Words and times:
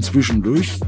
Und 0.00 0.04
zwischendurch 0.04 0.80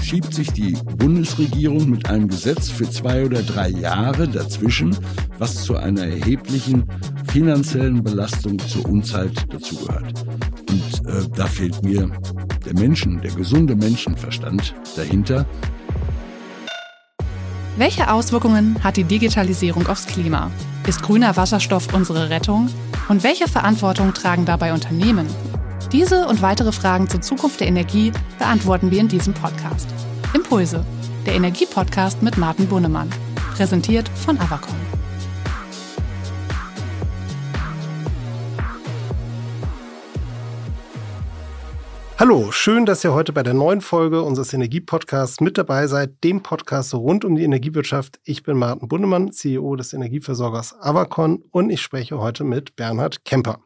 schiebt 0.00 0.32
sich 0.32 0.52
die 0.52 0.74
Bundesregierung 0.96 1.90
mit 1.90 2.08
einem 2.08 2.28
Gesetz 2.28 2.70
für 2.70 2.88
zwei 2.88 3.26
oder 3.26 3.42
drei 3.42 3.70
Jahre 3.70 4.28
dazwischen, 4.28 4.96
was 5.36 5.64
zu 5.64 5.74
einer 5.74 6.02
erheblichen 6.02 6.84
finanziellen 7.26 8.04
Belastung 8.04 8.60
zur 8.60 8.86
Unzeit 8.86 9.52
dazugehört. 9.52 10.24
Und 10.70 11.08
äh, 11.08 11.28
da 11.34 11.46
fehlt 11.46 11.82
mir 11.82 12.08
der 12.64 12.74
Menschen, 12.74 13.20
der 13.20 13.32
gesunde 13.32 13.74
Menschenverstand 13.74 14.76
dahinter. 14.94 15.44
Welche 17.76 18.12
Auswirkungen 18.12 18.76
hat 18.84 18.96
die 18.96 19.02
Digitalisierung 19.02 19.88
aufs 19.88 20.06
Klima? 20.06 20.52
Ist 20.86 21.02
grüner 21.02 21.36
Wasserstoff 21.36 21.92
unsere 21.92 22.30
Rettung? 22.30 22.68
Und 23.08 23.24
welche 23.24 23.48
Verantwortung 23.48 24.14
tragen 24.14 24.44
dabei 24.44 24.72
Unternehmen? 24.72 25.26
Diese 25.90 26.26
und 26.26 26.42
weitere 26.42 26.72
Fragen 26.72 27.08
zur 27.08 27.20
Zukunft 27.20 27.60
der 27.60 27.68
Energie 27.68 28.12
beantworten 28.38 28.90
wir 28.90 29.00
in 29.00 29.08
diesem 29.08 29.34
Podcast. 29.34 29.88
Impulse, 30.34 30.84
der 31.26 31.34
Energiepodcast 31.34 32.22
mit 32.22 32.38
Martin 32.38 32.66
Bunnemann. 32.66 33.10
Präsentiert 33.56 34.08
von 34.08 34.38
Avacon. 34.38 34.74
Hallo, 42.22 42.52
schön, 42.52 42.86
dass 42.86 43.02
ihr 43.02 43.12
heute 43.12 43.32
bei 43.32 43.42
der 43.42 43.52
neuen 43.52 43.80
Folge 43.80 44.22
unseres 44.22 44.52
Energiepodcasts 44.52 45.40
mit 45.40 45.58
dabei 45.58 45.88
seid, 45.88 46.22
dem 46.22 46.40
Podcast 46.40 46.94
rund 46.94 47.24
um 47.24 47.34
die 47.34 47.42
Energiewirtschaft. 47.42 48.20
Ich 48.22 48.44
bin 48.44 48.56
Martin 48.56 48.86
Bunnemann, 48.86 49.32
CEO 49.32 49.74
des 49.74 49.92
Energieversorgers 49.92 50.80
Avacon 50.80 51.42
und 51.50 51.70
ich 51.70 51.82
spreche 51.82 52.20
heute 52.20 52.44
mit 52.44 52.76
Bernhard 52.76 53.24
Kemper. 53.24 53.58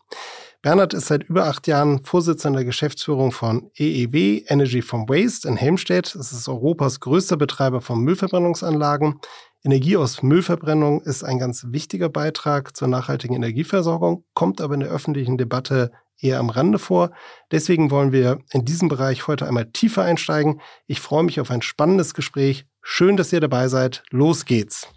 Bernhard 0.67 0.95
ist 0.95 1.07
seit 1.07 1.23
über 1.23 1.45
acht 1.47 1.69
Jahren 1.69 2.03
Vorsitzender 2.03 2.59
der 2.59 2.65
Geschäftsführung 2.65 3.31
von 3.31 3.71
EEW 3.79 4.43
Energy 4.49 4.83
from 4.83 5.09
Waste 5.09 5.47
in 5.47 5.57
Helmstedt. 5.57 6.13
Es 6.17 6.33
ist 6.33 6.49
Europas 6.49 6.99
größter 6.99 7.37
Betreiber 7.37 7.81
von 7.81 8.01
Müllverbrennungsanlagen. 8.01 9.21
Energie 9.63 9.97
aus 9.97 10.25
Müllverbrennung 10.25 11.03
ist 11.03 11.23
ein 11.23 11.39
ganz 11.39 11.67
wichtiger 11.69 12.09
Beitrag 12.09 12.77
zur 12.77 12.89
nachhaltigen 12.89 13.37
Energieversorgung, 13.37 14.25
kommt 14.35 14.61
aber 14.61 14.75
in 14.75 14.81
der 14.81 14.89
öffentlichen 14.89 15.39
Debatte 15.39 15.93
eher 16.19 16.41
am 16.41 16.51
Rande 16.51 16.81
vor. 16.81 17.13
Deswegen 17.53 17.93
wollen 17.93 18.11
wir 18.11 18.41
in 18.51 18.65
diesem 18.65 18.89
Bereich 18.89 19.29
heute 19.29 19.47
einmal 19.47 19.71
tiefer 19.71 20.03
einsteigen. 20.03 20.61
Ich 20.89 21.01
freue 21.01 21.23
mich 21.23 21.39
auf 21.39 21.53
ein 21.53 21.63
spannendes 21.63 22.13
Gespräch. 22.13 22.67
Schön, 22.83 23.17
dass 23.17 23.33
ihr 23.33 23.41
dabei 23.41 23.69
seid. 23.69 24.03
Los 24.11 24.45
geht's. 24.45 24.89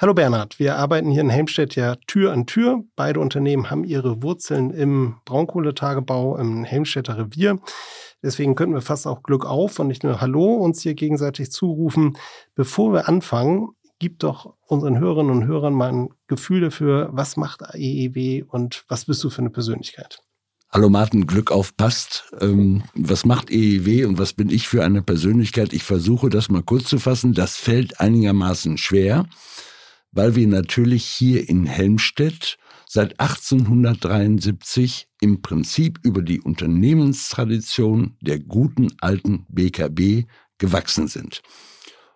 Hallo 0.00 0.12
Bernhard, 0.12 0.58
wir 0.58 0.76
arbeiten 0.76 1.12
hier 1.12 1.20
in 1.20 1.30
Helmstedt 1.30 1.76
ja 1.76 1.94
Tür 2.08 2.32
an 2.32 2.46
Tür. 2.46 2.82
Beide 2.96 3.20
Unternehmen 3.20 3.70
haben 3.70 3.84
ihre 3.84 4.24
Wurzeln 4.24 4.70
im 4.70 5.14
Braunkohletagebau 5.24 6.36
im 6.36 6.64
Helmstedter 6.64 7.16
Revier. 7.16 7.60
Deswegen 8.20 8.56
könnten 8.56 8.74
wir 8.74 8.80
fast 8.80 9.06
auch 9.06 9.22
Glück 9.22 9.46
auf 9.46 9.78
und 9.78 9.86
nicht 9.86 10.02
nur 10.02 10.20
Hallo 10.20 10.56
uns 10.56 10.82
hier 10.82 10.94
gegenseitig 10.94 11.52
zurufen. 11.52 12.16
Bevor 12.56 12.92
wir 12.92 13.08
anfangen, 13.08 13.68
gib 14.00 14.18
doch 14.18 14.56
unseren 14.66 14.98
Hörerinnen 14.98 15.30
und 15.30 15.46
Hörern 15.46 15.74
mal 15.74 15.92
ein 15.92 16.08
Gefühl 16.26 16.60
dafür, 16.60 17.10
was 17.12 17.36
macht 17.36 17.62
EEW 17.74 18.46
und 18.48 18.84
was 18.88 19.04
bist 19.04 19.22
du 19.22 19.30
für 19.30 19.42
eine 19.42 19.50
Persönlichkeit? 19.50 20.18
Hallo 20.70 20.90
Martin, 20.90 21.28
Glück 21.28 21.52
auf 21.52 21.76
passt. 21.76 22.32
Ähm, 22.40 22.82
was 22.96 23.24
macht 23.24 23.48
EEW 23.48 24.08
und 24.08 24.18
was 24.18 24.32
bin 24.32 24.50
ich 24.50 24.66
für 24.66 24.82
eine 24.82 25.02
Persönlichkeit? 25.02 25.72
Ich 25.72 25.84
versuche 25.84 26.30
das 26.30 26.48
mal 26.48 26.64
kurz 26.64 26.86
zu 26.86 26.98
fassen. 26.98 27.32
Das 27.32 27.56
fällt 27.56 28.00
einigermaßen 28.00 28.76
schwer, 28.76 29.26
weil 30.14 30.36
wir 30.36 30.46
natürlich 30.46 31.04
hier 31.04 31.48
in 31.48 31.66
Helmstedt 31.66 32.56
seit 32.86 33.18
1873 33.18 35.08
im 35.20 35.42
Prinzip 35.42 35.98
über 36.02 36.22
die 36.22 36.40
Unternehmenstradition 36.40 38.16
der 38.20 38.38
guten 38.38 38.88
alten 39.00 39.46
BKB 39.48 40.26
gewachsen 40.58 41.08
sind. 41.08 41.42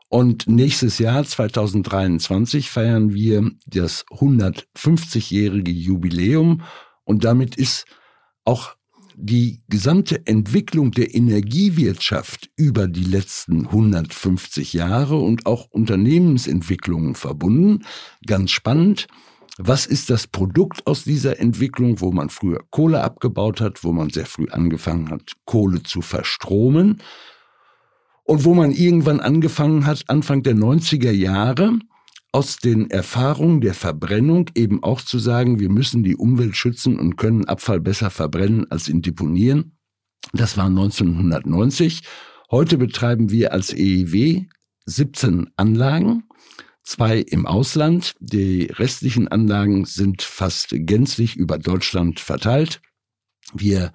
Und 0.08 0.48
nächstes 0.48 0.98
Jahr, 0.98 1.24
2023, 1.24 2.70
feiern 2.70 3.12
wir 3.12 3.50
das 3.66 4.06
150-jährige 4.06 5.72
Jubiläum 5.72 6.62
und 7.04 7.24
damit 7.24 7.56
ist 7.56 7.84
auch 8.44 8.77
die 9.20 9.62
gesamte 9.68 10.24
Entwicklung 10.26 10.92
der 10.92 11.12
Energiewirtschaft 11.12 12.50
über 12.56 12.86
die 12.86 13.04
letzten 13.04 13.66
150 13.66 14.72
Jahre 14.72 15.16
und 15.16 15.44
auch 15.44 15.66
Unternehmensentwicklungen 15.70 17.16
verbunden. 17.16 17.84
Ganz 18.24 18.52
spannend. 18.52 19.08
Was 19.58 19.86
ist 19.86 20.08
das 20.08 20.28
Produkt 20.28 20.86
aus 20.86 21.02
dieser 21.02 21.40
Entwicklung, 21.40 22.00
wo 22.00 22.12
man 22.12 22.30
früher 22.30 22.60
Kohle 22.70 23.02
abgebaut 23.02 23.60
hat, 23.60 23.82
wo 23.82 23.92
man 23.92 24.10
sehr 24.10 24.26
früh 24.26 24.46
angefangen 24.50 25.10
hat, 25.10 25.32
Kohle 25.46 25.82
zu 25.82 26.00
verstromen 26.00 27.02
und 28.22 28.44
wo 28.44 28.54
man 28.54 28.70
irgendwann 28.70 29.18
angefangen 29.18 29.84
hat, 29.84 30.04
Anfang 30.06 30.44
der 30.44 30.54
90er 30.54 31.10
Jahre, 31.10 31.80
aus 32.32 32.58
den 32.58 32.90
Erfahrungen 32.90 33.60
der 33.60 33.74
Verbrennung 33.74 34.50
eben 34.54 34.82
auch 34.82 35.00
zu 35.00 35.18
sagen, 35.18 35.58
wir 35.60 35.70
müssen 35.70 36.02
die 36.02 36.16
Umwelt 36.16 36.56
schützen 36.56 36.98
und 36.98 37.16
können 37.16 37.46
Abfall 37.46 37.80
besser 37.80 38.10
verbrennen 38.10 38.70
als 38.70 38.88
ihn 38.88 39.02
deponieren. 39.02 39.78
Das 40.32 40.56
war 40.56 40.66
1990. 40.66 42.02
Heute 42.50 42.78
betreiben 42.78 43.30
wir 43.30 43.52
als 43.52 43.72
EEW 43.72 44.44
17 44.86 45.50
Anlagen 45.56 46.24
zwei 46.82 47.18
im 47.18 47.46
Ausland. 47.46 48.14
Die 48.18 48.64
restlichen 48.64 49.28
Anlagen 49.28 49.84
sind 49.84 50.22
fast 50.22 50.68
gänzlich 50.70 51.36
über 51.36 51.58
Deutschland 51.58 52.20
verteilt. 52.20 52.80
Wir 53.52 53.92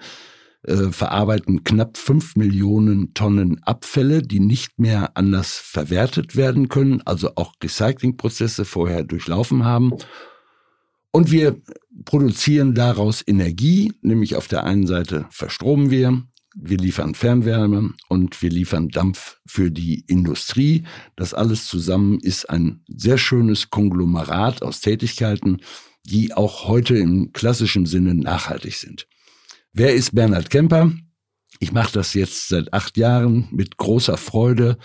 äh, 0.64 0.92
verarbeiten 0.92 1.64
knapp 1.64 1.98
fünf 1.98 2.36
Millionen 2.36 3.14
Tonnen 3.14 3.62
Abfälle, 3.64 4.22
die 4.22 4.40
nicht 4.40 4.80
mehr 4.80 5.16
anders 5.16 5.58
verwertet 5.58 6.36
werden 6.36 6.70
können, 6.70 7.02
also 7.02 7.32
auch 7.36 7.54
Recyclingprozesse 7.62 8.66
vorher 8.66 9.04
durchlaufen 9.04 9.66
haben. 9.66 9.94
Und 11.12 11.32
wir 11.32 11.62
produzieren 12.06 12.74
daraus 12.74 13.24
Energie, 13.26 13.94
nämlich 14.02 14.36
auf 14.36 14.48
der 14.48 14.64
einen 14.64 14.88
Seite 14.88 15.26
verstromen 15.30 15.92
wir, 15.92 16.24
wir 16.56 16.78
liefern 16.78 17.16
Fernwärme 17.16 17.94
und 18.10 18.42
wir 18.42 18.50
liefern 18.50 18.90
Dampf 18.90 19.40
für 19.46 19.72
die 19.72 20.04
Industrie. 20.08 20.84
Das 21.16 21.34
alles 21.34 21.66
zusammen 21.66 22.20
ist 22.20 22.50
ein 22.50 22.82
sehr 22.88 23.18
schönes 23.18 23.70
Konglomerat 23.70 24.62
aus 24.62 24.80
Tätigkeiten, 24.80 25.58
die 26.06 26.34
auch 26.34 26.68
heute 26.68 26.96
im 26.98 27.32
klassischen 27.34 27.86
Sinne 27.86 28.14
nachhaltig 28.14 28.76
sind. 28.76 29.08
Wer 29.76 29.96
ist 29.96 30.14
Bernhard 30.14 30.52
Kemper? 30.52 30.94
Ich 31.60 31.72
mache 31.72 31.94
das 31.94 32.14
jetzt 32.14 32.48
seit 32.48 32.72
acht 32.74 32.96
Jahren 32.96 33.48
mit 33.52 33.78
großer 33.78 34.18
Freude 34.18 34.78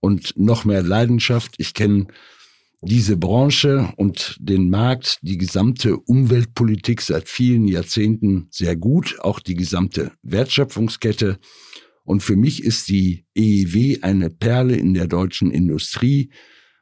und 0.00 0.36
noch 0.36 0.64
mehr 0.64 0.82
Leidenschaft. 0.82 1.54
Ich 1.58 1.74
kenne 1.74 2.08
diese 2.80 3.16
Branche 3.16 3.92
und 3.96 4.36
den 4.40 4.68
Markt, 4.68 5.20
die 5.22 5.38
gesamte 5.38 5.96
Umweltpolitik 5.96 7.02
seit 7.02 7.28
vielen 7.28 7.68
Jahrzehnten 7.68 8.48
sehr 8.50 8.74
gut, 8.74 9.16
auch 9.20 9.38
die 9.38 9.54
gesamte 9.54 10.10
Wertschöpfungskette. 10.24 11.38
Und 12.02 12.24
für 12.24 12.34
mich 12.34 12.64
ist 12.64 12.88
die 12.88 13.24
EEW 13.36 14.00
eine 14.02 14.28
Perle 14.28 14.74
in 14.74 14.94
der 14.94 15.06
deutschen 15.06 15.52
Industrie, 15.52 16.32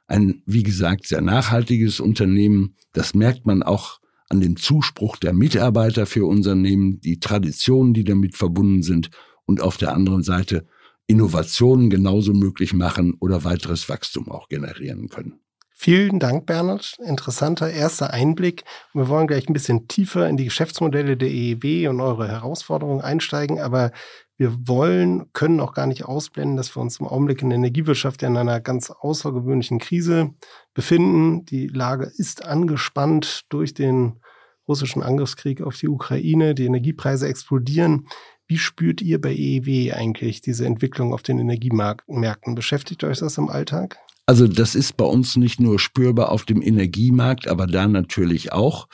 ein, 0.07 0.43
wie 0.47 0.63
gesagt, 0.63 1.07
sehr 1.07 1.21
nachhaltiges 1.21 2.01
Unternehmen. 2.01 2.77
Das 2.95 3.13
merkt 3.13 3.45
man 3.45 3.63
auch 3.63 4.01
an 4.31 4.41
dem 4.41 4.57
Zuspruch 4.57 5.17
der 5.17 5.35
Mitarbeiter 5.35 6.07
für 6.07 6.27
Unternehmen, 6.27 7.01
die 7.01 7.21
Traditionen, 7.21 7.93
die 7.93 8.05
damit 8.05 8.37
verbunden 8.37 8.83
sind 8.83 9.11
und 9.45 9.61
auf 9.61 9.77
der 9.77 9.93
anderen 9.93 10.23
Seite 10.23 10.67
Innovationen 11.09 11.91
genauso 11.91 12.33
möglich 12.33 12.73
machen 12.73 13.15
oder 13.19 13.43
weiteres 13.45 13.89
Wachstum 13.89 14.31
auch 14.31 14.49
generieren 14.49 15.09
können. 15.09 15.41
Vielen 15.83 16.19
Dank, 16.21 16.47
Bernhard. 16.47 16.99
Interessanter 17.03 17.71
erster 17.71 18.13
Einblick. 18.13 18.65
Wir 18.93 19.09
wollen 19.09 19.27
gleich 19.27 19.49
ein 19.49 19.55
bisschen 19.55 19.89
tiefer 19.89 20.29
in 20.29 20.37
die 20.37 20.45
Geschäftsmodelle 20.45 21.17
der 21.17 21.31
EEW 21.31 21.89
und 21.89 22.01
eure 22.01 22.29
Herausforderungen 22.29 23.01
einsteigen, 23.01 23.59
aber 23.59 23.91
wir 24.37 24.69
wollen, 24.69 25.33
können 25.33 25.59
auch 25.59 25.73
gar 25.73 25.87
nicht 25.87 26.05
ausblenden, 26.05 26.57
dass 26.57 26.77
wir 26.77 26.81
uns 26.81 27.01
im 27.01 27.07
Augenblick 27.07 27.43
in 27.43 27.51
der 27.51 27.57
Energiewirtschaft 27.57 28.23
in 28.23 28.37
einer 28.37 28.61
ganz 28.61 28.91
außergewöhnlichen 28.91 29.79
Krise 29.79 30.35
befinden. 30.75 31.45
Die 31.47 31.67
Lage 31.67 32.05
ist 32.15 32.45
angespannt 32.45 33.47
durch 33.49 33.75
den 33.75 34.21
russischen 34.69 35.03
Angriffskrieg 35.03 35.63
auf 35.63 35.77
die 35.77 35.89
Ukraine. 35.89 36.55
Die 36.55 36.65
Energiepreise 36.65 37.29
explodieren. 37.29 38.07
Wie 38.47 38.59
spürt 38.59 39.01
ihr 39.01 39.21
bei 39.21 39.33
EEW 39.33 39.93
eigentlich 39.93 40.41
diese 40.41 40.67
Entwicklung 40.67 41.13
auf 41.13 41.23
den 41.23 41.39
Energiemärkten? 41.39 42.55
Beschäftigt 42.55 43.05
euch 43.05 43.19
das 43.19 43.39
im 43.39 43.49
Alltag? 43.49 43.99
Also 44.27 44.47
das 44.47 44.75
ist 44.75 44.97
bei 44.97 45.05
uns 45.05 45.37
nicht 45.37 45.61
nur 45.61 45.79
spürbar 45.79 46.31
auf 46.31 46.45
dem 46.45 46.63
Energiemarkt, 46.63 47.49
aber 47.49 47.67
da 47.67 47.89
natürlich 47.89 48.53
auch. 48.53 48.89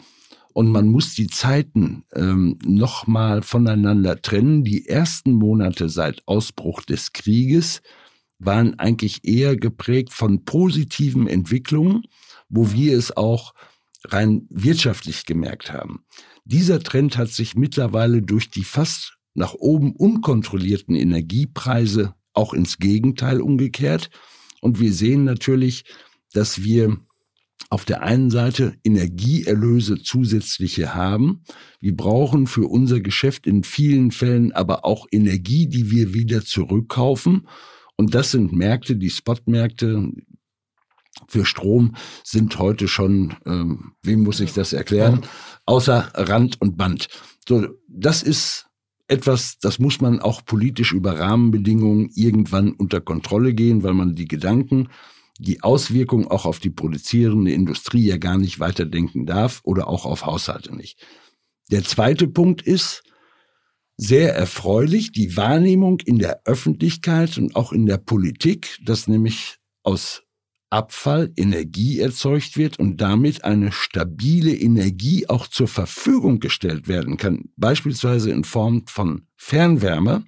Und 0.53 0.69
man 0.69 0.89
muss 0.89 1.15
die 1.15 1.27
Zeiten 1.27 2.05
ähm, 2.15 2.59
nochmal 2.65 3.43
voneinander 3.43 4.23
trennen. 4.23 4.65
Die 4.65 4.87
ersten 4.89 5.33
Monate 5.33 5.91
seit 5.91 6.23
Ausbruch 6.27 6.81
des 6.83 7.13
Krieges 7.13 7.83
waren 8.39 8.79
eigentlich 8.79 9.27
eher 9.27 9.57
geprägt 9.57 10.15
von 10.15 10.45
positiven 10.47 11.27
Entwicklungen, 11.27 12.05
wo 12.49 12.73
wir 12.73 12.97
es 12.97 13.15
auch 13.15 13.53
rein 14.13 14.47
wirtschaftlich 14.51 15.27
gemerkt 15.27 15.73
haben. 15.73 16.05
Dieser 16.45 16.81
Trend 16.81 17.17
hat 17.17 17.29
sich 17.31 17.57
mittlerweile 17.57 18.23
durch 18.23 18.51
die 18.51 18.65
fast 18.65 19.17
nach 19.35 19.55
oben 19.55 19.95
unkontrollierten 19.95 20.95
Energiepreise 20.95 22.15
auch 22.33 22.55
ins 22.55 22.79
Gegenteil 22.79 23.41
umgekehrt. 23.41 24.11
Und 24.61 24.81
wir 24.81 24.93
sehen 24.93 25.25
natürlich, 25.25 25.85
dass 26.33 26.63
wir 26.63 26.99
auf 27.69 27.85
der 27.85 28.03
einen 28.03 28.31
Seite 28.31 28.75
Energieerlöse 28.85 30.03
zusätzliche 30.03 30.95
haben. 30.95 31.43
Wir 31.81 31.97
brauchen 31.97 32.47
für 32.47 32.67
unser 32.67 33.01
Geschäft 33.01 33.47
in 33.47 33.65
vielen 33.65 34.13
Fällen 34.13 34.53
aber 34.53 34.85
auch 34.85 35.07
Energie, 35.11 35.67
die 35.67 35.91
wir 35.91 36.15
wieder 36.15 36.45
zurückkaufen. 36.45 37.49
Und 37.97 38.15
das 38.15 38.31
sind 38.31 38.53
Märkte, 38.53 38.97
die 38.97 39.11
Spotmärkte 39.11 40.13
für 41.29 41.45
Strom 41.45 41.97
sind 42.25 42.59
heute 42.59 42.89
schon, 42.89 43.35
ähm, 43.47 43.93
wem 44.03 44.23
muss 44.23 44.41
ich 44.41 44.53
das 44.53 44.73
erklären, 44.73 45.23
außer 45.65 46.11
Rand 46.15 46.61
und 46.61 46.77
Band. 46.77 47.09
So, 47.49 47.67
das 47.89 48.23
ist 48.23 48.67
etwas, 49.09 49.59
das 49.59 49.79
muss 49.79 50.01
man 50.01 50.21
auch 50.21 50.45
politisch 50.45 50.93
über 50.93 51.19
Rahmenbedingungen 51.19 52.11
irgendwann 52.15 52.73
unter 52.73 53.01
Kontrolle 53.01 53.55
gehen, 53.55 53.83
weil 53.83 53.95
man 53.95 54.15
die 54.15 54.29
Gedanken 54.29 54.89
die 55.39 55.63
Auswirkungen 55.63 56.29
auch 56.29 56.47
auf 56.47 56.61
die 56.61 56.71
produzierende 56.71 57.53
Industrie 57.53 58.07
ja 58.07 58.17
gar 58.17 58.39
nicht 58.39 58.59
weiterdenken 58.59 59.27
darf 59.27 59.61
oder 59.65 59.87
auch 59.87 60.07
auf 60.07 60.25
Haushalte 60.25 60.75
nicht. 60.75 60.99
Der 61.71 61.85
zweite 61.85 62.27
Punkt 62.27 62.63
ist 62.63 63.03
sehr 63.97 64.35
erfreulich 64.35 65.13
die 65.13 65.37
Wahrnehmung 65.37 66.01
in 66.01 66.19
der 66.19 66.43
Öffentlichkeit 66.45 67.37
und 67.39 67.57
auch 67.57 67.73
in 67.73 67.87
der 67.87 67.99
Politik, 67.99 68.79
dass 68.85 69.09
nämlich 69.09 69.59
aus 69.83 70.23
Abfall 70.71 71.33
Energie 71.37 72.01
erzeugt 72.01 72.57
wird 72.57 72.79
und 72.79 73.01
damit 73.01 73.45
eine 73.45 73.73
stabile 73.73 74.55
Energie 74.55 75.29
auch 75.29 75.47
zur 75.47 75.69
Verfügung 75.69 76.41
gestellt 76.41 76.89
werden 76.89 77.17
kann, 77.17 77.51
beispielsweise 77.57 78.31
in 78.31 78.45
Form 78.45 78.85
von 78.87 79.27
Fernwärme. 79.37 80.25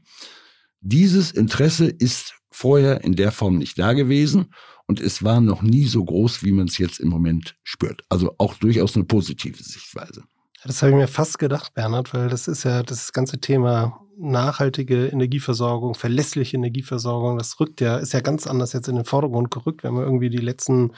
Dieses 0.81 1.33
Interesse 1.33 1.87
ist 1.87 2.35
vorher 2.51 3.03
in 3.05 3.17
der 3.17 3.33
Form 3.33 3.59
nicht 3.59 3.79
da 3.79 3.93
gewesen 3.93 4.55
und 4.87 5.01
es 5.01 5.23
war 5.23 5.41
noch 5.41 5.63
nie 5.63 5.87
so 5.87 6.05
groß, 6.05 6.43
wie 6.45 6.53
man 6.53 6.69
es 6.69 6.79
jetzt 6.79 7.01
im 7.01 7.09
Moment 7.09 7.57
spürt. 7.63 8.03
Also 8.09 8.35
auch 8.39 8.55
durchaus 8.55 8.95
eine 8.97 9.05
positive 9.05 9.63
Sichtweise. 9.63 10.23
Das 10.65 10.83
habe 10.83 10.93
ich 10.93 10.97
mir 10.97 11.09
fast 11.09 11.39
gedacht, 11.39 11.75
Bernhard, 11.75 12.15
weil 12.15 12.29
das 12.29 12.49
ist 12.49 12.65
ja 12.65 12.83
das 12.83 13.13
ganze 13.13 13.39
Thema 13.39 14.01
nachhaltige 14.21 15.07
Energieversorgung, 15.07 15.95
verlässliche 15.95 16.57
Energieversorgung, 16.57 17.39
das 17.39 17.59
rückt 17.61 17.81
ja, 17.81 17.97
ist 17.99 18.13
ja 18.13 18.21
ganz 18.21 18.47
anders 18.47 18.73
jetzt 18.73 18.89
in 18.89 18.97
den 18.97 19.05
Vordergrund 19.05 19.51
gerückt. 19.51 19.83
Wir 19.83 19.89
haben 19.89 19.99
irgendwie 19.99 20.31
die 20.31 20.39
letzten 20.39 20.93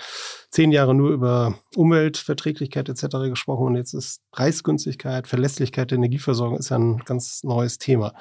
zehn 0.51 0.73
Jahre 0.73 0.95
nur 0.95 1.11
über 1.11 1.55
Umweltverträglichkeit 1.77 2.89
etc. 2.89 3.29
gesprochen 3.29 3.67
und 3.69 3.77
jetzt 3.77 3.95
ist 3.95 4.23
Preisgünstigkeit, 4.33 5.29
Verlässlichkeit 5.29 5.91
der 5.91 5.99
Energieversorgung 5.99 6.59
ist 6.59 6.71
ja 6.71 6.79
ein 6.79 6.99
ganz 7.05 7.43
neues 7.45 7.79
Thema. 7.79 8.15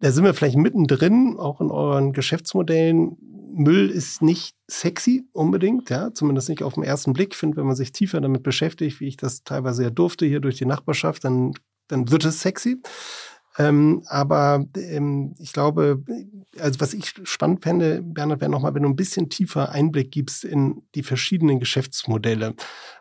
Da 0.00 0.10
sind 0.10 0.24
wir 0.24 0.34
vielleicht 0.34 0.58
mittendrin, 0.58 1.36
auch 1.38 1.60
in 1.60 1.70
euren 1.70 2.12
Geschäftsmodellen. 2.12 3.16
Müll 3.54 3.88
ist 3.88 4.20
nicht 4.20 4.54
sexy 4.68 5.26
unbedingt, 5.32 5.88
ja, 5.88 6.12
zumindest 6.12 6.50
nicht 6.50 6.62
auf 6.62 6.74
den 6.74 6.82
ersten 6.82 7.14
Blick. 7.14 7.32
Ich 7.32 7.38
finde, 7.38 7.56
wenn 7.56 7.66
man 7.66 7.76
sich 7.76 7.92
tiefer 7.92 8.20
damit 8.20 8.42
beschäftigt, 8.42 9.00
wie 9.00 9.08
ich 9.08 9.16
das 9.16 9.44
teilweise 9.44 9.84
ja 9.84 9.90
durfte 9.90 10.26
hier 10.26 10.40
durch 10.40 10.56
die 10.56 10.66
Nachbarschaft, 10.66 11.24
dann, 11.24 11.54
dann 11.88 12.10
wird 12.10 12.26
es 12.26 12.42
sexy. 12.42 12.82
Ähm, 13.58 14.02
aber 14.06 14.66
ähm, 14.76 15.34
ich 15.38 15.52
glaube, 15.52 16.02
also 16.58 16.80
was 16.80 16.92
ich 16.92 17.14
spannend 17.24 17.62
fände, 17.62 18.02
Bernhard, 18.02 18.40
wäre 18.40 18.50
nochmal, 18.50 18.74
wenn 18.74 18.82
du 18.82 18.88
ein 18.88 18.96
bisschen 18.96 19.30
tiefer 19.30 19.70
Einblick 19.70 20.10
gibst 20.10 20.44
in 20.44 20.82
die 20.94 21.02
verschiedenen 21.02 21.58
Geschäftsmodelle. 21.58 22.54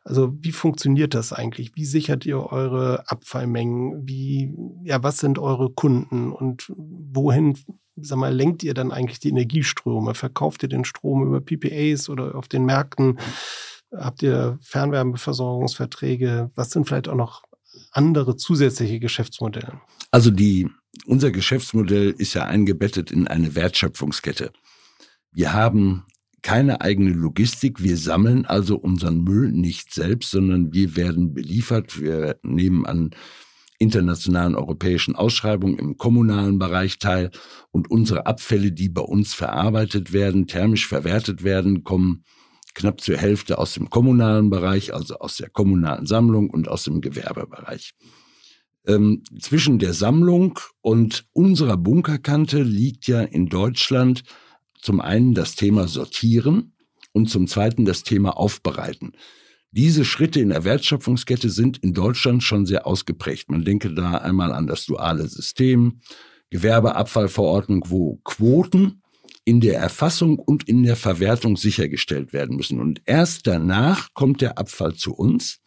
Also 0.04 0.34
wie 0.40 0.52
funktioniert 0.52 1.14
das 1.14 1.34
eigentlich? 1.34 1.76
Wie 1.76 1.86
sichert 1.86 2.26
ihr 2.26 2.40
eure 2.40 3.10
Abfallmengen? 3.10 4.08
Wie, 4.08 4.54
ja, 4.84 5.04
was 5.04 5.18
sind 5.18 5.40
eure 5.40 5.72
Kunden 5.72 6.32
und 6.32 6.72
wohin, 6.78 7.58
sag 7.96 8.18
mal, 8.18 8.34
lenkt 8.34 8.64
ihr 8.64 8.74
dann 8.74 8.92
eigentlich 8.92 9.20
die 9.20 9.30
Energieströme? 9.30 10.14
Verkauft 10.14 10.64
ihr 10.64 10.70
den 10.70 10.86
Strom 10.86 11.26
über 11.26 11.42
PPAs 11.42 12.08
oder 12.08 12.36
auf 12.36 12.48
den 12.48 12.66
Märkten? 12.66 13.20
Habt 13.94 14.24
ihr 14.24 14.58
Fernwärmeversorgungsverträge? 14.62 16.52
Was 16.56 16.72
sind 16.72 16.88
vielleicht 16.88 17.08
auch 17.08 17.16
noch 17.16 17.44
andere 17.96 18.36
zusätzliche 18.36 19.00
Geschäftsmodelle? 19.00 19.82
Also 20.12 20.32
die, 20.32 20.70
unser 21.06 21.32
Geschäftsmodell 21.32 22.12
ist 22.18 22.34
ja 22.34 22.46
eingebettet 22.46 23.12
in 23.12 23.28
eine 23.28 23.56
Wertschöpfungskette. 23.56 24.52
Wir 25.32 25.54
haben 25.54 26.06
keine 26.42 26.82
eigene 26.82 27.10
Logistik. 27.10 27.82
Wir 27.82 27.98
sammeln 27.98 28.46
also 28.46 28.78
unseren 28.78 29.24
Müll 29.24 29.52
nicht 29.52 29.94
selbst, 29.94 30.32
sondern 30.32 30.74
wir 30.74 30.96
werden 30.96 31.34
beliefert. 31.34 32.00
Wir 32.00 32.38
nehmen 32.44 32.86
an 32.86 33.12
internationalen 33.80 34.56
europäischen 34.56 35.16
Ausschreibungen 35.16 35.78
im 35.78 35.98
kommunalen 35.98 36.60
Bereich 36.60 37.00
teil 37.00 37.32
und 37.72 37.90
unsere 37.90 38.26
Abfälle, 38.26 38.72
die 38.72 38.90
bei 38.90 39.02
uns 39.02 39.34
verarbeitet 39.34 40.14
werden, 40.14 40.48
thermisch 40.48 40.88
verwertet 40.88 41.44
werden, 41.44 41.84
kommen 41.84 42.24
knapp 42.76 43.02
zur 43.02 43.18
Hälfte 43.18 43.58
aus 43.58 43.74
dem 43.74 43.90
kommunalen 43.90 44.50
Bereich, 44.50 44.94
also 44.94 45.16
aus 45.16 45.38
der 45.38 45.50
kommunalen 45.50 46.06
Sammlung 46.06 46.50
und 46.50 46.68
aus 46.68 46.84
dem 46.84 47.02
Gewerbebereich. 47.02 47.94
Ähm, 48.86 49.24
zwischen 49.40 49.80
der 49.80 49.94
Sammlung 49.94 50.60
und 50.82 51.26
unserer 51.34 51.78
Bunkerkante 51.78 52.62
liegt 52.62 53.08
ja 53.08 53.22
in 53.22 53.48
Deutschland 53.48 54.24
zum 54.80 55.02
einen 55.02 55.34
das 55.34 55.56
Thema 55.56 55.88
Sortieren 55.88 56.74
und 57.12 57.30
zum 57.30 57.48
zweiten 57.48 57.86
das 57.86 58.04
Thema 58.04 58.38
Aufbereiten. 58.38 59.14
Diese 59.72 60.06
Schritte 60.06 60.40
in 60.40 60.50
der 60.50 60.64
Wertschöpfungskette 60.64 61.50
sind 61.50 61.80
in 61.80 61.94
Deutschland 61.94 62.44
schon 62.44 62.66
sehr 62.66 62.86
ausgeprägt. 62.86 63.50
Man 63.50 63.66
denke 63.66 63.94
da 63.94 64.20
einmal 64.20 64.54
an 64.54 64.68
das 64.68 64.86
duale 64.86 65.28
System, 65.28 66.00
Gewerbeabfallverordnung, 66.50 67.84
wo 67.88 68.22
Quoten 68.24 69.02
in 69.46 69.62
der 69.62 69.80
Erfassung 69.80 70.40
und 70.40 70.68
in 70.68 70.84
der 70.84 70.96
Verwertung 70.96 71.56
sichergestellt 71.56 72.34
werden 72.34 72.58
müssen. 72.58 72.82
Und 72.82 73.02
erst 73.06 73.48
danach 73.48 74.14
kommt 74.14 74.42
der 74.42 74.58
Abfall 74.58 74.96
zu 74.96 75.14
uns. 75.14 75.60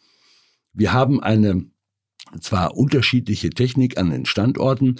Wir 0.73 0.93
haben 0.93 1.21
eine 1.21 1.65
zwar 2.41 2.75
unterschiedliche 2.75 3.49
Technik 3.49 3.97
an 3.97 4.11
den 4.11 4.25
Standorten, 4.25 4.97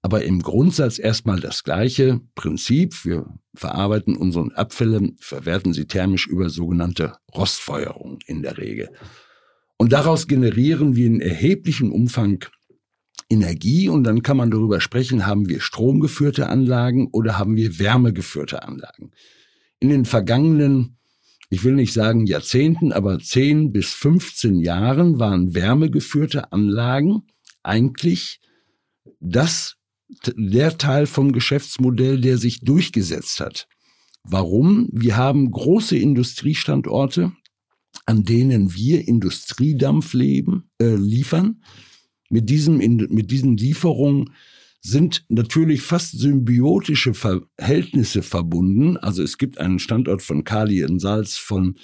aber 0.00 0.24
im 0.24 0.42
Grundsatz 0.42 0.98
erstmal 0.98 1.38
das 1.38 1.62
gleiche 1.62 2.20
Prinzip. 2.34 3.04
Wir 3.04 3.26
verarbeiten 3.54 4.16
unsere 4.16 4.56
Abfälle, 4.56 5.12
verwerten 5.20 5.72
sie 5.74 5.84
thermisch 5.84 6.26
über 6.26 6.48
sogenannte 6.48 7.14
Rostfeuerung 7.32 8.18
in 8.26 8.42
der 8.42 8.58
Regel. 8.58 8.88
Und 9.76 9.92
daraus 9.92 10.26
generieren 10.26 10.96
wir 10.96 11.06
in 11.06 11.20
erheblichem 11.20 11.92
Umfang 11.92 12.44
Energie 13.32 13.88
und 13.88 14.04
dann 14.04 14.22
kann 14.22 14.36
man 14.36 14.50
darüber 14.50 14.80
sprechen, 14.80 15.26
haben 15.26 15.48
wir 15.48 15.60
stromgeführte 15.60 16.48
Anlagen 16.48 17.08
oder 17.12 17.38
haben 17.38 17.56
wir 17.56 17.78
wärmegeführte 17.78 18.62
Anlagen. 18.62 19.12
In 19.80 19.88
den 19.88 20.04
vergangenen, 20.04 20.98
ich 21.48 21.64
will 21.64 21.74
nicht 21.74 21.94
sagen 21.94 22.26
Jahrzehnten, 22.26 22.92
aber 22.92 23.18
10 23.18 23.72
bis 23.72 23.92
15 23.94 24.60
Jahren 24.60 25.18
waren 25.18 25.54
wärmegeführte 25.54 26.52
Anlagen 26.52 27.22
eigentlich 27.62 28.40
das, 29.18 29.76
der 30.36 30.76
Teil 30.76 31.06
vom 31.06 31.32
Geschäftsmodell, 31.32 32.20
der 32.20 32.36
sich 32.36 32.60
durchgesetzt 32.60 33.40
hat. 33.40 33.66
Warum? 34.24 34.88
Wir 34.92 35.16
haben 35.16 35.50
große 35.50 35.96
Industriestandorte, 35.96 37.32
an 38.04 38.24
denen 38.24 38.74
wir 38.74 39.08
Industriedampf 39.08 40.12
leben, 40.12 40.70
äh, 40.80 40.94
liefern 40.94 41.62
mit, 42.32 42.48
diesem, 42.48 42.78
mit 42.78 43.30
diesen 43.30 43.56
Lieferungen 43.56 44.30
sind 44.80 45.24
natürlich 45.28 45.82
fast 45.82 46.18
symbiotische 46.18 47.12
Verhältnisse 47.14 48.22
verbunden. 48.22 48.96
Also 48.96 49.22
es 49.22 49.38
gibt 49.38 49.58
einen 49.58 49.78
Standort 49.78 50.22
von 50.22 50.42
Kali 50.42 50.80
in 50.80 50.98
Salz, 50.98 51.36
von 51.36 51.76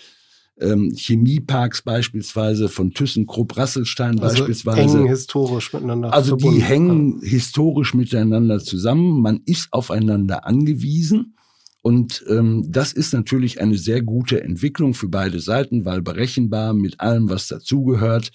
ähm, 0.59 0.93
Chemieparks 0.97 1.83
beispielsweise, 1.83 2.69
von 2.69 2.93
ThyssenKrupp 2.93 3.57
Rasselstein 3.57 4.19
also 4.19 4.39
beispielsweise. 4.39 4.99
Eng 4.99 5.07
historisch 5.07 5.73
miteinander. 5.73 6.13
Also 6.13 6.35
die 6.35 6.63
hängen 6.63 7.21
historisch 7.23 7.95
miteinander 7.95 8.59
zusammen. 8.59 9.21
Man 9.21 9.43
ist 9.45 9.69
aufeinander 9.71 10.47
angewiesen. 10.47 11.37
Und 11.83 12.25
ähm, 12.29 12.65
das 12.69 12.93
ist 12.93 13.13
natürlich 13.13 13.61
eine 13.61 13.79
sehr 13.79 14.03
gute 14.03 14.43
Entwicklung 14.43 14.95
für 14.95 15.09
beide 15.09 15.41
Seiten, 15.41 15.85
weil 15.85 16.03
berechenbar 16.03 16.73
mit 16.73 16.99
allem, 17.01 17.31
was 17.31 17.47
dazugehört 17.47 18.33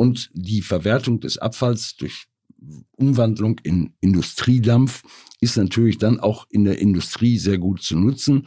und 0.00 0.30
die 0.32 0.62
Verwertung 0.62 1.20
des 1.20 1.36
Abfalls 1.36 1.94
durch 1.96 2.24
Umwandlung 2.92 3.60
in 3.62 3.92
Industriedampf 4.00 5.02
ist 5.42 5.58
natürlich 5.58 5.98
dann 5.98 6.18
auch 6.18 6.46
in 6.48 6.64
der 6.64 6.78
Industrie 6.78 7.36
sehr 7.36 7.58
gut 7.58 7.82
zu 7.82 7.98
nutzen. 7.98 8.46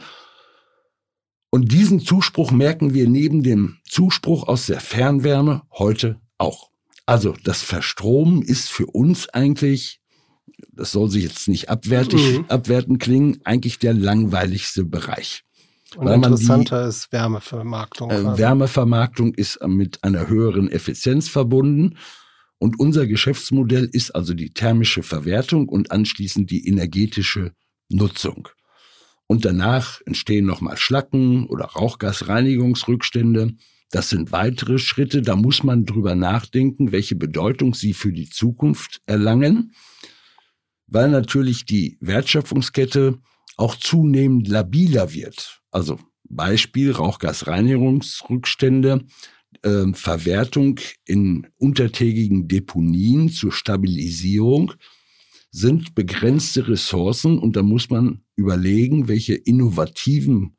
Und 1.50 1.70
diesen 1.70 2.00
Zuspruch 2.00 2.50
merken 2.50 2.92
wir 2.92 3.08
neben 3.08 3.44
dem 3.44 3.78
Zuspruch 3.84 4.48
aus 4.48 4.66
der 4.66 4.80
Fernwärme 4.80 5.62
heute 5.70 6.20
auch. 6.38 6.70
Also 7.06 7.36
das 7.44 7.62
Verstromen 7.62 8.42
ist 8.42 8.68
für 8.68 8.86
uns 8.86 9.28
eigentlich, 9.28 10.00
das 10.72 10.90
soll 10.90 11.08
sich 11.08 11.22
jetzt 11.22 11.46
nicht 11.46 11.68
abwertig, 11.68 12.38
mhm. 12.38 12.46
abwertend 12.48 12.98
klingen, 12.98 13.38
eigentlich 13.44 13.78
der 13.78 13.94
langweiligste 13.94 14.84
Bereich. 14.84 15.44
Und 15.96 16.06
weil 16.06 16.16
interessanter 16.16 16.82
die, 16.82 16.88
ist 16.88 17.12
Wärmevermarktung. 17.12 18.10
Äh, 18.10 18.38
Wärmevermarktung 18.38 19.34
ist 19.34 19.64
mit 19.66 20.02
einer 20.02 20.28
höheren 20.28 20.70
Effizienz 20.70 21.28
verbunden. 21.28 21.96
Und 22.58 22.78
unser 22.78 23.06
Geschäftsmodell 23.06 23.88
ist 23.92 24.14
also 24.14 24.32
die 24.34 24.50
thermische 24.50 25.02
Verwertung 25.02 25.68
und 25.68 25.90
anschließend 25.90 26.50
die 26.50 26.66
energetische 26.66 27.52
Nutzung. 27.90 28.48
Und 29.26 29.44
danach 29.44 30.00
entstehen 30.06 30.46
nochmal 30.46 30.76
Schlacken 30.76 31.46
oder 31.46 31.66
Rauchgasreinigungsrückstände. 31.66 33.54
Das 33.90 34.10
sind 34.10 34.32
weitere 34.32 34.78
Schritte. 34.78 35.22
Da 35.22 35.36
muss 35.36 35.62
man 35.62 35.86
drüber 35.86 36.14
nachdenken, 36.14 36.92
welche 36.92 37.16
Bedeutung 37.16 37.74
sie 37.74 37.94
für 37.94 38.12
die 38.12 38.28
Zukunft 38.28 39.00
erlangen, 39.06 39.72
weil 40.86 41.10
natürlich 41.10 41.64
die 41.64 41.96
Wertschöpfungskette 42.00 43.18
auch 43.56 43.76
zunehmend 43.76 44.48
labiler 44.48 45.12
wird. 45.12 45.62
Also 45.74 45.98
Beispiel 46.28 46.92
Rauchgasreinigungsrückstände, 46.92 49.04
äh, 49.62 49.92
Verwertung 49.92 50.78
in 51.04 51.48
untertägigen 51.58 52.46
Deponien 52.46 53.28
zur 53.28 53.50
Stabilisierung 53.50 54.74
sind 55.50 55.96
begrenzte 55.96 56.68
Ressourcen 56.68 57.40
und 57.40 57.56
da 57.56 57.64
muss 57.64 57.90
man 57.90 58.22
überlegen, 58.36 59.08
welche 59.08 59.34
innovativen 59.34 60.56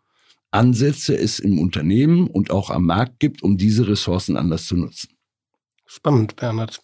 Ansätze 0.52 1.18
es 1.18 1.40
im 1.40 1.60
Unternehmen 1.60 2.28
und 2.28 2.52
auch 2.52 2.70
am 2.70 2.86
Markt 2.86 3.20
gibt, 3.20 3.42
um 3.42 3.58
diese 3.58 3.88
Ressourcen 3.88 4.36
anders 4.36 4.66
zu 4.66 4.76
nutzen. 4.76 5.12
Spannend, 5.86 6.36
Bernhard. 6.36 6.82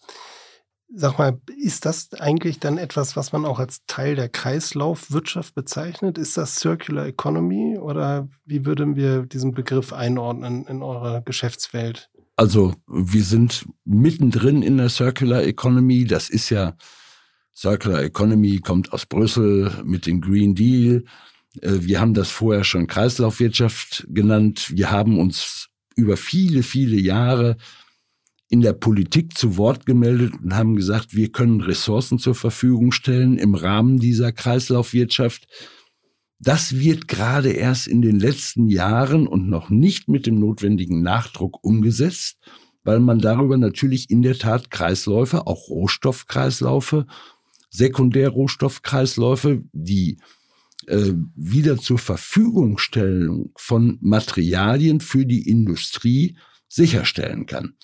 Sag 0.94 1.18
mal, 1.18 1.40
ist 1.56 1.86
das 1.86 2.12
eigentlich 2.12 2.58
dann 2.58 2.76
etwas, 2.76 3.16
was 3.16 3.32
man 3.32 3.46
auch 3.46 3.58
als 3.58 3.84
Teil 3.86 4.14
der 4.14 4.28
Kreislaufwirtschaft 4.28 5.54
bezeichnet? 5.54 6.18
Ist 6.18 6.36
das 6.36 6.56
Circular 6.56 7.06
Economy 7.06 7.78
oder 7.78 8.28
wie 8.44 8.66
würden 8.66 8.94
wir 8.94 9.22
diesen 9.22 9.52
Begriff 9.52 9.92
einordnen 9.94 10.66
in 10.66 10.82
eurer 10.82 11.22
Geschäftswelt? 11.22 12.10
Also 12.36 12.74
wir 12.86 13.24
sind 13.24 13.66
mittendrin 13.84 14.62
in 14.62 14.76
der 14.76 14.90
Circular 14.90 15.42
Economy. 15.42 16.04
Das 16.04 16.28
ist 16.28 16.50
ja, 16.50 16.74
Circular 17.54 18.02
Economy 18.02 18.58
kommt 18.58 18.92
aus 18.92 19.06
Brüssel 19.06 19.70
mit 19.84 20.06
dem 20.06 20.20
Green 20.20 20.54
Deal. 20.54 21.04
Äh, 21.60 21.78
wir 21.80 22.00
haben 22.00 22.14
das 22.14 22.30
vorher 22.30 22.64
schon 22.64 22.86
Kreislaufwirtschaft 22.86 24.06
genannt. 24.08 24.72
Wir 24.74 24.90
haben 24.90 25.18
uns 25.18 25.68
über 25.96 26.16
viele, 26.16 26.62
viele 26.62 26.96
Jahre 26.96 27.56
in 28.52 28.60
der 28.60 28.74
Politik 28.74 29.38
zu 29.38 29.56
Wort 29.56 29.86
gemeldet 29.86 30.34
und 30.42 30.54
haben 30.54 30.76
gesagt, 30.76 31.16
wir 31.16 31.32
können 31.32 31.62
Ressourcen 31.62 32.18
zur 32.18 32.34
Verfügung 32.34 32.92
stellen 32.92 33.38
im 33.38 33.54
Rahmen 33.54 33.98
dieser 33.98 34.30
Kreislaufwirtschaft. 34.30 35.46
Das 36.38 36.78
wird 36.78 37.08
gerade 37.08 37.52
erst 37.52 37.88
in 37.88 38.02
den 38.02 38.20
letzten 38.20 38.68
Jahren 38.68 39.26
und 39.26 39.48
noch 39.48 39.70
nicht 39.70 40.08
mit 40.08 40.26
dem 40.26 40.38
notwendigen 40.38 41.00
Nachdruck 41.00 41.64
umgesetzt, 41.64 42.40
weil 42.84 43.00
man 43.00 43.20
darüber 43.20 43.56
natürlich 43.56 44.10
in 44.10 44.20
der 44.20 44.36
Tat 44.36 44.70
Kreisläufe, 44.70 45.46
auch 45.46 45.70
Rohstoffkreisläufe, 45.70 47.06
Sekundärrohstoffkreisläufe, 47.70 49.62
die 49.72 50.18
äh, 50.88 51.14
wieder 51.34 51.78
zur 51.78 51.98
Verfügungstellung 51.98 53.50
von 53.56 53.96
Materialien 54.02 55.00
für 55.00 55.24
die 55.24 55.48
Industrie 55.48 56.36
sicherstellen 56.68 57.46
kann. 57.46 57.76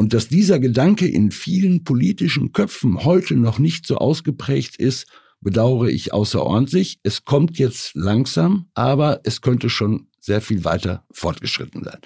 Und 0.00 0.14
dass 0.14 0.28
dieser 0.28 0.58
Gedanke 0.58 1.06
in 1.06 1.30
vielen 1.30 1.84
politischen 1.84 2.54
Köpfen 2.54 3.04
heute 3.04 3.36
noch 3.36 3.58
nicht 3.58 3.86
so 3.86 3.98
ausgeprägt 3.98 4.76
ist, 4.76 5.06
bedauere 5.42 5.90
ich 5.90 6.14
außerordentlich. 6.14 7.00
Es 7.02 7.26
kommt 7.26 7.58
jetzt 7.58 7.94
langsam, 7.94 8.70
aber 8.72 9.20
es 9.24 9.42
könnte 9.42 9.68
schon 9.68 10.06
sehr 10.18 10.40
viel 10.40 10.64
weiter 10.64 11.04
fortgeschritten 11.12 11.84
sein. 11.84 11.98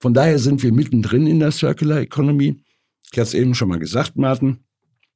Von 0.00 0.14
daher 0.14 0.40
sind 0.40 0.64
wir 0.64 0.72
mittendrin 0.72 1.28
in 1.28 1.38
der 1.38 1.52
Circular 1.52 2.00
Economy. 2.00 2.60
Ich 3.12 3.12
hatte 3.12 3.28
es 3.28 3.34
eben 3.34 3.54
schon 3.54 3.68
mal 3.68 3.78
gesagt, 3.78 4.16
Martin. 4.16 4.64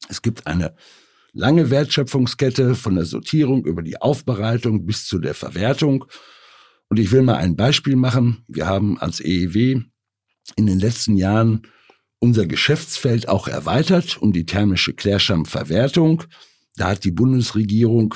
Es 0.08 0.22
gibt 0.22 0.46
eine 0.46 0.76
lange 1.32 1.70
Wertschöpfungskette 1.70 2.76
von 2.76 2.94
der 2.94 3.04
Sortierung 3.04 3.66
über 3.66 3.82
die 3.82 4.00
Aufbereitung 4.00 4.86
bis 4.86 5.06
zu 5.06 5.18
der 5.18 5.34
Verwertung. 5.34 6.04
Und 6.88 7.00
ich 7.00 7.10
will 7.10 7.22
mal 7.22 7.38
ein 7.38 7.56
Beispiel 7.56 7.96
machen. 7.96 8.44
Wir 8.46 8.68
haben 8.68 8.96
als 8.98 9.18
EEW 9.18 9.80
in 10.54 10.66
den 10.66 10.78
letzten 10.78 11.16
Jahren 11.16 11.62
unser 12.22 12.46
Geschäftsfeld 12.46 13.28
auch 13.28 13.48
erweitert 13.48 14.16
um 14.22 14.32
die 14.32 14.46
thermische 14.46 14.94
Klärschlammverwertung. 14.94 16.22
Da 16.76 16.90
hat 16.90 17.04
die 17.04 17.10
Bundesregierung 17.10 18.14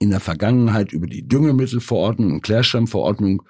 in 0.00 0.10
der 0.10 0.18
Vergangenheit 0.18 0.92
über 0.92 1.06
die 1.06 1.28
Düngemittelverordnung 1.28 2.32
und 2.32 2.42
Klärschlammverordnung 2.42 3.42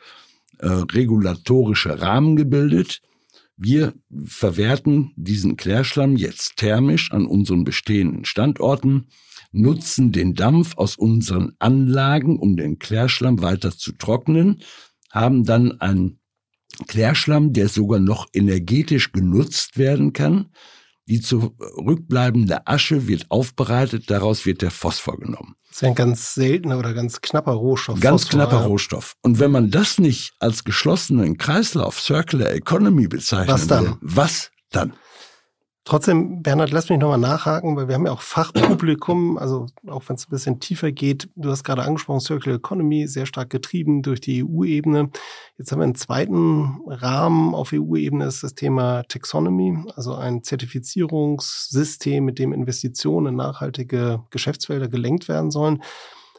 äh, 0.59 0.69
regulatorische 0.69 2.03
Rahmen 2.03 2.37
gebildet. 2.37 3.01
Wir 3.57 3.95
verwerten 4.23 5.13
diesen 5.17 5.57
Klärschlamm 5.57 6.17
jetzt 6.17 6.57
thermisch 6.57 7.11
an 7.11 7.25
unseren 7.25 7.65
bestehenden 7.65 8.27
Standorten, 8.27 9.07
nutzen 9.51 10.13
den 10.13 10.35
Dampf 10.35 10.77
aus 10.77 10.97
unseren 10.97 11.53
Anlagen, 11.59 12.39
um 12.39 12.57
den 12.57 12.79
Klärschlamm 12.79 13.41
weiter 13.41 13.71
zu 13.71 13.93
trocknen, 13.93 14.61
haben 15.11 15.45
dann 15.45 15.81
ein 15.81 16.20
Klärschlamm, 16.87 17.53
der 17.53 17.69
sogar 17.69 18.01
noch 18.01 18.27
energetisch 18.33 19.13
genutzt 19.13 19.79
werden 19.79 20.13
kann. 20.13 20.51
Die 21.07 21.21
zurückbleibende 21.21 22.67
Asche 22.67 23.09
wird 23.09 23.31
aufbereitet, 23.31 24.11
daraus 24.11 24.47
wird 24.47 24.63
der 24.63 24.71
Phosphor 24.71 25.19
genommen. 25.19 25.57
Das 25.69 25.79
ist 25.79 25.85
ein 25.85 25.95
ganz 25.95 26.35
seltener 26.35 26.79
oder 26.79 26.95
ganz 26.95 27.21
knapper 27.21 27.53
Rohstoff. 27.53 28.01
Ganz 28.01 28.23
Phosphor, 28.23 28.41
knapper 28.41 28.61
ja. 28.61 28.67
Rohstoff. 28.67 29.17
Und 29.23 29.39
wenn 29.39 29.51
man 29.51 29.71
das 29.71 29.99
nicht 29.99 30.33
als 30.39 30.65
geschlossenen 30.65 31.37
Kreislauf, 31.37 32.01
Circular 32.01 32.53
Economy 32.53 33.09
bezeichnet, 33.09 33.55
was 33.55 33.67
dann? 33.67 33.97
Was 34.01 34.51
dann? 34.71 34.93
Trotzdem, 35.85 36.43
Bernhard, 36.43 36.73
lass 36.73 36.91
mich 36.91 36.99
nochmal 36.99 37.19
nachhaken, 37.19 37.75
weil 37.75 37.89
wir 37.89 37.95
haben 37.95 38.05
ja 38.05 38.13
auch 38.13 38.21
Fachpublikum, 38.21 39.39
also 39.39 39.67
auch 39.89 40.07
wenn 40.09 40.17
es 40.17 40.27
ein 40.27 40.31
bisschen 40.31 40.61
tiefer 40.61 40.93
geht. 40.93 41.31
Du 41.37 41.51
hast 41.51 41.65
gerade 41.65 41.83
angesprochen, 41.83 42.21
Circular 42.21 42.59
Economy, 42.59 43.07
sehr 43.07 43.25
stark 43.25 43.49
getrieben 43.49 44.03
durch 44.03 44.21
die 44.21 44.45
EU-Ebene. 44.45 45.11
Jetzt 45.57 45.73
haben 45.73 45.79
wir 45.79 45.85
einen 45.85 45.95
zweiten 45.95 46.81
Rahmen 46.87 47.55
auf 47.55 47.73
EU-Ebene, 47.73 48.27
ist 48.27 48.43
das 48.43 48.55
Thema 48.55 49.05
Taxonomy, 49.09 49.85
also 49.97 50.15
ein 50.15 50.43
Zertifizierungssystem, 50.43 52.25
mit 52.25 52.39
dem 52.39 52.53
Investitionen 52.53 53.29
in 53.29 53.37
nachhaltige 53.37 54.23
Geschäftsfelder 54.31 54.89
gelenkt 54.89 55.29
werden 55.29 55.51
sollen. 55.51 55.83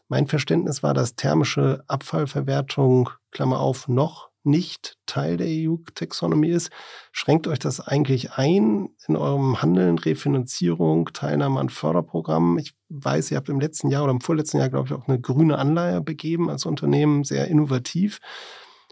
Mein 0.08 0.28
Verständnis 0.28 0.84
war, 0.84 0.94
dass 0.94 1.16
thermische 1.16 1.84
Abfallverwertung, 1.88 3.10
Klammer 3.32 3.60
auf, 3.60 3.88
noch 3.88 4.31
nicht 4.44 4.98
Teil 5.06 5.38
der 5.38 5.48
EU-Taxonomie 5.48 6.50
ist, 6.50 6.72
schränkt 7.12 7.48
euch 7.48 7.60
das 7.60 7.80
eigentlich 7.80 8.34
ein 8.34 8.90
in 9.08 9.16
eurem 9.16 9.62
Handeln, 9.62 9.98
Refinanzierung, 9.98 11.10
Teilnahme 11.14 11.60
an 11.60 11.70
Förderprogrammen? 11.70 12.60
Ich 12.60 12.74
weiß, 12.90 13.32
ihr 13.32 13.38
habt 13.38 13.50
im 13.50 13.60
letzten 13.60 13.90
Jahr 13.90 14.04
oder 14.04 14.12
im 14.12 14.22
vorletzten 14.22 14.58
Jahr, 14.58 14.70
glaube 14.70 14.88
ich, 14.88 14.94
auch 14.94 15.08
eine 15.08 15.20
grüne 15.20 15.58
Anleihe 15.58 16.02
begeben 16.02 16.50
als 16.50 16.66
Unternehmen, 16.66 17.24
sehr 17.24 17.48
innovativ. 17.48 18.20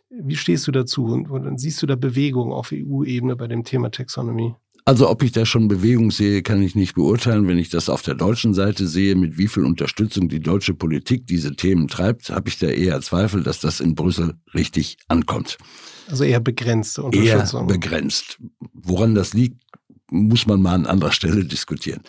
Wie 0.09 0.35
stehst 0.35 0.67
du 0.67 0.71
dazu 0.71 1.05
und, 1.05 1.29
und 1.29 1.59
siehst 1.59 1.81
du 1.81 1.85
da 1.85 1.95
Bewegung 1.95 2.51
auf 2.51 2.71
EU-Ebene 2.73 3.35
bei 3.35 3.47
dem 3.47 3.63
Thema 3.63 3.91
Taxonomie? 3.91 4.55
Also 4.89 5.07
ob 5.07 5.21
ich 5.21 5.31
da 5.31 5.45
schon 5.45 5.67
Bewegung 5.67 6.09
sehe, 6.09 6.41
kann 6.41 6.63
ich 6.63 6.73
nicht 6.73 6.95
beurteilen. 6.95 7.47
Wenn 7.47 7.59
ich 7.59 7.69
das 7.69 7.89
auf 7.89 8.01
der 8.01 8.15
deutschen 8.15 8.55
Seite 8.55 8.87
sehe, 8.87 9.13
mit 9.13 9.37
wie 9.37 9.47
viel 9.47 9.63
Unterstützung 9.63 10.29
die 10.29 10.39
deutsche 10.39 10.73
Politik 10.73 11.27
diese 11.27 11.55
Themen 11.55 11.87
treibt, 11.87 12.31
habe 12.31 12.49
ich 12.49 12.57
da 12.57 12.65
eher 12.65 12.99
Zweifel, 13.01 13.43
dass 13.43 13.59
das 13.59 13.81
in 13.81 13.93
Brüssel 13.93 14.33
richtig 14.55 14.97
ankommt. 15.07 15.59
Also 16.07 16.23
eher 16.23 16.39
begrenzte 16.39 17.03
Unterstützung. 17.03 17.69
Eher 17.69 17.75
begrenzt. 17.75 18.39
Woran 18.73 19.13
das 19.13 19.35
liegt, 19.35 19.61
muss 20.09 20.47
man 20.47 20.59
mal 20.59 20.73
an 20.73 20.87
anderer 20.87 21.11
Stelle 21.11 21.45
diskutieren. 21.45 22.01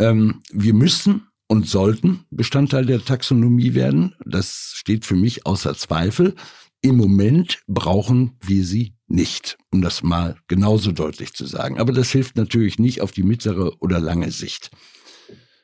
Ähm, 0.00 0.40
wir 0.50 0.74
müssen 0.74 1.28
und 1.46 1.68
sollten 1.68 2.24
Bestandteil 2.30 2.84
der 2.84 3.04
Taxonomie 3.04 3.74
werden. 3.74 4.16
Das 4.26 4.72
steht 4.74 5.04
für 5.04 5.14
mich 5.14 5.46
außer 5.46 5.76
Zweifel. 5.76 6.34
Im 6.80 6.96
Moment 6.96 7.60
brauchen 7.68 8.32
wir 8.40 8.64
sie 8.64 8.97
nicht, 9.08 9.58
um 9.70 9.82
das 9.82 10.02
mal 10.02 10.36
genauso 10.48 10.92
deutlich 10.92 11.32
zu 11.32 11.46
sagen. 11.46 11.78
Aber 11.78 11.92
das 11.92 12.10
hilft 12.10 12.36
natürlich 12.36 12.78
nicht 12.78 13.00
auf 13.00 13.10
die 13.10 13.22
mittlere 13.22 13.72
oder 13.80 14.00
lange 14.00 14.30
Sicht. 14.30 14.70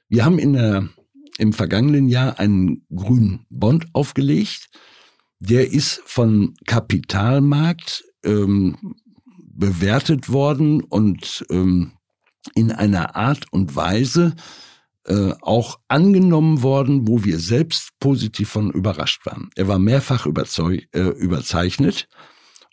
Wir 0.09 0.25
haben 0.25 0.39
in 0.39 0.55
der, 0.55 0.89
im 1.39 1.53
vergangenen 1.53 2.09
Jahr 2.09 2.39
einen 2.39 2.87
grünen 2.95 3.47
Bond 3.51 3.87
aufgelegt. 3.93 4.71
Der 5.41 5.71
ist 5.71 6.01
von 6.07 6.55
Kapitalmarkt 6.67 8.05
ähm, 8.25 8.95
bewertet 9.39 10.31
worden 10.31 10.83
und 10.83 11.45
ähm, 11.51 11.93
in 12.55 12.73
einer 12.73 13.17
Art 13.17 13.53
und 13.53 13.77
Weise, 13.77 14.35
äh, 15.07 15.33
auch 15.43 15.81
angenommen 15.89 16.63
worden, 16.63 17.07
wo 17.07 17.25
wir 17.25 17.39
selbst 17.39 17.91
positiv 18.01 18.49
von 18.49 18.71
überrascht 18.71 19.27
waren. 19.27 19.51
Er 19.55 19.69
war 19.69 19.79
mehrfach 19.79 20.25
überzeug, 20.25 20.89
äh, 20.93 21.01
überzeichnet 21.01 22.09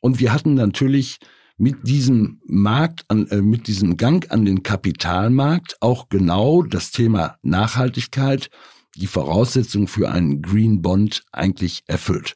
und 0.02 0.20
wir 0.20 0.34
hatten 0.34 0.56
natürlich 0.56 1.20
mit 1.58 1.88
diesem 1.88 2.42
Markt, 2.46 3.06
an, 3.08 3.28
äh, 3.28 3.42
mit 3.42 3.68
diesem 3.68 3.96
Gang 3.96 4.30
an 4.32 4.46
den 4.46 4.64
Kapitalmarkt 4.64 5.78
auch 5.80 6.10
genau 6.10 6.64
das 6.64 6.92
Thema 6.92 7.38
Nachhaltigkeit, 7.44 8.50
die 8.96 9.08
Voraussetzung 9.08 9.88
für 9.88 10.12
einen 10.12 10.42
Green 10.42 10.82
Bond 10.82 11.24
eigentlich 11.32 11.84
erfüllt. 11.88 12.36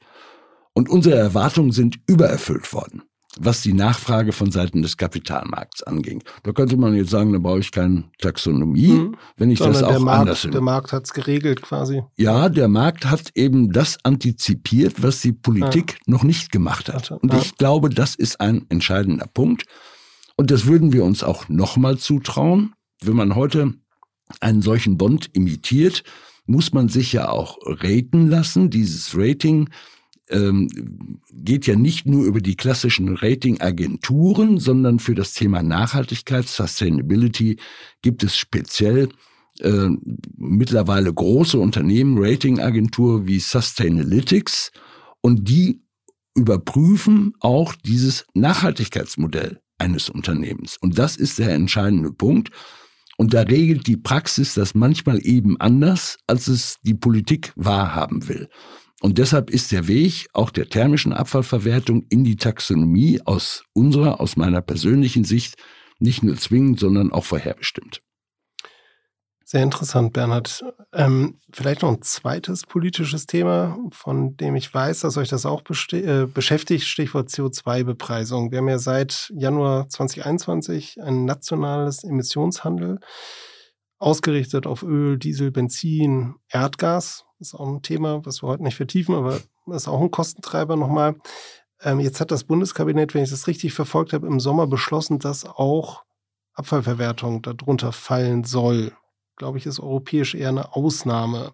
Und 0.74 0.90
unsere 0.90 1.16
Erwartungen 1.16 1.72
sind 1.72 2.00
übererfüllt 2.08 2.72
worden. 2.72 3.02
Was 3.40 3.62
die 3.62 3.74
Nachfrage 3.74 4.32
von 4.32 4.52
Seiten 4.52 4.82
des 4.82 4.98
Kapitalmarkts 4.98 5.84
anging. 5.84 6.24
Da 6.44 6.52
könnte 6.52 6.78
man 6.78 6.96
jetzt 6.96 7.10
sagen, 7.10 7.34
da 7.34 7.40
brauche 7.40 7.60
ich 7.60 7.72
keine 7.72 8.06
Taxonomie, 8.20 8.88
mhm. 8.88 9.16
wenn 9.38 9.50
ich 9.50 9.60
Sondern 9.60 9.82
das 9.82 9.84
auch 9.84 9.92
der 9.92 10.00
Markt, 10.00 10.20
anders 10.20 10.42
Der 10.42 10.62
Markt 10.62 10.92
hat 10.94 11.06
es 11.06 11.14
geregelt 11.14 11.62
quasi. 11.62 12.04
Ja, 12.18 12.50
der 12.50 12.68
Markt 12.68 13.06
hat 13.06 13.32
eben 13.36 13.72
das 13.72 13.98
antizipiert, 14.04 15.04
was 15.04 15.22
die 15.22 15.34
Politik 15.34 15.94
ja. 15.94 16.14
noch 16.14 16.24
nicht 16.24 16.52
gemacht 16.52 16.92
hat. 16.94 17.12
Und 17.12 17.34
ja. 17.34 17.40
ich 17.40 17.58
glaube, 17.58 17.90
das 17.90 18.16
ist 18.16 18.40
ein 18.40 18.66
entscheidender 18.70 19.28
Punkt. 19.28 19.66
Und 20.38 20.52
das 20.52 20.66
würden 20.66 20.94
wir 20.94 21.04
uns 21.04 21.24
auch 21.24 21.50
nochmal 21.50 21.98
zutrauen. 21.98 22.74
Wenn 23.02 23.16
man 23.16 23.36
heute 23.36 23.74
einen 24.40 24.62
solchen 24.62 24.98
Bond 24.98 25.30
imitiert, 25.34 26.04
muss 26.46 26.74
man 26.74 26.90
sich 26.90 27.14
ja 27.14 27.30
auch 27.30 27.58
raten 27.66 28.28
lassen. 28.28 28.70
Dieses 28.70 29.16
Rating 29.16 29.70
ähm, 30.30 31.20
geht 31.32 31.68
ja 31.68 31.76
nicht 31.76 32.06
nur 32.06 32.26
über 32.26 32.42
die 32.42 32.56
klassischen 32.56 33.16
Ratingagenturen, 33.16 34.60
sondern 34.60 35.00
für 35.00 35.16
das 35.16 35.34
Thema 35.34 35.62
Nachhaltigkeit, 35.62 36.48
Sustainability 36.48 37.58
gibt 38.02 38.24
es 38.24 38.36
speziell 38.36 39.10
äh, 39.60 39.90
mittlerweile 40.38 41.14
große 41.14 41.60
Unternehmen, 41.60 42.18
Ratingagentur 42.18 43.28
wie 43.28 43.40
Sustainalytics 43.40 44.72
und 45.22 45.48
die 45.48 45.82
überprüfen 46.36 47.34
auch 47.40 47.74
dieses 47.74 48.26
Nachhaltigkeitsmodell 48.34 49.62
eines 49.78 50.10
Unternehmens. 50.10 50.78
Und 50.78 50.98
das 50.98 51.16
ist 51.16 51.40
der 51.40 51.54
entscheidende 51.54 52.12
Punkt. 52.12 52.52
Und 53.18 53.34
da 53.34 53.42
regelt 53.42 53.88
die 53.88 53.96
Praxis 53.96 54.56
das 54.56 54.76
manchmal 54.76 55.26
eben 55.26 55.60
anders, 55.60 56.18
als 56.28 56.48
es 56.48 56.78
die 56.84 56.94
Politik 56.94 57.54
wahrhaben 57.56 58.28
will. 58.28 58.50
Und 59.06 59.20
deshalb 59.20 59.52
ist 59.52 59.72
der 59.72 59.88
Weg 59.88 60.28
auch 60.34 60.50
der 60.50 60.68
thermischen 60.68 61.14
Abfallverwertung 61.14 62.08
in 62.10 62.24
die 62.24 62.38
Taxonomie 62.38 63.22
aus 63.24 63.64
unserer, 63.74 64.20
aus 64.20 64.36
meiner 64.36 64.62
persönlichen 64.62 65.26
Sicht 65.26 65.58
nicht 66.00 66.24
nur 66.24 66.36
zwingend, 66.38 66.80
sondern 66.80 67.12
auch 67.12 67.24
vorherbestimmt. 67.24 68.02
Sehr 69.44 69.62
interessant, 69.62 70.12
Bernhard. 70.14 70.66
Ähm, 70.92 71.38
vielleicht 71.54 71.84
noch 71.84 71.90
ein 71.90 72.02
zweites 72.02 72.64
politisches 72.66 73.28
Thema, 73.28 73.78
von 73.92 74.38
dem 74.38 74.56
ich 74.56 74.74
weiß, 74.74 75.02
dass 75.02 75.18
euch 75.18 75.30
das 75.30 75.46
auch 75.46 75.62
äh, 75.92 76.26
beschäftigt, 76.26 76.86
Stichwort 76.86 77.30
CO2-Bepreisung. 77.30 78.50
Wir 78.50 78.58
haben 78.58 78.70
ja 78.70 78.80
seit 78.80 79.32
Januar 79.36 79.88
2021 79.88 81.00
ein 81.04 81.26
nationales 81.26 82.04
Emissionshandel 82.04 82.98
ausgerichtet 83.98 84.68
auf 84.68 84.84
Öl, 84.84 85.18
Diesel, 85.18 85.52
Benzin, 85.52 86.36
Erdgas 86.50 87.26
ist 87.40 87.54
auch 87.54 87.68
ein 87.68 87.82
Thema, 87.82 88.26
was 88.26 88.42
wir 88.42 88.48
heute 88.48 88.64
nicht 88.64 88.76
vertiefen, 88.76 89.16
aber 89.16 89.40
ist 89.68 89.88
auch 89.88 90.02
ein 90.02 90.12
Kostentreiber 90.12 90.76
nochmal. 90.76 91.16
Ähm, 91.82 92.00
jetzt 92.00 92.20
hat 92.22 92.32
das 92.32 92.44
Bundeskabinett, 92.44 93.14
wenn 93.14 93.24
ich 93.24 93.30
das 93.30 93.48
richtig 93.48 93.74
verfolgt 93.74 94.14
habe, 94.14 94.28
im 94.28 94.40
Sommer 94.40 94.68
beschlossen, 94.68 95.20
dass 95.20 95.46
auch 95.46 96.04
Abfallverwertung 96.54 97.42
darunter 97.42 97.92
fallen 97.92 98.44
soll. 98.44 98.94
Glaube 99.36 99.58
ich, 99.58 99.66
ist 99.66 99.80
europäisch 99.80 100.36
eher 100.36 100.50
eine 100.50 100.76
Ausnahme. 100.76 101.54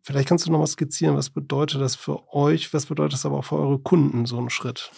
Vielleicht 0.00 0.28
kannst 0.28 0.46
du 0.46 0.52
noch 0.52 0.58
mal 0.58 0.66
skizzieren, 0.66 1.16
was 1.16 1.30
bedeutet 1.30 1.80
das 1.80 1.96
für 1.96 2.32
euch, 2.32 2.72
was 2.72 2.86
bedeutet 2.86 3.14
das 3.14 3.26
aber 3.26 3.38
auch 3.38 3.44
für 3.44 3.56
eure 3.56 3.80
Kunden, 3.80 4.26
so 4.26 4.38
ein 4.38 4.50
Schritt? 4.50 4.90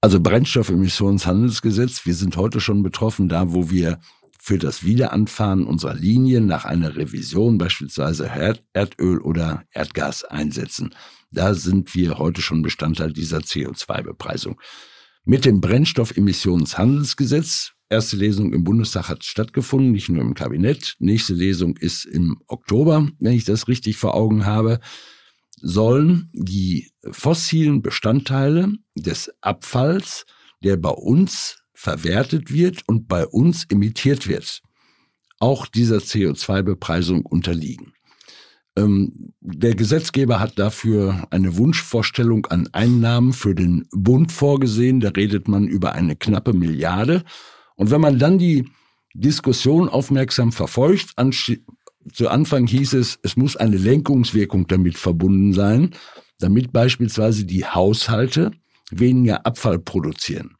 Also 0.00 0.20
Brennstoffemissionshandelsgesetz, 0.20 2.06
wir 2.06 2.14
sind 2.14 2.36
heute 2.36 2.60
schon 2.60 2.82
betroffen, 2.82 3.28
da 3.28 3.52
wo 3.52 3.70
wir 3.70 3.98
für 4.46 4.58
das 4.58 4.84
Wiederanfahren 4.84 5.66
unserer 5.66 5.94
Linien 5.94 6.46
nach 6.46 6.64
einer 6.64 6.94
Revision 6.94 7.58
beispielsweise 7.58 8.30
Erdöl 8.72 9.18
oder 9.18 9.64
Erdgas 9.72 10.22
einsetzen. 10.22 10.94
Da 11.32 11.54
sind 11.54 11.96
wir 11.96 12.18
heute 12.18 12.42
schon 12.42 12.62
Bestandteil 12.62 13.12
dieser 13.12 13.38
CO2-Bepreisung. 13.38 14.60
Mit 15.24 15.46
dem 15.46 15.60
Brennstoffemissionshandelsgesetz, 15.60 17.72
erste 17.88 18.16
Lesung 18.16 18.52
im 18.52 18.62
Bundestag 18.62 19.08
hat 19.08 19.24
stattgefunden, 19.24 19.90
nicht 19.90 20.10
nur 20.10 20.22
im 20.22 20.34
Kabinett. 20.34 20.94
Nächste 21.00 21.34
Lesung 21.34 21.76
ist 21.76 22.04
im 22.04 22.40
Oktober, 22.46 23.08
wenn 23.18 23.32
ich 23.32 23.46
das 23.46 23.66
richtig 23.66 23.96
vor 23.96 24.14
Augen 24.14 24.46
habe, 24.46 24.78
sollen 25.60 26.30
die 26.32 26.92
fossilen 27.10 27.82
Bestandteile 27.82 28.74
des 28.94 29.28
Abfalls, 29.40 30.24
der 30.62 30.76
bei 30.76 30.90
uns 30.90 31.56
verwertet 31.76 32.52
wird 32.52 32.82
und 32.86 33.06
bei 33.06 33.26
uns 33.26 33.64
emittiert 33.68 34.26
wird, 34.26 34.62
auch 35.38 35.66
dieser 35.66 35.98
CO2-Bepreisung 35.98 37.24
unterliegen. 37.24 37.92
Ähm, 38.76 39.32
der 39.40 39.74
Gesetzgeber 39.74 40.40
hat 40.40 40.58
dafür 40.58 41.26
eine 41.30 41.56
Wunschvorstellung 41.56 42.46
an 42.46 42.68
Einnahmen 42.72 43.32
für 43.32 43.54
den 43.54 43.86
Bund 43.92 44.32
vorgesehen. 44.32 45.00
Da 45.00 45.10
redet 45.10 45.48
man 45.48 45.66
über 45.66 45.92
eine 45.92 46.16
knappe 46.16 46.52
Milliarde. 46.52 47.24
Und 47.76 47.90
wenn 47.90 48.00
man 48.00 48.18
dann 48.18 48.38
die 48.38 48.68
Diskussion 49.14 49.88
aufmerksam 49.88 50.52
verfolgt, 50.52 51.14
zu 52.12 52.28
Anfang 52.28 52.66
hieß 52.66 52.94
es, 52.94 53.18
es 53.22 53.36
muss 53.36 53.56
eine 53.56 53.76
Lenkungswirkung 53.76 54.66
damit 54.66 54.96
verbunden 54.96 55.52
sein, 55.52 55.90
damit 56.38 56.72
beispielsweise 56.72 57.44
die 57.44 57.64
Haushalte 57.64 58.52
weniger 58.90 59.44
Abfall 59.46 59.78
produzieren. 59.78 60.55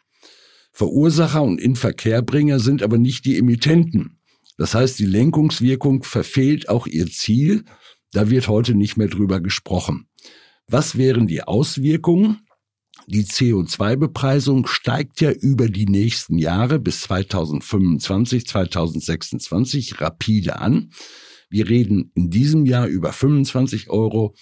Verursacher 0.77 1.43
und 1.43 1.59
Inverkehrbringer 1.59 2.61
sind 2.61 2.83
aber 2.83 2.99
nicht 2.99 3.25
die 3.25 3.39
Emittenten. 3.39 4.19
Das 4.59 4.75
heißt, 4.75 4.99
die 4.99 5.07
Lenkungswirkung 5.07 6.03
verfehlt 6.03 6.69
auch 6.69 6.87
ihr 6.87 7.07
Ziel. 7.07 7.65
Da 8.13 8.29
wird 8.29 8.47
heute 8.49 8.75
nicht 8.75 8.99
mehr 8.99 9.09
drüber 9.09 9.41
gesprochen. 9.41 10.07
Was 10.69 10.99
wären 10.99 11.27
die 11.27 11.43
Auswirkungen? 11.43 12.41
Die 13.07 13.25
CO2-Bepreisung 13.25 14.67
steigt 14.67 15.23
ja 15.23 15.31
über 15.31 15.71
die 15.71 15.87
nächsten 15.87 16.37
Jahre 16.37 16.79
bis 16.79 17.01
2025, 17.01 18.47
2026 18.47 20.03
rapide 20.03 20.59
an. 20.59 20.91
Wir 21.49 21.71
reden 21.71 22.13
in 22.15 22.29
diesem 22.29 22.67
Jahr 22.67 22.87
über 22.87 23.15
25 23.15 23.89
Euro. 23.89 24.35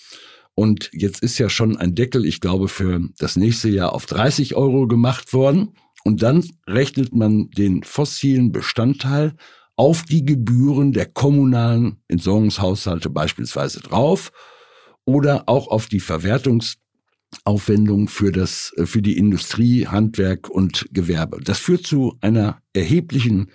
Und 0.57 0.91
jetzt 0.93 1.23
ist 1.23 1.39
ja 1.39 1.49
schon 1.49 1.77
ein 1.77 1.95
Deckel, 1.95 2.25
ich 2.25 2.41
glaube, 2.41 2.67
für 2.67 3.09
das 3.19 3.37
nächste 3.37 3.69
Jahr 3.69 3.93
auf 3.93 4.07
30 4.07 4.57
Euro 4.57 4.89
gemacht 4.89 5.33
worden. 5.33 5.77
Und 6.05 6.23
dann 6.23 6.45
rechnet 6.67 7.15
man 7.15 7.51
den 7.51 7.83
fossilen 7.83 8.53
Bestandteil 8.53 9.35
auf 9.77 10.05
die 10.05 10.25
Gebühren 10.25 10.93
der 10.93 11.07
kommunalen 11.07 11.97
Entsorgungshaushalte 12.09 13.11
beispielsweise 13.11 13.81
drauf 13.81 14.33
oder 15.05 15.49
auch 15.49 15.69
auf 15.69 15.87
die 15.87 16.01
Verwertungsaufwendungen 16.01 18.09
für 18.09 18.33
das, 18.33 18.73
für 18.85 19.03
die 19.03 19.19
Industrie, 19.19 19.87
Handwerk 19.87 20.49
und 20.49 20.87
Gewerbe. 20.93 21.41
Das 21.43 21.59
führt 21.59 21.87
zu 21.87 22.17
einer 22.21 22.63
erheblichen 22.73 23.51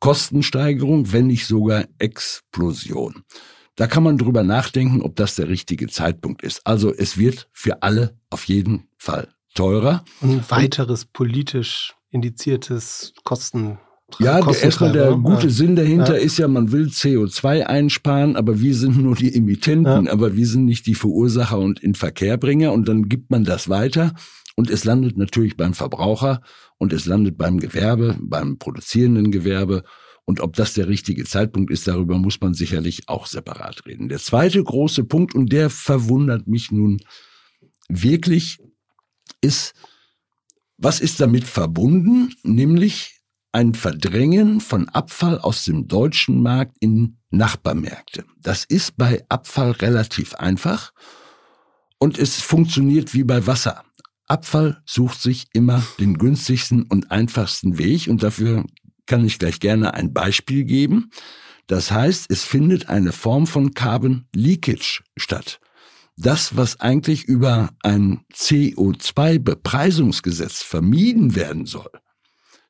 Kostensteigerung, 0.00 1.12
wenn 1.12 1.28
nicht 1.28 1.46
sogar 1.46 1.86
Explosion. 1.98 3.22
Da 3.76 3.86
kann 3.86 4.02
man 4.02 4.18
drüber 4.18 4.42
nachdenken, 4.42 5.00
ob 5.00 5.16
das 5.16 5.34
der 5.34 5.48
richtige 5.48 5.88
Zeitpunkt 5.88 6.42
ist. 6.42 6.66
Also 6.66 6.92
es 6.92 7.16
wird 7.16 7.48
für 7.52 7.82
alle 7.82 8.18
auf 8.30 8.44
jeden 8.44 8.88
Fall 8.98 9.28
teurer. 9.54 10.04
Ein 10.20 10.42
weiteres 10.48 11.04
politisch 11.04 11.94
indiziertes 12.10 13.12
Kosten. 13.24 13.78
Ja, 14.18 14.38
erstmal 14.52 14.92
der 14.92 15.16
gute. 15.16 15.50
Sinn 15.50 15.74
dahinter 15.74 16.16
ja. 16.16 16.22
ist 16.22 16.38
ja, 16.38 16.46
man 16.46 16.70
will 16.70 16.86
CO2 16.86 17.62
einsparen, 17.62 18.36
aber 18.36 18.60
wir 18.60 18.74
sind 18.74 18.98
nur 18.98 19.16
die 19.16 19.34
Emittenten, 19.34 20.06
ja. 20.06 20.12
aber 20.12 20.36
wir 20.36 20.46
sind 20.46 20.66
nicht 20.66 20.86
die 20.86 20.94
Verursacher 20.94 21.58
und 21.58 21.80
Inverkehrbringer 21.80 22.72
und 22.72 22.86
dann 22.86 23.08
gibt 23.08 23.30
man 23.30 23.44
das 23.44 23.68
weiter 23.68 24.14
und 24.56 24.70
es 24.70 24.84
landet 24.84 25.16
natürlich 25.16 25.56
beim 25.56 25.74
Verbraucher 25.74 26.42
und 26.78 26.92
es 26.92 27.06
landet 27.06 27.38
beim 27.38 27.58
Gewerbe, 27.58 28.16
beim 28.20 28.58
produzierenden 28.58 29.32
Gewerbe 29.32 29.82
und 30.26 30.40
ob 30.40 30.54
das 30.56 30.74
der 30.74 30.88
richtige 30.88 31.24
Zeitpunkt 31.24 31.70
ist, 31.70 31.86
darüber 31.86 32.18
muss 32.18 32.40
man 32.40 32.54
sicherlich 32.54 33.08
auch 33.08 33.26
separat 33.26 33.84
reden. 33.86 34.08
Der 34.08 34.18
zweite 34.18 34.62
große 34.62 35.04
Punkt, 35.04 35.34
und 35.34 35.52
der 35.52 35.68
verwundert 35.68 36.46
mich 36.46 36.70
nun 36.70 37.00
wirklich, 37.88 38.58
ist, 39.40 39.74
was 40.76 41.00
ist 41.00 41.20
damit 41.20 41.44
verbunden? 41.44 42.34
Nämlich 42.42 43.20
ein 43.52 43.74
Verdrängen 43.74 44.60
von 44.60 44.88
Abfall 44.88 45.38
aus 45.38 45.64
dem 45.64 45.86
deutschen 45.86 46.42
Markt 46.42 46.76
in 46.80 47.18
Nachbarmärkte. 47.30 48.24
Das 48.40 48.64
ist 48.64 48.96
bei 48.96 49.24
Abfall 49.28 49.70
relativ 49.72 50.34
einfach 50.34 50.92
und 51.98 52.18
es 52.18 52.40
funktioniert 52.40 53.14
wie 53.14 53.22
bei 53.22 53.46
Wasser. 53.46 53.84
Abfall 54.26 54.82
sucht 54.86 55.20
sich 55.20 55.46
immer 55.52 55.82
den 56.00 56.18
günstigsten 56.18 56.82
und 56.82 57.10
einfachsten 57.12 57.78
Weg 57.78 58.08
und 58.08 58.22
dafür 58.22 58.64
kann 59.06 59.24
ich 59.24 59.38
gleich 59.38 59.60
gerne 59.60 59.94
ein 59.94 60.12
Beispiel 60.12 60.64
geben. 60.64 61.10
Das 61.66 61.90
heißt, 61.90 62.30
es 62.30 62.42
findet 62.42 62.88
eine 62.88 63.12
Form 63.12 63.46
von 63.46 63.74
Carbon 63.74 64.26
Leakage 64.34 65.02
statt 65.16 65.60
das, 66.16 66.56
was 66.56 66.80
eigentlich 66.80 67.24
über 67.24 67.70
ein 67.82 68.24
CO2-Bepreisungsgesetz 68.32 70.62
vermieden 70.62 71.34
werden 71.34 71.66
soll, 71.66 71.90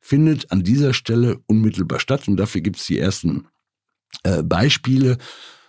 findet 0.00 0.50
an 0.50 0.62
dieser 0.62 0.94
Stelle 0.94 1.40
unmittelbar 1.46 2.00
statt. 2.00 2.26
Und 2.28 2.36
dafür 2.36 2.62
gibt 2.62 2.78
es 2.78 2.86
die 2.86 2.98
ersten 2.98 3.48
äh, 4.22 4.42
Beispiele, 4.42 5.18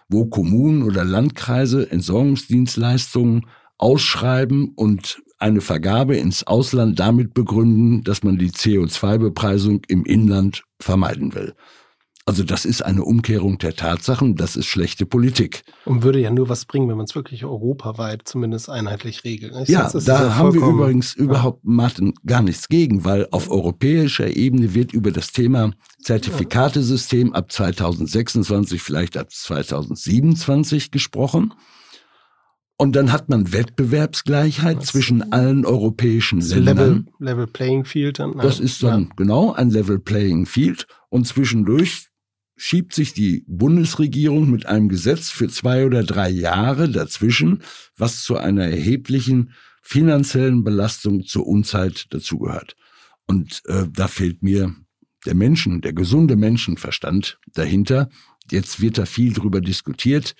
wo 0.08 0.26
Kommunen 0.26 0.84
oder 0.84 1.04
Landkreise 1.04 1.92
Entsorgungsdienstleistungen 1.92 3.48
ausschreiben 3.78 4.72
und 4.76 5.22
eine 5.38 5.62
Vergabe 5.62 6.16
ins 6.16 6.48
Ausland 6.48 7.00
damit 7.00 7.34
begründen, 7.34 8.04
dass 8.04 8.24
man 8.24 8.38
die 8.38 8.52
CO2-Bepreisung 8.52 9.82
im 9.88 10.06
Inland 10.06 10.64
vermeiden 10.80 11.36
will. 11.36 11.56
Also 12.28 12.44
das 12.44 12.66
ist 12.66 12.84
eine 12.84 13.04
Umkehrung 13.04 13.60
der 13.60 13.76
Tatsachen, 13.76 14.36
das 14.36 14.56
ist 14.56 14.66
schlechte 14.66 15.06
Politik. 15.06 15.64
Und 15.86 16.02
würde 16.02 16.20
ja 16.20 16.32
nur 16.32 16.50
was 16.50 16.66
bringen, 16.66 16.90
wenn 16.90 16.98
man 16.98 17.06
es 17.06 17.14
wirklich 17.14 17.46
europaweit 17.46 18.24
zumindest 18.26 18.68
einheitlich 18.68 19.24
regelt. 19.24 19.54
Ich 19.62 19.70
ja, 19.70 19.88
da 19.92 20.00
ja 20.00 20.36
haben 20.36 20.56
wir 20.56 20.68
übrigens 20.68 21.14
ja. 21.16 21.24
überhaupt, 21.24 21.64
Martin, 21.64 22.16
gar 22.26 22.42
nichts 22.42 22.68
gegen, 22.68 23.06
weil 23.06 23.28
auf 23.30 23.52
europäischer 23.52 24.36
Ebene 24.36 24.74
wird 24.74 24.92
über 24.92 25.12
das 25.12 25.34
Thema 25.34 25.74
Zertifikatesystem 26.02 27.32
ab 27.34 27.52
2026, 27.52 28.82
vielleicht 28.82 29.18
ab 29.18 29.32
2027 29.32 30.90
gesprochen. 30.90 31.54
Und 32.78 32.96
dann 32.96 33.12
hat 33.12 33.30
man 33.30 33.54
Wettbewerbsgleichheit 33.54 34.80
Was? 34.80 34.88
zwischen 34.88 35.32
allen 35.32 35.64
europäischen 35.64 36.40
das 36.40 36.56
Ländern. 36.56 36.76
Level, 36.76 37.06
Level 37.20 37.48
Playing 37.48 37.86
Field. 37.86 38.18
Dann, 38.18 38.36
das 38.36 38.60
ist 38.60 38.82
dann 38.82 39.04
ja. 39.04 39.10
genau 39.16 39.54
ein 39.54 39.70
Level 39.70 40.00
Playing 40.00 40.48
Field. 40.48 40.88
Und 41.10 41.26
zwischendurch 41.28 42.10
schiebt 42.58 42.94
sich 42.94 43.14
die 43.14 43.44
Bundesregierung 43.48 44.50
mit 44.50 44.66
einem 44.66 44.90
Gesetz 44.90 45.30
für 45.30 45.48
zwei 45.50 45.86
oder 45.86 46.04
drei 46.04 46.30
Jahre 46.30 46.90
dazwischen, 46.90 47.64
was 47.98 48.24
zu 48.24 48.38
einer 48.38 48.66
erheblichen 48.66 49.52
finanziellen 49.82 50.64
Belastung 50.64 51.26
zur 51.26 51.46
Unzeit 51.46 52.08
dazugehört. 52.12 52.76
Und 53.28 53.62
äh, 53.66 53.86
da 53.92 54.08
fehlt 54.08 54.42
mir 54.42 54.74
der 55.26 55.36
Menschen, 55.36 55.82
der 55.82 55.94
gesunde 55.94 56.36
Menschenverstand 56.36 57.40
dahinter. 57.54 58.10
Jetzt 58.50 58.82
wird 58.82 58.98
da 58.98 59.06
viel 59.06 59.34
drüber 59.34 59.62
diskutiert. 59.62 60.36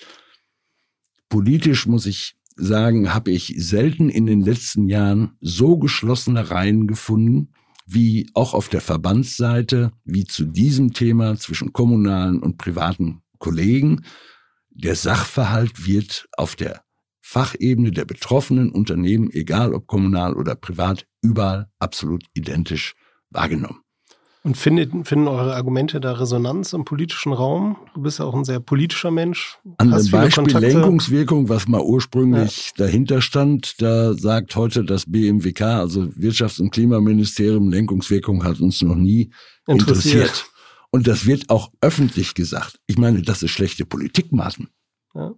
Politisch 1.30 1.86
muss 1.86 2.06
ich 2.06 2.36
sagen, 2.56 3.14
habe 3.14 3.32
ich 3.32 3.56
selten 3.58 4.10
in 4.10 4.26
den 4.26 4.42
letzten 4.42 4.88
Jahren 4.88 5.36
so 5.42 5.78
geschlossene 5.78 6.52
Reihen 6.52 6.88
gefunden, 6.88 7.50
wie 7.86 8.30
auch 8.34 8.54
auf 8.54 8.70
der 8.70 8.82
Verbandsseite, 8.82 9.92
wie 10.04 10.26
zu 10.26 10.46
diesem 10.46 10.94
Thema 10.94 11.38
zwischen 11.38 11.74
kommunalen 11.74 12.42
und 12.42 12.58
privaten 12.58 13.22
Kollegen. 13.38 14.06
Der 14.70 14.96
Sachverhalt 14.96 15.86
wird 15.86 16.28
auf 16.36 16.56
der 16.56 16.84
Fachebene 17.22 17.92
der 17.92 18.06
betroffenen 18.06 18.72
Unternehmen, 18.72 19.32
egal 19.32 19.74
ob 19.74 19.88
kommunal 19.88 20.34
oder 20.34 20.56
privat, 20.56 21.08
überall 21.22 21.70
absolut 21.80 22.24
identisch 22.34 22.94
wahrgenommen. 23.30 23.85
Und 24.46 24.58
findet, 24.58 24.92
finden 25.08 25.28
eure 25.28 25.56
Argumente 25.56 26.00
da 26.00 26.12
Resonanz 26.12 26.74
im 26.74 26.86
politischen 26.86 27.34
Raum? 27.34 27.78
Du 27.96 28.04
bist 28.04 28.20
ja 28.20 28.26
auch 28.26 28.36
ein 28.36 28.46
sehr 28.46 28.60
politischer 28.60 29.10
Mensch. 29.10 29.58
An 29.80 29.90
dem 29.90 30.12
Beispiel 30.12 30.44
Kontakte. 30.44 30.68
Lenkungswirkung, 30.68 31.50
was 31.50 31.68
mal 31.68 31.82
ursprünglich 31.82 32.68
ja. 32.78 32.86
dahinter 32.86 33.24
stand, 33.24 33.82
da 33.82 34.14
sagt 34.14 34.56
heute 34.56 34.86
das 34.86 35.12
BMWK, 35.12 35.62
also 35.62 36.02
Wirtschafts- 36.02 36.62
und 36.62 36.70
Klimaministerium, 36.70 37.72
Lenkungswirkung 37.72 38.44
hat 38.44 38.60
uns 38.60 38.84
noch 38.84 38.94
nie 38.94 39.32
interessiert. 39.66 40.14
interessiert. 40.14 40.46
Und 40.92 41.08
das 41.08 41.26
wird 41.26 41.50
auch 41.50 41.72
öffentlich 41.82 42.36
gesagt. 42.36 42.80
Ich 42.86 43.00
meine, 43.00 43.24
das 43.24 43.42
ist 43.42 43.50
schlechte 43.50 43.84
Politik, 43.84 44.32
Martin. 44.32 44.68
Ja. 45.16 45.34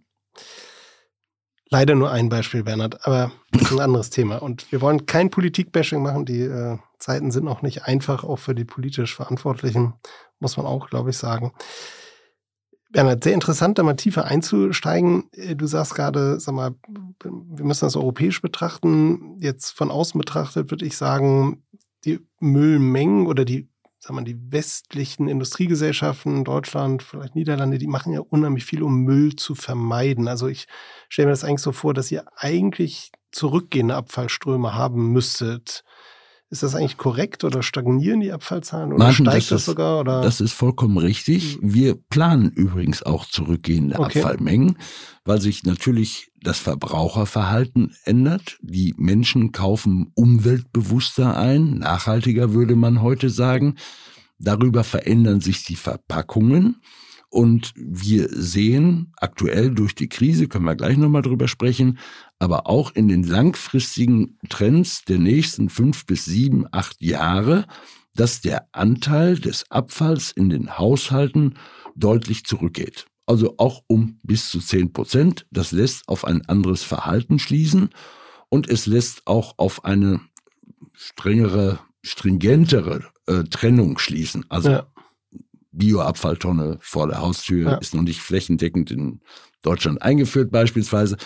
Leider 1.69 1.95
nur 1.95 2.11
ein 2.11 2.27
Beispiel, 2.27 2.63
Bernhard, 2.63 3.07
aber 3.07 3.31
das 3.51 3.61
ist 3.61 3.71
ein 3.71 3.79
anderes 3.79 4.09
Thema. 4.09 4.41
Und 4.41 4.69
wir 4.69 4.81
wollen 4.81 5.05
kein 5.05 5.29
Politik-Bashing 5.29 6.01
machen. 6.01 6.25
Die 6.25 6.41
äh, 6.41 6.77
Zeiten 6.99 7.31
sind 7.31 7.45
noch 7.45 7.61
nicht 7.61 7.85
einfach, 7.85 8.23
auch 8.23 8.37
für 8.37 8.55
die 8.55 8.65
politisch 8.65 9.15
Verantwortlichen, 9.15 9.93
muss 10.39 10.57
man 10.57 10.65
auch, 10.65 10.89
glaube 10.89 11.11
ich, 11.11 11.17
sagen. 11.17 11.53
Bernhard, 12.89 13.23
sehr 13.23 13.33
interessant, 13.33 13.77
da 13.77 13.83
mal 13.83 13.95
tiefer 13.95 14.25
einzusteigen. 14.25 15.29
Äh, 15.33 15.55
du 15.55 15.67
sagst 15.67 15.95
gerade, 15.95 16.39
sag 16.39 16.55
mal, 16.55 16.75
wir 17.21 17.65
müssen 17.65 17.85
das 17.85 17.95
europäisch 17.95 18.41
betrachten. 18.41 19.37
Jetzt 19.39 19.71
von 19.71 19.91
außen 19.91 20.17
betrachtet 20.17 20.71
würde 20.71 20.85
ich 20.85 20.95
sagen, 20.95 21.63
die 22.05 22.19
Müllmengen 22.39 23.27
oder 23.27 23.43
die 23.43 23.69
sagen 23.99 24.19
wir, 24.19 24.23
die 24.23 24.51
westlichen 24.51 25.27
Industriegesellschaften, 25.27 26.45
Deutschland, 26.45 27.03
vielleicht 27.03 27.35
Niederlande, 27.35 27.77
die 27.77 27.87
machen 27.87 28.13
ja 28.13 28.21
unheimlich 28.21 28.63
viel, 28.63 28.83
um 28.83 29.03
Müll 29.03 29.35
zu 29.35 29.55
vermeiden. 29.55 30.27
Also 30.27 30.47
ich 30.47 30.67
stelle 31.09 31.27
mir 31.27 31.33
das 31.33 31.43
eigentlich 31.43 31.61
so 31.61 31.71
vor, 31.71 31.93
dass 31.93 32.11
ihr 32.11 32.25
eigentlich 32.35 33.11
zurückgehende 33.31 33.95
Abfallströme 33.95 34.75
haben 34.75 35.11
müsstet. 35.11 35.83
Ist 36.49 36.63
das 36.63 36.75
eigentlich 36.75 36.95
korrekt 36.95 37.43
oder 37.43 37.61
stagnieren 37.61 38.21
die 38.21 38.31
Abfallzahlen 38.31 38.93
oder 38.93 39.03
Martin, 39.03 39.25
steigt 39.25 39.37
das, 39.37 39.49
das 39.49 39.65
sogar? 39.65 39.99
Oder? 39.99 40.21
Das 40.21 40.39
ist 40.39 40.53
vollkommen 40.53 40.97
richtig. 40.97 41.55
Hm. 41.55 41.73
Wir 41.73 41.95
planen 41.95 42.51
übrigens 42.51 43.03
auch 43.03 43.25
zurückgehende 43.25 43.99
okay. 43.99 44.19
Abfallmengen, 44.19 44.77
weil 45.25 45.41
sich 45.41 45.63
natürlich 45.63 46.31
das 46.41 46.59
Verbraucherverhalten 46.59 47.95
ändert. 48.05 48.57
Die 48.61 48.93
Menschen 48.97 49.51
kaufen 49.51 50.11
umweltbewusster 50.15 51.35
ein, 51.35 51.79
nachhaltiger 51.79 52.53
würde 52.53 52.77
man 52.77 53.01
heute 53.01 53.29
sagen. 53.29 53.75
Darüber 54.39 54.85
verändern 54.85 55.41
sich 55.41 55.65
die 55.65 55.75
Verpackungen. 55.75 56.77
Und 57.29 57.73
wir 57.75 58.29
sehen 58.29 59.11
aktuell 59.17 59.71
durch 59.71 59.95
die 59.95 60.07
Krise, 60.07 60.47
können 60.47 60.65
wir 60.65 60.75
gleich 60.75 60.97
nochmal 60.97 61.21
drüber 61.21 61.47
sprechen, 61.47 61.99
aber 62.39 62.67
auch 62.67 62.91
in 62.91 63.07
den 63.07 63.23
langfristigen 63.23 64.37
Trends 64.49 65.03
der 65.03 65.19
nächsten 65.19 65.69
fünf 65.69 66.05
bis 66.05 66.25
sieben, 66.25 66.65
acht 66.71 67.01
Jahre, 67.01 67.65
dass 68.15 68.41
der 68.41 68.67
Anteil 68.71 69.37
des 69.37 69.69
Abfalls 69.69 70.31
in 70.31 70.49
den 70.49 70.77
Haushalten 70.77 71.55
deutlich 71.95 72.45
zurückgeht. 72.45 73.05
Also 73.25 73.55
auch 73.57 73.83
um 73.87 74.19
bis 74.23 74.49
zu 74.49 74.59
zehn 74.59 74.93
Prozent. 74.93 75.45
Das 75.51 75.71
lässt 75.71 76.07
auf 76.07 76.23
ein 76.23 76.45
anderes 76.47 76.83
Verhalten 76.83 77.39
schließen 77.39 77.89
und 78.49 78.69
es 78.69 78.85
lässt 78.85 79.27
auch 79.27 79.55
auf 79.57 79.83
eine 79.83 80.21
strengere, 80.93 81.79
stringentere 82.01 83.03
äh, 83.27 83.43
Trennung 83.43 83.99
schließen. 83.99 84.45
Also 84.49 84.69
ja. 84.69 84.87
Bioabfalltonne 85.71 86.77
vor 86.81 87.07
der 87.07 87.21
Haustür 87.21 87.71
ja. 87.71 87.77
ist 87.77 87.93
noch 87.93 88.03
nicht 88.03 88.21
flächendeckend 88.21 88.91
in 88.91 89.21
Deutschland 89.61 90.01
eingeführt 90.01 90.51
beispielsweise. 90.51 91.17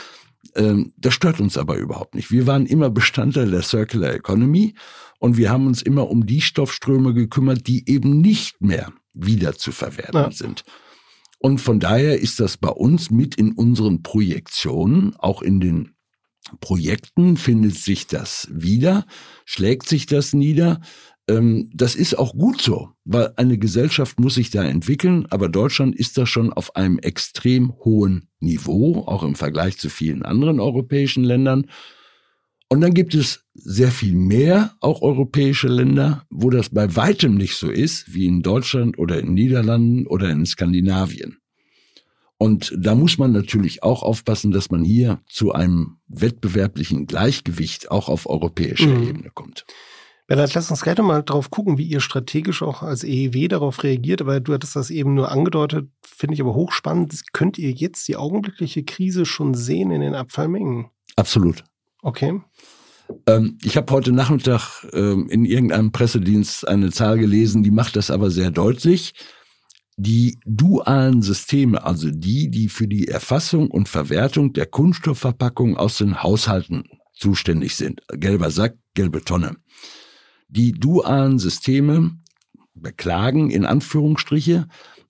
Ähm, 0.56 0.94
das 0.98 1.14
stört 1.14 1.40
uns 1.40 1.58
aber 1.58 1.78
überhaupt 1.78 2.16
nicht. 2.16 2.32
Wir 2.32 2.48
waren 2.48 2.66
immer 2.66 2.90
Bestandteil 2.90 3.52
der 3.52 3.62
Circular 3.62 4.14
Economy 4.14 4.74
und 5.20 5.38
wir 5.38 5.50
haben 5.50 5.68
uns 5.68 5.82
immer 5.82 6.10
um 6.10 6.26
die 6.26 6.42
Stoffströme 6.42 7.14
gekümmert, 7.14 7.68
die 7.68 7.88
eben 7.90 8.22
nicht 8.22 8.62
mehr 8.62 8.92
wieder 9.14 9.54
zu 9.54 9.72
verwerten 9.72 10.16
ja. 10.16 10.32
sind. 10.32 10.64
Und 11.40 11.60
von 11.60 11.80
daher 11.80 12.20
ist 12.20 12.40
das 12.40 12.58
bei 12.58 12.70
uns 12.70 13.10
mit 13.10 13.36
in 13.36 13.54
unseren 13.54 14.04
Projektionen, 14.04 15.16
auch 15.18 15.42
in 15.42 15.60
den 15.60 15.96
Projekten 16.60 17.38
findet 17.38 17.76
sich 17.76 18.08
das 18.08 18.48
wieder, 18.52 19.06
schlägt 19.46 19.88
sich 19.88 20.06
das 20.06 20.34
nieder. 20.34 20.82
Ähm, 21.32 21.70
das 21.74 21.96
ist 21.96 22.18
auch 22.18 22.34
gut 22.34 22.62
so, 22.62 22.90
weil 23.06 23.32
eine 23.38 23.58
Gesellschaft 23.58 24.20
muss 24.20 24.36
sich 24.36 24.50
da 24.50 24.64
entwickeln, 24.64 25.26
aber 25.30 25.48
Deutschland 25.48 25.96
ist 25.96 26.18
da 26.18 26.26
schon 26.26 26.52
auf 26.52 26.76
einem 26.76 27.00
extrem 27.00 27.74
hohen 27.86 28.28
Niveau, 28.40 29.04
auch 29.08 29.24
im 29.24 29.36
Vergleich 29.36 29.78
zu 29.78 29.90
vielen 29.90 30.24
anderen 30.24 30.60
europäischen 30.60 31.24
Ländern. 31.24 31.68
Und 32.68 32.82
dann 32.82 32.94
gibt 32.94 33.16
es 33.16 33.44
sehr 33.54 33.92
viel 33.92 34.14
mehr, 34.14 34.76
auch 34.80 35.02
europäische 35.02 35.68
Länder, 35.68 36.26
wo 36.30 36.50
das 36.50 36.70
bei 36.70 36.96
weitem 36.96 37.36
nicht 37.36 37.56
so 37.56 37.70
ist, 37.70 38.14
wie 38.14 38.26
in 38.26 38.42
Deutschland 38.42 38.98
oder 38.98 39.20
in 39.20 39.34
Niederlanden 39.34 40.08
oder 40.08 40.30
in 40.30 40.46
Skandinavien. 40.46 41.38
Und 42.38 42.74
da 42.76 42.96
muss 42.96 43.18
man 43.18 43.32
natürlich 43.34 43.84
auch 43.84 44.04
aufpassen, 44.04 44.52
dass 44.52 44.72
man 44.72 44.84
hier 44.84 45.22
zu 45.28 45.52
einem 45.52 45.98
wettbewerblichen 46.08 47.06
Gleichgewicht 47.06 47.92
auch 47.92 48.10
auf 48.10 48.28
europäischer 48.28 48.88
mhm. 48.88 49.08
Ebene 49.08 49.30
kommt. 49.34 49.66
Bernhard, 50.32 50.54
lass 50.54 50.72
uns 50.72 50.80
gleich 50.80 50.98
mal 51.00 51.24
drauf 51.24 51.52
gucken, 51.52 51.78
wie 51.78 51.84
ihr 51.84 52.00
strategisch 52.00 52.62
auch 52.62 52.84
als 52.84 53.04
EEW 53.04 53.50
darauf 53.50 53.84
reagiert. 53.84 54.22
Aber 54.22 54.40
du 54.40 54.54
hattest 54.54 54.78
das 54.78 54.90
eben 54.90 55.14
nur 55.14 55.30
angedeutet, 55.30 55.90
finde 56.06 56.36
ich 56.36 56.42
aber 56.42 56.54
hochspannend. 56.54 57.14
Könnt 57.34 57.58
ihr 57.58 57.72
jetzt 57.72 58.08
die 58.08 58.16
augenblickliche 58.16 58.86
Krise 58.86 59.26
schon 59.26 59.56
sehen 59.56 59.92
in 59.92 60.00
den 60.00 60.16
Abfallmengen? 60.16 60.86
Absolut. 61.18 61.66
Okay. 62.02 62.40
Ähm, 63.28 63.58
ich 63.62 63.76
habe 63.76 63.92
heute 63.92 64.14
Nachmittag 64.14 64.86
ähm, 64.94 65.28
in 65.28 65.44
irgendeinem 65.44 65.92
Pressedienst 65.92 66.66
eine 66.66 66.92
Zahl 66.92 67.18
gelesen, 67.18 67.62
die 67.62 67.72
macht 67.72 67.98
das 67.98 68.10
aber 68.10 68.32
sehr 68.32 68.52
deutlich. 68.52 69.14
Die 69.98 70.40
dualen 70.46 71.24
Systeme, 71.24 71.84
also 71.84 72.10
die, 72.10 72.50
die 72.50 72.70
für 72.70 72.88
die 72.88 73.10
Erfassung 73.10 73.70
und 73.70 73.90
Verwertung 73.90 74.54
der 74.54 74.68
Kunststoffverpackung 74.68 75.76
aus 75.76 75.98
den 75.98 76.24
Haushalten 76.24 76.86
zuständig 77.14 77.76
sind, 77.76 78.02
gelber 78.14 78.50
Sack, 78.50 78.78
gelbe 78.94 79.26
Tonne, 79.26 79.58
die 80.52 80.74
dualen 80.74 81.40
Systeme 81.40 82.12
beklagen 82.74 83.50
in 83.50 83.66
Anführungsstriche 83.66 84.68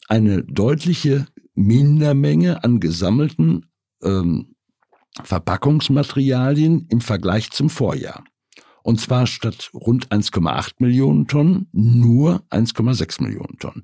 eine 0.07 0.43
deutliche 0.43 1.27
Mindermenge 1.53 2.63
an 2.63 2.79
gesammelten 2.79 3.65
ähm, 4.03 4.55
Verpackungsmaterialien 5.23 6.87
im 6.89 7.01
Vergleich 7.01 7.51
zum 7.51 7.69
Vorjahr. 7.69 8.23
Und 8.83 8.99
zwar 8.99 9.27
statt 9.27 9.69
rund 9.73 10.07
1,8 10.09 10.75
Millionen 10.79 11.27
Tonnen 11.27 11.67
nur 11.71 12.43
1,6 12.49 13.21
Millionen 13.21 13.57
Tonnen. 13.59 13.83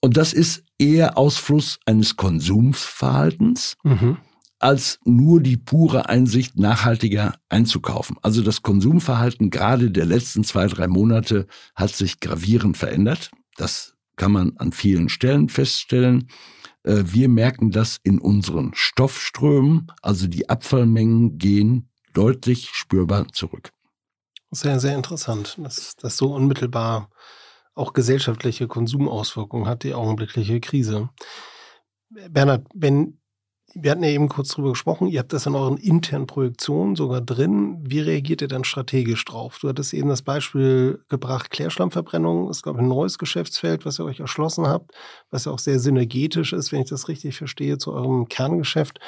Und 0.00 0.16
das 0.16 0.32
ist 0.32 0.64
eher 0.78 1.18
Ausfluss 1.18 1.80
eines 1.84 2.16
Konsumsverhaltens. 2.16 3.76
Mhm. 3.82 4.18
Als 4.58 4.98
nur 5.04 5.40
die 5.40 5.56
pure 5.56 6.08
Einsicht, 6.08 6.58
nachhaltiger 6.58 7.34
einzukaufen. 7.48 8.16
Also 8.22 8.42
das 8.42 8.62
Konsumverhalten 8.62 9.50
gerade 9.50 9.90
der 9.90 10.06
letzten 10.06 10.44
zwei, 10.44 10.66
drei 10.66 10.88
Monate 10.88 11.46
hat 11.74 11.94
sich 11.94 12.20
gravierend 12.20 12.76
verändert. 12.76 13.30
Das 13.56 13.94
kann 14.16 14.32
man 14.32 14.56
an 14.56 14.72
vielen 14.72 15.08
Stellen 15.08 15.48
feststellen. 15.48 16.28
Äh, 16.82 17.04
wir 17.06 17.28
merken 17.28 17.70
das 17.70 17.98
in 18.02 18.18
unseren 18.18 18.72
Stoffströmen, 18.74 19.92
also 20.02 20.26
die 20.26 20.48
Abfallmengen 20.48 21.38
gehen 21.38 21.90
deutlich 22.14 22.70
spürbar 22.72 23.28
zurück. 23.32 23.70
Sehr, 24.50 24.80
sehr 24.80 24.96
interessant, 24.96 25.58
dass 25.62 25.94
das 25.96 26.16
so 26.16 26.34
unmittelbar 26.34 27.10
auch 27.74 27.92
gesellschaftliche 27.92 28.66
Konsumauswirkungen 28.66 29.68
hat, 29.68 29.84
die 29.84 29.94
augenblickliche 29.94 30.58
Krise. 30.58 31.10
Bernhard, 32.08 32.66
wenn 32.74 33.20
wir 33.74 33.90
hatten 33.90 34.02
ja 34.02 34.10
eben 34.10 34.28
kurz 34.28 34.48
drüber 34.48 34.70
gesprochen, 34.70 35.08
ihr 35.08 35.20
habt 35.20 35.32
das 35.32 35.46
in 35.46 35.54
euren 35.54 35.76
internen 35.76 36.26
Projektionen 36.26 36.96
sogar 36.96 37.20
drin. 37.20 37.78
Wie 37.86 38.00
reagiert 38.00 38.40
ihr 38.40 38.48
dann 38.48 38.64
strategisch 38.64 39.24
drauf? 39.24 39.58
Du 39.60 39.68
hattest 39.68 39.92
eben 39.92 40.08
das 40.08 40.22
Beispiel 40.22 41.04
gebracht, 41.08 41.50
Klärschlammverbrennung 41.50 42.48
ist, 42.48 42.62
glaube 42.62 42.78
ich, 42.78 42.84
ein 42.84 42.88
neues 42.88 43.18
Geschäftsfeld, 43.18 43.84
was 43.84 43.98
ihr 44.00 44.04
euch 44.04 44.20
erschlossen 44.20 44.66
habt, 44.66 44.92
was 45.30 45.44
ja 45.44 45.52
auch 45.52 45.58
sehr 45.58 45.78
synergetisch 45.78 46.52
ist, 46.52 46.72
wenn 46.72 46.82
ich 46.82 46.88
das 46.88 47.08
richtig 47.08 47.36
verstehe, 47.36 47.78
zu 47.78 47.92
eurem 47.92 48.28
Kerngeschäft. 48.28 49.00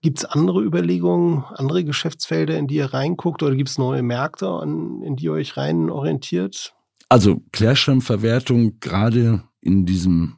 Gibt 0.00 0.18
es 0.18 0.24
andere 0.24 0.62
Überlegungen, 0.62 1.44
andere 1.54 1.84
Geschäftsfelder, 1.84 2.56
in 2.56 2.66
die 2.66 2.76
ihr 2.76 2.94
reinguckt 2.94 3.42
oder 3.42 3.56
gibt 3.56 3.68
es 3.68 3.78
neue 3.78 4.02
Märkte, 4.02 4.48
an, 4.48 5.02
in 5.02 5.16
die 5.16 5.24
ihr 5.24 5.32
euch 5.32 5.56
rein 5.56 5.90
orientiert? 5.90 6.74
Also 7.08 7.42
Klärschlammverwertung 7.52 8.80
gerade 8.80 9.42
in 9.60 9.84
diesem 9.84 10.36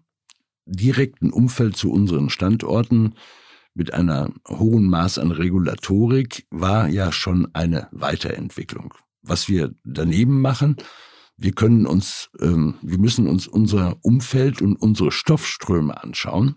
direkten 0.68 1.32
Umfeld 1.32 1.76
zu 1.76 1.90
unseren 1.90 2.30
Standorten 2.30 3.14
mit 3.74 3.94
einer 3.94 4.32
hohen 4.48 4.88
Maß 4.88 5.18
an 5.18 5.30
Regulatorik 5.30 6.46
war 6.50 6.88
ja 6.88 7.12
schon 7.12 7.48
eine 7.54 7.88
Weiterentwicklung. 7.92 8.94
Was 9.22 9.48
wir 9.48 9.74
daneben 9.84 10.40
machen, 10.40 10.76
wir 11.36 11.52
können 11.52 11.86
uns, 11.86 12.30
ähm, 12.40 12.74
wir 12.82 12.98
müssen 12.98 13.28
uns 13.28 13.46
unser 13.46 13.96
Umfeld 14.02 14.60
und 14.60 14.76
unsere 14.76 15.12
Stoffströme 15.12 16.02
anschauen. 16.02 16.56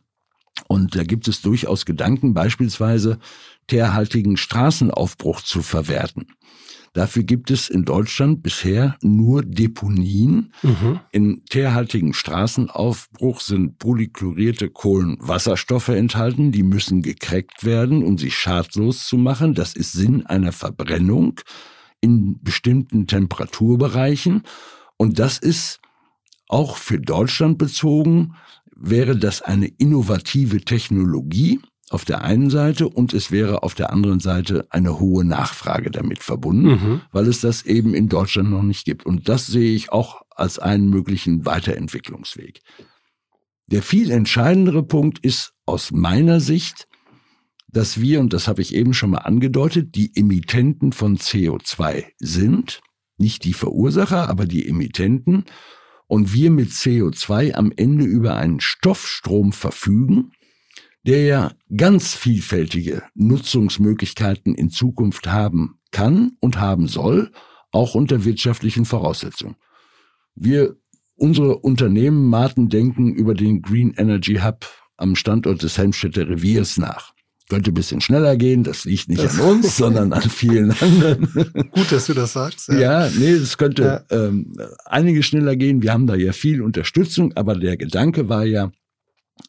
Und 0.68 0.96
da 0.96 1.04
gibt 1.04 1.28
es 1.28 1.42
durchaus 1.42 1.86
Gedanken, 1.86 2.34
beispielsweise 2.34 3.20
teerhaltigen 3.68 4.38
Straßenaufbruch 4.38 5.42
zu 5.42 5.62
verwerten. 5.62 6.28
Dafür 6.94 7.24
gibt 7.24 7.52
es 7.52 7.70
in 7.70 7.86
Deutschland 7.86 8.44
bisher 8.44 8.98
nur 9.02 9.44
Deponien. 9.44 10.52
Mhm. 10.62 11.00
In 11.12 11.46
teerhaltigen 11.46 12.14
Straßenaufbruch 12.14 13.40
sind 13.40 13.80
polychlorierte 13.80 14.70
Kohlenwasserstoffe 14.70 15.88
enthalten. 15.90 16.52
Die 16.52 16.64
müssen 16.64 17.02
gekreckt 17.02 17.64
werden, 17.64 18.04
um 18.04 18.18
sie 18.18 18.32
schadlos 18.32 19.08
zu 19.08 19.18
machen. 19.18 19.54
Das 19.54 19.74
ist 19.74 19.94
Sinn 19.94 20.26
einer 20.26 20.52
Verbrennung 20.52 21.40
in 22.02 22.42
bestimmten 22.42 23.08
Temperaturbereichen. 23.08 24.44
Und 24.98 25.18
das 25.18 25.38
ist 25.38 25.80
auch 26.50 26.76
für 26.76 27.00
Deutschland 27.00 27.58
bezogen, 27.58 28.36
wäre 28.76 29.16
das 29.16 29.42
eine 29.42 29.68
innovative 29.68 30.60
Technologie 30.60 31.62
auf 31.92 32.06
der 32.06 32.24
einen 32.24 32.50
Seite 32.50 32.88
und 32.88 33.14
es 33.14 33.32
wäre 33.32 33.64
auf 33.64 33.76
der 33.76 33.92
anderen 33.92 34.22
Seite 34.22 34.66
eine 34.70 35.00
hohe 35.00 35.26
Nachfrage 35.26 35.92
damit 35.92 36.20
verbunden, 36.20 36.68
mhm. 36.68 37.02
weil 37.12 37.28
es 37.28 37.42
das 37.42 37.64
eben 37.64 37.94
in 37.94 38.08
Deutschland 38.08 38.50
noch 38.50 38.64
nicht 38.64 38.86
gibt. 38.86 39.06
Und 39.06 39.28
das 39.28 39.48
sehe 39.48 39.76
ich 39.76 39.92
auch 39.92 40.22
als 40.30 40.58
einen 40.58 40.90
möglichen 40.90 41.46
Weiterentwicklungsweg. 41.46 42.62
Der 43.68 43.82
viel 43.82 44.10
entscheidendere 44.10 44.84
Punkt 44.84 45.20
ist 45.20 45.54
aus 45.66 45.92
meiner 45.92 46.40
Sicht, 46.40 46.88
dass 47.68 48.00
wir, 48.00 48.20
und 48.20 48.34
das 48.34 48.48
habe 48.48 48.62
ich 48.62 48.74
eben 48.74 48.94
schon 48.94 49.12
mal 49.12 49.20
angedeutet, 49.20 49.96
die 49.96 50.16
Emittenten 50.16 50.94
von 50.94 51.18
CO2 51.18 52.06
sind, 52.20 52.82
nicht 53.18 53.44
die 53.44 53.54
Verursacher, 53.54 54.30
aber 54.30 54.46
die 54.46 54.68
Emittenten, 54.68 55.46
und 56.08 56.34
wir 56.34 56.52
mit 56.52 56.72
CO2 56.72 57.54
am 57.54 57.72
Ende 57.74 58.04
über 58.04 58.36
einen 58.36 58.60
Stoffstrom 58.60 59.54
verfügen, 59.54 60.34
der 61.06 61.24
ja 61.24 61.52
ganz 61.76 62.14
vielfältige 62.14 63.04
Nutzungsmöglichkeiten 63.16 64.56
in 64.56 64.70
Zukunft 64.70 65.28
haben 65.28 65.80
kann 65.92 66.34
und 66.40 66.60
haben 66.60 66.88
soll, 66.88 67.32
auch 67.72 67.96
unter 67.96 68.26
wirtschaftlichen 68.26 68.86
Voraussetzungen. 68.86 69.56
Wir, 70.36 70.76
unsere 71.16 71.58
Unternehmen 71.58 72.28
Martin 72.28 72.70
denken 72.70 73.14
über 73.14 73.34
den 73.34 73.62
Green 73.62 73.94
Energy 73.98 74.40
Hub 74.44 74.66
am 74.98 75.16
Standort 75.16 75.64
des 75.64 75.78
Helmstedter 75.78 76.30
Reviers 76.30 76.78
nach. 76.78 77.14
Könnte 77.50 77.72
ein 77.72 77.74
bisschen 77.74 78.00
schneller 78.00 78.38
gehen, 78.38 78.64
das 78.64 78.86
liegt 78.86 79.10
nicht 79.10 79.24
das 79.24 79.40
an 79.40 79.48
uns, 79.48 79.76
sondern 79.78 80.14
an 80.14 80.22
vielen 80.22 80.72
anderen. 80.72 81.28
Gut, 81.72 81.92
dass 81.92 82.06
du 82.06 82.14
das 82.14 82.34
sagst. 82.34 82.70
Ja, 82.70 83.06
ja 83.06 83.10
nee, 83.18 83.32
es 83.32 83.58
könnte 83.58 84.06
ja. 84.10 84.18
ähm, 84.18 84.56
einige 84.86 85.22
schneller 85.22 85.58
gehen. 85.58 85.82
Wir 85.82 85.92
haben 85.92 86.08
da 86.08 86.16
ja 86.16 86.32
viel 86.32 86.62
Unterstützung, 86.62 87.34
aber 87.36 87.56
der 87.56 87.76
Gedanke 87.76 88.30
war 88.30 88.46
ja, 88.46 88.72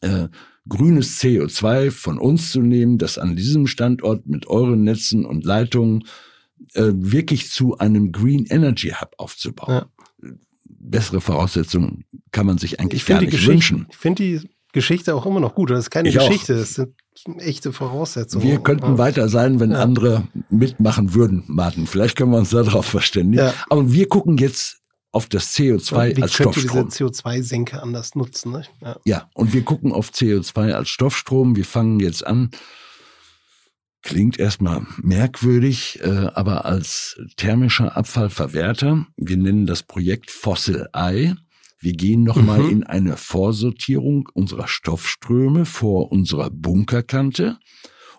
äh, 0.01 0.27
grünes 0.67 1.19
CO2 1.19 1.91
von 1.91 2.17
uns 2.17 2.51
zu 2.51 2.61
nehmen, 2.61 2.97
das 2.97 3.17
an 3.17 3.35
diesem 3.35 3.67
Standort 3.67 4.27
mit 4.27 4.47
euren 4.47 4.83
Netzen 4.83 5.25
und 5.25 5.43
Leitungen 5.43 6.05
äh, 6.73 6.91
wirklich 6.93 7.49
zu 7.49 7.77
einem 7.77 8.11
Green 8.11 8.45
Energy 8.45 8.89
Hub 8.89 9.13
aufzubauen. 9.17 9.85
Ja. 10.21 10.29
Bessere 10.65 11.21
Voraussetzungen 11.21 12.05
kann 12.31 12.45
man 12.45 12.57
sich 12.57 12.79
eigentlich 12.79 13.05
gar 13.05 13.21
nicht 13.21 13.45
wünschen. 13.45 13.87
Ich 13.89 13.97
finde 13.97 14.23
die 14.23 14.49
Geschichte 14.73 15.15
auch 15.15 15.25
immer 15.25 15.39
noch 15.39 15.55
gut. 15.55 15.69
Das 15.69 15.79
ist 15.79 15.91
keine 15.91 16.09
ich 16.09 16.15
Geschichte, 16.15 16.55
auch. 16.55 16.59
das 16.59 16.73
sind 16.73 16.93
echte 17.39 17.71
Voraussetzungen. 17.71 18.45
Wir 18.45 18.59
könnten 18.59 18.97
weiter 18.97 19.29
sein, 19.29 19.59
wenn 19.59 19.71
ja. 19.71 19.81
andere 19.81 20.27
mitmachen 20.49 21.13
würden, 21.13 21.43
Martin. 21.47 21.87
Vielleicht 21.87 22.17
können 22.17 22.31
wir 22.31 22.39
uns 22.39 22.49
darauf 22.49 22.85
verständigen. 22.85 23.45
Ja. 23.45 23.53
Aber 23.69 23.91
wir 23.91 24.09
gucken 24.09 24.37
jetzt 24.37 24.82
auf 25.13 25.27
das 25.27 25.55
CO2 25.55 26.17
Wie 26.17 26.23
als 26.23 26.33
Stoffstrom. 26.33 26.89
diese 26.89 27.05
CO2-Senke 27.05 27.81
anders 27.81 28.15
nutzen. 28.15 28.51
Ne? 28.51 28.63
Ja. 28.81 28.99
ja, 29.05 29.29
und 29.35 29.53
wir 29.53 29.63
gucken 29.63 29.93
auf 29.93 30.09
CO2 30.09 30.73
als 30.73 30.89
Stoffstrom. 30.89 31.55
Wir 31.55 31.65
fangen 31.65 31.99
jetzt 31.99 32.25
an, 32.25 32.49
klingt 34.01 34.39
erstmal 34.39 34.85
merkwürdig, 34.97 35.99
äh, 36.01 36.29
aber 36.33 36.65
als 36.65 37.21
thermischer 37.37 37.95
Abfallverwerter, 37.95 39.05
wir 39.15 39.37
nennen 39.37 39.67
das 39.67 39.83
Projekt 39.83 40.31
Fossil 40.31 40.87
Eye. 40.93 41.35
Wir 41.79 41.93
gehen 41.93 42.23
nochmal 42.23 42.59
mhm. 42.59 42.69
in 42.69 42.83
eine 42.83 43.15
Vorsortierung 43.15 44.27
unserer 44.33 44.67
Stoffströme 44.67 45.65
vor 45.65 46.11
unserer 46.11 46.49
Bunkerkante 46.49 47.59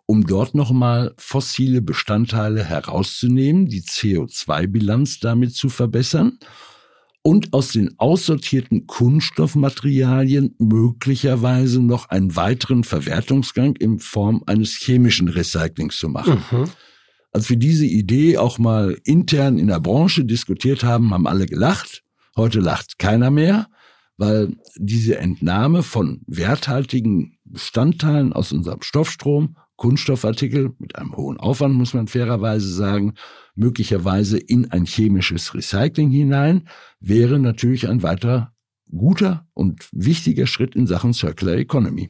um 0.06 0.26
dort 0.26 0.54
nochmal 0.54 1.14
fossile 1.16 1.80
Bestandteile 1.80 2.62
herauszunehmen, 2.62 3.64
die 3.64 3.80
CO2-Bilanz 3.80 5.18
damit 5.18 5.54
zu 5.54 5.70
verbessern 5.70 6.38
und 7.26 7.54
aus 7.54 7.68
den 7.68 7.98
aussortierten 7.98 8.86
Kunststoffmaterialien 8.86 10.54
möglicherweise 10.58 11.80
noch 11.80 12.10
einen 12.10 12.36
weiteren 12.36 12.84
Verwertungsgang 12.84 13.76
in 13.76 13.98
Form 13.98 14.42
eines 14.46 14.76
chemischen 14.76 15.28
Recyclings 15.28 15.96
zu 15.96 16.10
machen. 16.10 16.44
Mhm. 16.50 16.64
Als 17.32 17.48
wir 17.48 17.56
diese 17.56 17.86
Idee 17.86 18.36
auch 18.36 18.58
mal 18.58 18.98
intern 19.04 19.58
in 19.58 19.68
der 19.68 19.80
Branche 19.80 20.26
diskutiert 20.26 20.84
haben, 20.84 21.14
haben 21.14 21.26
alle 21.26 21.46
gelacht. 21.46 22.02
Heute 22.36 22.60
lacht 22.60 22.98
keiner 22.98 23.30
mehr, 23.30 23.68
weil 24.18 24.56
diese 24.76 25.16
Entnahme 25.16 25.82
von 25.82 26.20
werthaltigen 26.26 27.38
Bestandteilen 27.44 28.34
aus 28.34 28.52
unserem 28.52 28.82
Stoffstrom 28.82 29.56
Kunststoffartikel 29.84 30.72
mit 30.78 30.96
einem 30.96 31.14
hohen 31.14 31.36
Aufwand, 31.36 31.74
muss 31.74 31.92
man 31.92 32.06
fairerweise 32.06 32.72
sagen, 32.72 33.12
möglicherweise 33.54 34.38
in 34.38 34.70
ein 34.70 34.86
chemisches 34.86 35.52
Recycling 35.52 36.10
hinein, 36.10 36.70
wäre 37.00 37.38
natürlich 37.38 37.86
ein 37.86 38.02
weiterer 38.02 38.54
guter 38.90 39.46
und 39.52 39.86
wichtiger 39.92 40.46
Schritt 40.46 40.74
in 40.74 40.86
Sachen 40.86 41.12
Circular 41.12 41.56
Economy. 41.56 42.08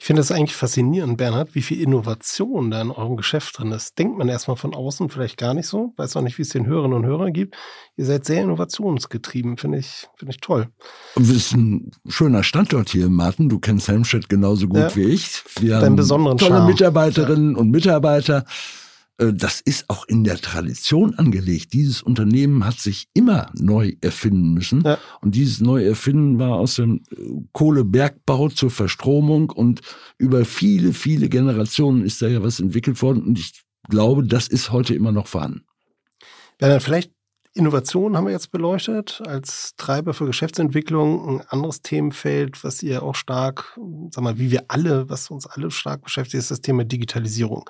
Ich 0.00 0.06
finde 0.06 0.22
es 0.22 0.32
eigentlich 0.32 0.56
faszinierend, 0.56 1.18
Bernhard, 1.18 1.54
wie 1.54 1.60
viel 1.60 1.78
Innovation 1.78 2.70
da 2.70 2.80
in 2.80 2.90
eurem 2.90 3.18
Geschäft 3.18 3.58
drin 3.58 3.70
ist. 3.70 3.98
Denkt 3.98 4.16
man 4.16 4.30
erstmal 4.30 4.56
von 4.56 4.74
außen 4.74 5.10
vielleicht 5.10 5.36
gar 5.36 5.52
nicht 5.52 5.66
so. 5.66 5.92
Weiß 5.98 6.16
auch 6.16 6.22
nicht, 6.22 6.38
wie 6.38 6.42
es 6.42 6.48
den 6.48 6.64
Hörerinnen 6.64 6.96
und 6.96 7.04
Hörern 7.04 7.34
gibt. 7.34 7.54
Ihr 7.98 8.06
seid 8.06 8.24
sehr 8.24 8.42
innovationsgetrieben, 8.42 9.58
finde 9.58 9.76
ich, 9.76 10.08
finde 10.16 10.32
ich 10.32 10.40
toll. 10.40 10.68
Es 11.16 11.28
ist 11.28 11.52
ein 11.52 11.90
schöner 12.08 12.42
Standort 12.44 12.88
hier, 12.88 13.10
Martin. 13.10 13.50
Du 13.50 13.58
kennst 13.58 13.88
Helmstedt 13.88 14.30
genauso 14.30 14.68
gut 14.68 14.78
ja. 14.78 14.96
wie 14.96 15.04
ich. 15.04 15.42
Wir 15.58 15.74
Deinen 15.74 15.84
haben 15.84 15.96
besonderen 15.96 16.38
tolle 16.38 16.50
Charme. 16.52 16.70
Mitarbeiterinnen 16.70 17.52
ja. 17.52 17.58
und 17.58 17.70
Mitarbeiter. 17.70 18.46
Äh, 19.20 19.32
das 19.32 19.60
ist 19.60 19.88
auch 19.88 20.06
in 20.06 20.24
der 20.24 20.38
Tradition 20.38 21.14
angelegt. 21.14 21.72
Dieses 21.72 22.02
Unternehmen 22.02 22.64
hat 22.64 22.78
sich 22.78 23.08
immer 23.14 23.50
neu 23.58 23.92
erfinden 24.00 24.54
müssen. 24.54 24.82
Ja. 24.82 24.98
Und 25.20 25.34
dieses 25.34 25.60
Neuerfinden 25.60 26.38
war 26.38 26.56
aus 26.56 26.76
dem 26.76 27.02
äh, 27.10 27.22
Kohlebergbau 27.52 28.48
zur 28.48 28.70
Verstromung 28.70 29.50
und 29.50 29.80
über 30.18 30.44
viele, 30.44 30.92
viele 30.92 31.28
Generationen 31.28 32.04
ist 32.04 32.22
da 32.22 32.28
ja 32.28 32.42
was 32.42 32.60
entwickelt 32.60 33.00
worden. 33.02 33.22
Und 33.22 33.38
ich 33.38 33.62
glaube, 33.88 34.24
das 34.24 34.48
ist 34.48 34.72
heute 34.72 34.94
immer 34.94 35.12
noch 35.12 35.26
vorhanden. 35.26 35.64
Ja, 36.60 36.68
dann 36.68 36.80
vielleicht 36.80 37.12
Innovation 37.52 38.16
haben 38.16 38.26
wir 38.26 38.32
jetzt 38.32 38.52
beleuchtet 38.52 39.22
als 39.26 39.74
Treiber 39.76 40.14
für 40.14 40.24
Geschäftsentwicklung. 40.24 41.40
Ein 41.40 41.46
anderes 41.48 41.82
Themenfeld, 41.82 42.62
was 42.62 42.80
ihr 42.80 43.02
auch 43.02 43.16
stark, 43.16 43.76
sag 44.12 44.22
mal, 44.22 44.38
wie 44.38 44.52
wir 44.52 44.66
alle, 44.68 45.08
was 45.08 45.30
uns 45.30 45.46
alle 45.46 45.72
stark 45.72 46.02
beschäftigt, 46.02 46.38
ist 46.38 46.52
das 46.52 46.60
Thema 46.60 46.84
Digitalisierung. 46.84 47.68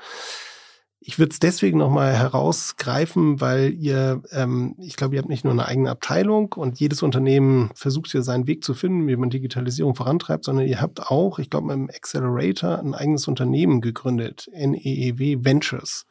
Ich 1.03 1.19
würde 1.19 1.33
es 1.33 1.39
deswegen 1.39 1.79
nochmal 1.79 2.13
herausgreifen, 2.13 3.41
weil 3.41 3.73
ihr, 3.73 4.23
ähm, 4.33 4.77
ich 4.79 4.97
glaube, 4.97 5.15
ihr 5.15 5.21
habt 5.21 5.31
nicht 5.31 5.45
nur 5.45 5.55
eine 5.55 5.65
eigene 5.65 5.89
Abteilung 5.89 6.53
und 6.53 6.79
jedes 6.79 7.03
Unternehmen 7.03 7.71
versucht 7.75 8.11
hier 8.11 8.23
seinen 8.23 8.47
Weg 8.47 8.63
zu 8.63 8.75
finden, 8.75 9.09
wie 9.09 9.17
man 9.17 9.31
Digitalisierung 9.31 9.95
vorantreibt, 9.95 10.45
sondern 10.45 10.67
ihr 10.67 10.83
habt 10.83 11.01
auch, 11.01 11.39
ich 11.39 11.49
glaube, 11.49 11.69
mit 11.69 11.77
dem 11.77 11.89
Accelerator 11.89 12.79
ein 12.79 12.93
eigenes 12.93 13.29
Unternehmen 13.29 13.81
gegründet, 13.81 14.51
NEEW 14.53 15.43
Ventures. 15.43 16.05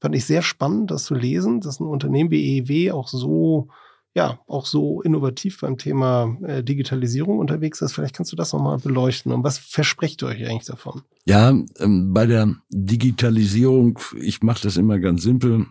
Fand 0.00 0.16
ich 0.16 0.24
sehr 0.24 0.42
spannend, 0.42 0.90
das 0.90 1.04
zu 1.04 1.14
lesen, 1.14 1.60
dass 1.60 1.78
ein 1.78 1.86
Unternehmen 1.86 2.32
wie 2.32 2.58
EEW 2.58 2.92
auch 2.92 3.06
so 3.06 3.68
ja, 4.14 4.38
auch 4.46 4.64
so 4.64 5.02
innovativ 5.02 5.60
beim 5.60 5.76
Thema 5.76 6.38
äh, 6.46 6.62
Digitalisierung 6.62 7.38
unterwegs 7.38 7.82
ist. 7.82 7.92
Vielleicht 7.92 8.14
kannst 8.14 8.30
du 8.30 8.36
das 8.36 8.52
nochmal 8.52 8.78
beleuchten. 8.78 9.32
Und 9.32 9.42
was 9.42 9.58
versprecht 9.58 10.22
ihr 10.22 10.28
euch 10.28 10.46
eigentlich 10.46 10.66
davon? 10.66 11.02
Ja, 11.24 11.50
ähm, 11.80 12.14
bei 12.14 12.26
der 12.26 12.54
Digitalisierung, 12.70 13.98
ich 14.20 14.42
mache 14.42 14.62
das 14.62 14.76
immer 14.76 15.00
ganz 15.00 15.24
simpel. 15.24 15.66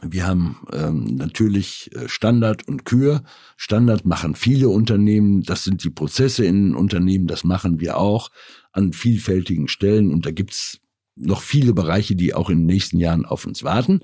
Wir 0.00 0.26
haben 0.26 0.66
ähm, 0.72 1.16
natürlich 1.16 1.90
äh, 1.94 2.08
Standard 2.08 2.66
und 2.66 2.86
Kür. 2.86 3.22
Standard 3.58 4.06
machen 4.06 4.34
viele 4.34 4.70
Unternehmen. 4.70 5.42
Das 5.42 5.64
sind 5.64 5.84
die 5.84 5.90
Prozesse 5.90 6.46
in 6.46 6.74
Unternehmen. 6.74 7.26
Das 7.26 7.44
machen 7.44 7.80
wir 7.80 7.98
auch 7.98 8.30
an 8.72 8.94
vielfältigen 8.94 9.68
Stellen. 9.68 10.10
Und 10.10 10.24
da 10.24 10.30
gibt's 10.30 10.80
noch 11.16 11.42
viele 11.42 11.74
Bereiche, 11.74 12.16
die 12.16 12.32
auch 12.32 12.48
in 12.48 12.60
den 12.60 12.66
nächsten 12.66 12.98
Jahren 12.98 13.26
auf 13.26 13.44
uns 13.44 13.62
warten. 13.62 14.00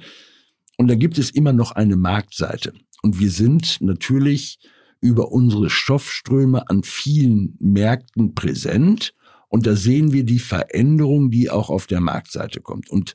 Und 0.77 0.89
da 0.89 0.97
gibt 0.97 1.17
es 1.17 1.31
immer 1.31 1.55
noch 1.55 1.71
eine 1.73 1.97
Marktseite. 1.97 2.75
Und 3.05 3.21
wir 3.21 3.31
sind 3.31 3.83
natürlich 3.83 4.59
über 5.03 5.31
unsere 5.31 5.69
Stoffströme 5.69 6.71
an 6.71 6.83
vielen 6.85 7.55
Märkten 7.61 8.35
präsent. 8.35 9.13
Und 9.51 9.67
da 9.67 9.77
sehen 9.77 10.15
wir 10.15 10.25
die 10.25 10.39
Veränderung, 10.39 11.31
die 11.31 11.51
auch 11.51 11.69
auf 11.69 11.87
der 11.87 12.01
Marktseite 12.01 12.63
kommt. 12.63 12.89
Und 12.89 13.15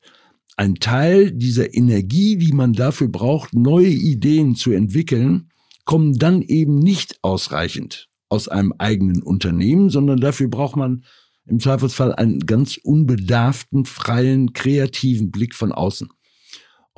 ein 0.58 0.76
Teil 0.76 1.32
dieser 1.32 1.74
Energie, 1.74 2.38
die 2.38 2.52
man 2.52 2.74
dafür 2.74 3.08
braucht, 3.08 3.56
neue 3.56 3.88
Ideen 3.90 4.54
zu 4.54 4.70
entwickeln, 4.70 5.50
kommen 5.86 6.20
dann 6.20 6.44
eben 6.44 6.78
nicht 6.78 7.18
ausreichend 7.24 8.10
aus 8.30 8.48
einem 8.48 8.76
eigenen 8.78 9.24
Unternehmen, 9.24 9.90
sondern 9.90 10.20
dafür 10.20 10.50
braucht 10.50 10.76
man 10.76 11.04
im 11.48 11.60
Zweifelsfall 11.60 12.14
einen 12.14 12.42
ganz 12.42 12.78
unbedarften, 12.78 13.86
freien, 13.86 14.54
kreativen 14.54 15.32
Blick 15.32 15.56
von 15.56 15.72
außen. 15.72 16.10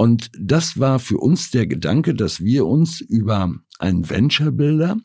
Und 0.02 0.32
das 0.36 0.80
war 0.80 0.98
für 0.98 1.20
uns 1.20 1.52
der 1.52 1.68
Gedanke, 1.68 2.16
dass 2.16 2.44
wir 2.44 2.66
uns 2.66 3.02
über 3.02 3.54
einen 3.78 4.10
Venture 4.10 4.52
Builder, 4.52 4.98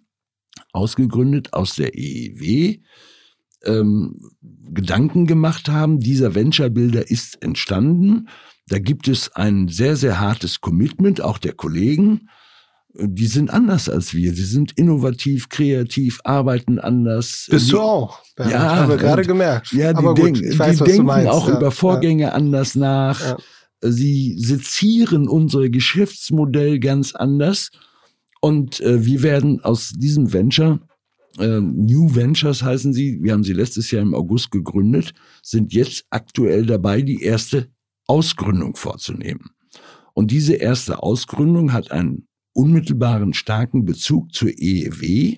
ausgegründet 0.72 1.52
aus 1.52 1.74
der 1.74 1.98
EEW, 1.98 2.78
ähm, 3.66 4.18
Gedanken 4.40 5.26
gemacht 5.26 5.68
haben. 5.68 6.00
Dieser 6.00 6.34
Venture 6.34 6.70
Builder 6.70 7.10
ist 7.10 7.42
entstanden. 7.42 8.28
Da 8.68 8.78
gibt 8.78 9.06
es 9.06 9.30
ein 9.36 9.68
sehr, 9.68 9.96
sehr 9.96 10.18
hartes 10.18 10.62
Commitment, 10.62 11.20
auch 11.20 11.36
der 11.36 11.52
Kollegen. 11.52 12.30
Die 12.94 13.26
sind 13.26 13.50
anders 13.50 13.90
als 13.90 14.14
wir. 14.14 14.32
Sie 14.32 14.46
sind 14.46 14.72
innovativ, 14.78 15.50
kreativ, 15.50 16.20
arbeiten 16.24 16.78
anders. 16.78 17.48
Bist 17.50 17.70
du 17.70 17.80
auch? 17.80 18.22
Ja, 18.38 18.76
haben 18.76 18.88
wir 18.88 18.96
gerade 18.96 19.24
gemerkt. 19.24 19.74
Ja, 19.74 19.92
die, 19.92 20.02
gut, 20.02 20.16
denk, 20.16 20.58
weiß, 20.58 20.78
die 20.78 20.84
denken 20.84 21.04
meinst, 21.04 21.30
auch 21.30 21.48
ja, 21.48 21.58
über 21.58 21.70
Vorgänge 21.70 22.22
ja. 22.22 22.32
anders 22.32 22.74
nach. 22.74 23.36
Sie 23.80 24.36
sezieren 24.38 25.28
unser 25.28 25.68
Geschäftsmodell 25.68 26.80
ganz 26.80 27.14
anders. 27.14 27.70
Und 28.40 28.80
äh, 28.80 29.04
wir 29.04 29.22
werden 29.22 29.60
aus 29.60 29.92
diesem 29.96 30.32
Venture, 30.32 30.80
äh, 31.38 31.60
New 31.60 32.14
Ventures 32.14 32.62
heißen 32.62 32.92
sie, 32.92 33.22
wir 33.22 33.32
haben 33.32 33.44
sie 33.44 33.52
letztes 33.52 33.90
Jahr 33.90 34.02
im 34.02 34.14
August 34.14 34.50
gegründet, 34.50 35.12
sind 35.42 35.72
jetzt 35.72 36.06
aktuell 36.10 36.64
dabei, 36.64 37.02
die 37.02 37.22
erste 37.22 37.68
Ausgründung 38.06 38.76
vorzunehmen. 38.76 39.50
Und 40.14 40.30
diese 40.30 40.54
erste 40.54 41.02
Ausgründung 41.02 41.72
hat 41.72 41.90
einen 41.90 42.26
unmittelbaren 42.54 43.34
starken 43.34 43.84
Bezug 43.84 44.32
zur 44.32 44.48
EEW, 44.48 45.36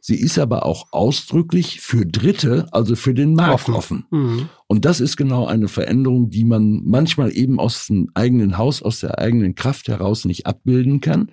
Sie 0.00 0.18
ist 0.18 0.38
aber 0.38 0.64
auch 0.64 0.88
ausdrücklich 0.92 1.80
für 1.80 2.06
Dritte, 2.06 2.66
also 2.72 2.96
für 2.96 3.14
den 3.14 3.34
Markt 3.34 3.68
offen. 3.68 4.06
Mhm. 4.10 4.48
Und 4.66 4.84
das 4.84 5.00
ist 5.00 5.16
genau 5.16 5.46
eine 5.46 5.68
Veränderung, 5.68 6.30
die 6.30 6.44
man 6.44 6.82
manchmal 6.84 7.36
eben 7.36 7.60
aus 7.60 7.86
dem 7.86 8.10
eigenen 8.14 8.58
Haus, 8.58 8.82
aus 8.82 9.00
der 9.00 9.18
eigenen 9.18 9.54
Kraft 9.54 9.88
heraus 9.88 10.24
nicht 10.24 10.46
abbilden 10.46 11.00
kann. 11.00 11.30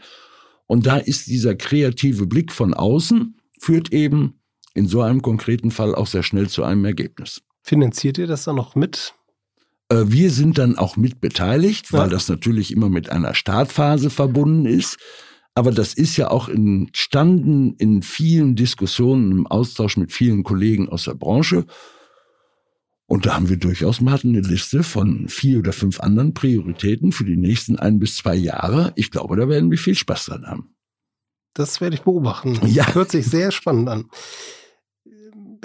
Und 0.66 0.86
da 0.86 0.98
ist 0.98 1.28
dieser 1.28 1.56
kreative 1.56 2.28
Blick 2.28 2.52
von 2.52 2.74
außen, 2.74 3.38
führt 3.60 3.94
eben 3.94 4.42
in 4.74 4.88
so 4.88 5.02
einem 5.02 5.22
konkreten 5.22 5.72
Fall 5.72 5.96
auch 5.96 6.08
sehr 6.08 6.24
schnell 6.24 6.50
zu 6.50 6.64
einem 6.64 6.86
Ergebnis. 6.86 7.42
Finanziert 7.64 8.18
ihr 8.18 8.28
das 8.28 8.44
dann 8.44 8.56
noch 8.56 8.76
mit? 8.76 9.14
Äh, 9.90 10.04
wir 10.08 10.32
sind 10.32 10.58
dann 10.58 10.78
auch 10.78 10.98
mit 10.98 11.20
beteiligt, 11.22 11.92
weil 11.94 12.02
ja. 12.02 12.08
das 12.08 12.28
natürlich 12.28 12.72
immer 12.72 12.90
mit 12.90 13.10
einer 13.10 13.34
Startphase 13.34 14.10
verbunden 14.10 14.66
ist. 14.66 14.98
Aber 15.58 15.72
das 15.72 15.96
ist 15.96 16.18
ja 16.18 16.30
auch 16.30 16.50
entstanden 16.50 17.74
in 17.80 18.04
vielen 18.04 18.56
Diskussionen, 18.56 19.32
im 19.32 19.48
Austausch 19.48 19.98
mit 19.98 20.12
vielen 20.12 20.44
Kollegen 20.44 20.88
aus 20.88 21.06
der 21.06 21.16
Branche. 21.16 21.66
Und 23.08 23.26
da 23.26 23.34
haben 23.34 23.50
wir 23.50 23.58
durchaus 23.58 24.00
mal 24.00 24.20
eine 24.24 24.42
Liste 24.42 24.84
von 24.84 25.28
vier 25.30 25.58
oder 25.58 25.74
fünf 25.74 26.00
anderen 26.00 26.36
Prioritäten 26.36 27.12
für 27.12 27.24
die 27.24 27.38
nächsten 27.38 27.80
ein 27.80 27.98
bis 27.98 28.18
zwei 28.18 28.36
Jahre. 28.36 28.94
Ich 28.96 29.10
glaube, 29.10 29.36
da 29.36 29.50
werden 29.50 29.72
wir 29.72 29.80
viel 29.80 29.96
Spaß 29.96 30.26
dran 30.26 30.46
haben. 30.46 30.76
Das 31.56 31.82
werde 31.82 31.96
ich 31.96 32.04
beobachten. 32.04 32.60
Ja. 32.68 32.94
Hört 32.94 33.10
sich 33.10 33.26
sehr 33.26 33.50
spannend 33.50 33.90
an. 33.90 34.06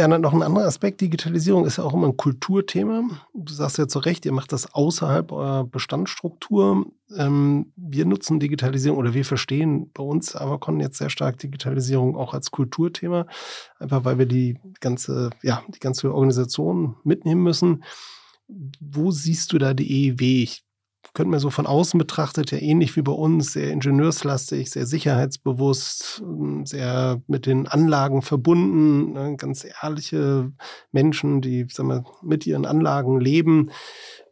Bernhard, 0.02 0.22
noch 0.22 0.32
ein 0.32 0.42
anderer 0.42 0.66
Aspekt. 0.66 1.00
Digitalisierung 1.00 1.64
ist 1.64 1.78
ja 1.78 1.84
auch 1.84 1.94
immer 1.94 2.08
ein 2.08 2.16
Kulturthema. 2.16 3.08
Du 3.34 3.52
sagst 3.52 3.78
ja 3.78 3.86
zu 3.86 4.00
Recht, 4.00 4.26
ihr 4.26 4.32
macht 4.32 4.50
das 4.50 4.74
außerhalb 4.74 5.30
eurer 5.30 5.62
Bestandsstruktur. 5.62 6.86
Ähm, 7.16 7.72
wir 7.76 8.04
nutzen 8.04 8.40
Digitalisierung 8.40 8.98
oder 8.98 9.14
wir 9.14 9.24
verstehen 9.24 9.92
bei 9.94 10.02
uns 10.02 10.34
Avacon 10.34 10.80
jetzt 10.80 10.98
sehr 10.98 11.08
stark 11.08 11.38
Digitalisierung 11.38 12.16
auch 12.16 12.34
als 12.34 12.50
Kulturthema. 12.50 13.28
Einfach 13.78 14.04
weil 14.04 14.18
wir 14.18 14.26
die 14.26 14.58
ganze, 14.80 15.30
ja, 15.40 15.62
die 15.68 15.78
ganze 15.78 16.12
Organisation 16.12 16.96
mitnehmen 17.04 17.44
müssen. 17.44 17.84
Wo 18.80 19.12
siehst 19.12 19.52
du 19.52 19.58
da 19.58 19.72
die 19.72 20.08
EEW? 20.08 20.42
Ich 20.42 20.64
könnte 21.14 21.30
man 21.30 21.40
so 21.40 21.50
von 21.50 21.66
außen 21.66 21.98
betrachtet 21.98 22.52
ja 22.52 22.58
ähnlich 22.58 22.96
wie 22.96 23.02
bei 23.02 23.12
uns, 23.12 23.52
sehr 23.52 23.70
ingenieurslastig, 23.70 24.70
sehr 24.70 24.86
sicherheitsbewusst, 24.86 26.22
sehr 26.64 27.20
mit 27.26 27.46
den 27.46 27.66
Anlagen 27.66 28.22
verbunden, 28.22 29.12
ne, 29.12 29.36
ganz 29.36 29.66
ehrliche 29.82 30.52
Menschen, 30.90 31.42
die 31.42 31.66
sag 31.70 31.86
mal, 31.86 32.04
mit 32.22 32.46
ihren 32.46 32.64
Anlagen 32.64 33.20
leben. 33.20 33.70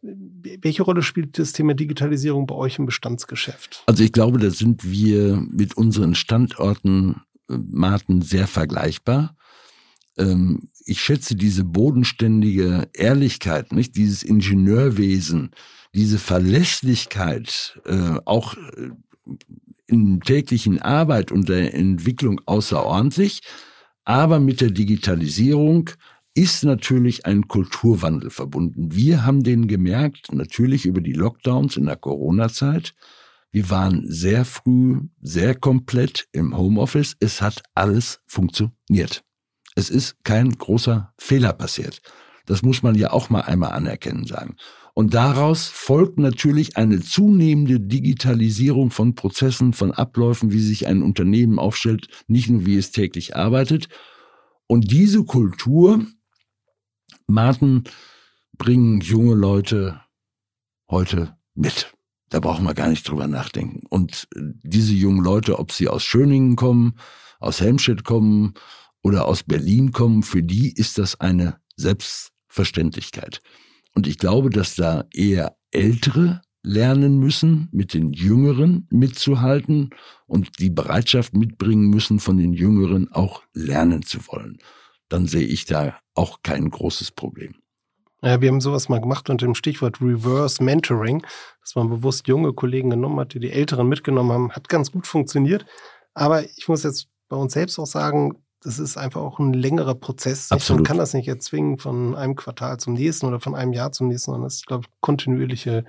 Welche 0.01 0.83
Rolle 0.83 1.03
spielt 1.03 1.37
das 1.37 1.53
Thema 1.53 1.75
Digitalisierung 1.75 2.47
bei 2.47 2.55
euch 2.55 2.79
im 2.79 2.87
Bestandsgeschäft? 2.87 3.83
Also 3.85 4.03
ich 4.03 4.11
glaube, 4.11 4.39
da 4.39 4.49
sind 4.49 4.89
wir 4.89 5.35
mit 5.35 5.77
unseren 5.77 6.15
Standorten 6.15 7.21
äh, 7.49 7.57
Martin 7.67 8.21
sehr 8.21 8.47
vergleichbar. 8.47 9.35
Ähm, 10.17 10.70
ich 10.85 11.01
schätze 11.01 11.35
diese 11.35 11.63
bodenständige 11.63 12.89
Ehrlichkeit, 12.93 13.71
nicht 13.71 13.95
dieses 13.95 14.23
Ingenieurwesen, 14.23 15.51
diese 15.93 16.19
Verlässlichkeit 16.19 17.79
äh, 17.85 18.17
auch 18.25 18.55
äh, 18.55 18.89
in 19.87 20.21
täglichen 20.21 20.81
Arbeit 20.81 21.31
und 21.31 21.49
der 21.49 21.73
Entwicklung 21.73 22.39
außerordentlich. 22.45 23.41
Aber 24.05 24.39
mit 24.39 24.61
der 24.61 24.71
Digitalisierung 24.71 25.89
ist 26.33 26.63
natürlich 26.63 27.25
ein 27.25 27.47
Kulturwandel 27.47 28.29
verbunden. 28.29 28.95
Wir 28.95 29.25
haben 29.25 29.43
den 29.43 29.67
gemerkt, 29.67 30.31
natürlich 30.31 30.85
über 30.85 31.01
die 31.01 31.13
Lockdowns 31.13 31.75
in 31.75 31.85
der 31.85 31.97
Corona-Zeit. 31.97 32.93
Wir 33.51 33.69
waren 33.69 34.09
sehr 34.09 34.45
früh, 34.45 35.01
sehr 35.21 35.55
komplett 35.55 36.27
im 36.31 36.57
Homeoffice. 36.57 37.17
Es 37.19 37.41
hat 37.41 37.61
alles 37.75 38.21
funktioniert. 38.27 39.25
Es 39.75 39.89
ist 39.89 40.23
kein 40.23 40.51
großer 40.51 41.13
Fehler 41.17 41.53
passiert. 41.53 42.01
Das 42.45 42.63
muss 42.63 42.83
man 42.83 42.95
ja 42.95 43.11
auch 43.11 43.29
mal 43.29 43.41
einmal 43.41 43.71
anerkennen 43.71 44.25
sagen. 44.25 44.55
Und 44.93 45.13
daraus 45.13 45.67
folgt 45.67 46.19
natürlich 46.19 46.75
eine 46.75 46.99
zunehmende 46.99 47.79
Digitalisierung 47.79 48.91
von 48.91 49.15
Prozessen, 49.15 49.73
von 49.73 49.91
Abläufen, 49.91 50.51
wie 50.51 50.59
sich 50.59 50.87
ein 50.87 51.01
Unternehmen 51.01 51.59
aufstellt, 51.59 52.07
nicht 52.27 52.49
nur 52.49 52.65
wie 52.65 52.77
es 52.77 52.91
täglich 52.91 53.35
arbeitet. 53.35 53.87
Und 54.67 54.91
diese 54.91 55.23
Kultur, 55.23 56.05
Martin, 57.27 57.85
bringen 58.57 58.99
junge 58.99 59.35
Leute 59.35 60.01
heute 60.89 61.37
mit. 61.55 61.93
Da 62.29 62.39
brauchen 62.39 62.65
wir 62.65 62.73
gar 62.73 62.89
nicht 62.89 63.07
drüber 63.07 63.27
nachdenken. 63.27 63.85
Und 63.89 64.27
diese 64.35 64.93
jungen 64.93 65.23
Leute, 65.23 65.57
ob 65.59 65.71
sie 65.71 65.87
aus 65.87 66.03
Schöningen 66.03 66.55
kommen, 66.55 66.97
aus 67.39 67.59
Helmstedt 67.59 68.03
kommen 68.03 68.53
oder 69.03 69.25
aus 69.25 69.43
Berlin 69.43 69.91
kommen, 69.91 70.23
für 70.23 70.43
die 70.43 70.71
ist 70.73 70.97
das 70.97 71.19
eine 71.19 71.57
Selbstverständlichkeit. 71.75 73.41
Und 73.95 74.07
ich 74.07 74.17
glaube, 74.17 74.49
dass 74.49 74.75
da 74.75 75.05
eher 75.13 75.55
ältere 75.71 76.41
lernen 76.63 77.19
müssen, 77.19 77.69
mit 77.71 77.93
den 77.93 78.13
Jüngeren 78.13 78.87
mitzuhalten 78.91 79.89
und 80.27 80.59
die 80.59 80.69
Bereitschaft 80.69 81.33
mitbringen 81.33 81.89
müssen, 81.89 82.19
von 82.19 82.37
den 82.37 82.53
Jüngeren 82.53 83.11
auch 83.11 83.43
lernen 83.53 84.03
zu 84.03 84.19
wollen. 84.27 84.59
Dann 85.09 85.27
sehe 85.27 85.45
ich 85.45 85.65
da 85.65 85.97
auch 86.13 86.39
kein 86.43 86.69
großes 86.69 87.11
Problem. 87.11 87.55
Ja, 88.23 88.39
wir 88.39 88.49
haben 88.49 88.61
sowas 88.61 88.87
mal 88.87 89.01
gemacht 89.01 89.31
unter 89.31 89.47
dem 89.47 89.55
Stichwort 89.55 89.99
Reverse 89.99 90.63
Mentoring, 90.63 91.25
dass 91.61 91.75
man 91.75 91.89
bewusst 91.89 92.27
junge 92.27 92.53
Kollegen 92.53 92.91
genommen 92.91 93.19
hat, 93.19 93.33
die 93.33 93.39
die 93.39 93.51
Älteren 93.51 93.89
mitgenommen 93.89 94.31
haben. 94.31 94.51
Hat 94.51 94.69
ganz 94.69 94.91
gut 94.91 95.07
funktioniert. 95.07 95.65
Aber 96.13 96.43
ich 96.43 96.67
muss 96.67 96.83
jetzt 96.83 97.07
bei 97.29 97.35
uns 97.35 97.53
selbst 97.53 97.79
auch 97.79 97.87
sagen, 97.87 98.40
das 98.63 98.79
ist 98.79 98.97
einfach 98.97 99.21
auch 99.21 99.39
ein 99.39 99.53
längerer 99.53 99.95
Prozess. 99.95 100.51
Absolut. 100.51 100.79
Man 100.79 100.85
kann 100.85 100.97
das 100.97 101.13
nicht 101.13 101.27
erzwingen 101.27 101.77
von 101.77 102.15
einem 102.15 102.35
Quartal 102.35 102.77
zum 102.79 102.93
nächsten 102.93 103.25
oder 103.25 103.39
von 103.39 103.55
einem 103.55 103.73
Jahr 103.73 103.91
zum 103.91 104.07
nächsten, 104.07 104.31
sondern 104.31 104.47
es 104.47 104.55
ist, 104.55 104.67
glaube 104.67 104.85
ich, 104.85 105.01
kontinuierliche 105.01 105.85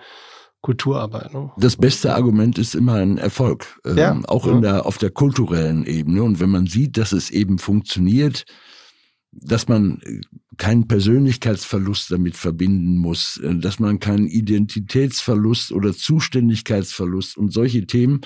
Kulturarbeit. 0.62 1.34
Ne? 1.34 1.50
Das 1.58 1.76
beste 1.76 2.14
Argument 2.14 2.56
ist 2.56 2.74
immer 2.74 2.94
ein 2.94 3.18
Erfolg, 3.18 3.80
ähm, 3.84 3.98
Ja, 3.98 4.20
auch 4.26 4.46
ja. 4.46 4.52
in 4.52 4.62
der, 4.62 4.86
auf 4.86 4.96
der 4.96 5.10
kulturellen 5.10 5.84
Ebene. 5.84 6.22
Und 6.22 6.40
wenn 6.40 6.50
man 6.50 6.66
sieht, 6.66 6.96
dass 6.96 7.12
es 7.12 7.30
eben 7.30 7.58
funktioniert, 7.58 8.44
dass 9.32 9.68
man 9.68 10.00
äh, 10.02 10.20
keinen 10.56 10.86
Persönlichkeitsverlust 10.86 12.10
damit 12.10 12.36
verbinden 12.36 12.96
muss, 12.96 13.38
äh, 13.38 13.56
dass 13.56 13.80
man 13.80 13.98
keinen 13.98 14.26
Identitätsverlust 14.26 15.72
oder 15.72 15.92
Zuständigkeitsverlust 15.92 17.36
und 17.36 17.52
solche 17.52 17.86
Themen 17.86 18.20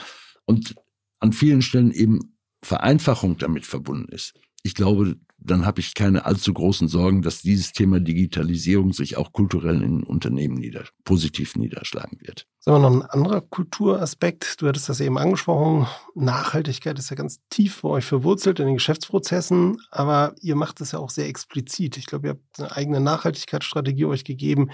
und 0.44 0.74
an 1.18 1.32
vielen 1.32 1.62
Stellen 1.62 1.90
eben 1.90 2.35
Vereinfachung 2.66 3.38
damit 3.38 3.64
verbunden 3.64 4.12
ist. 4.12 4.34
Ich 4.62 4.74
glaube, 4.74 5.16
dann 5.38 5.64
habe 5.64 5.80
ich 5.80 5.94
keine 5.94 6.24
allzu 6.24 6.52
großen 6.52 6.88
Sorgen, 6.88 7.22
dass 7.22 7.42
dieses 7.42 7.72
Thema 7.72 8.00
Digitalisierung 8.00 8.92
sich 8.92 9.16
auch 9.16 9.32
kulturell 9.32 9.80
in 9.82 10.02
Unternehmen 10.02 10.56
nieder, 10.56 10.84
positiv 11.04 11.54
niederschlagen 11.54 12.18
wird. 12.20 12.46
Sagen 12.58 12.82
wir 12.82 12.90
noch 12.90 12.96
ein 12.96 13.10
anderer 13.10 13.42
Kulturaspekt. 13.42 14.60
Du 14.60 14.66
hattest 14.66 14.88
das 14.88 15.00
eben 15.00 15.18
angesprochen. 15.18 15.86
Nachhaltigkeit 16.14 16.98
ist 16.98 17.10
ja 17.10 17.16
ganz 17.16 17.38
tief 17.48 17.82
bei 17.82 17.90
euch 17.90 18.04
verwurzelt 18.04 18.58
in 18.58 18.66
den 18.66 18.74
Geschäftsprozessen, 18.74 19.80
aber 19.90 20.34
ihr 20.40 20.56
macht 20.56 20.80
es 20.80 20.92
ja 20.92 20.98
auch 20.98 21.10
sehr 21.10 21.28
explizit. 21.28 21.96
Ich 21.96 22.06
glaube, 22.06 22.26
ihr 22.26 22.30
habt 22.30 22.58
eine 22.58 22.72
eigene 22.72 23.00
Nachhaltigkeitsstrategie 23.00 24.06
euch 24.06 24.24
gegeben. 24.24 24.70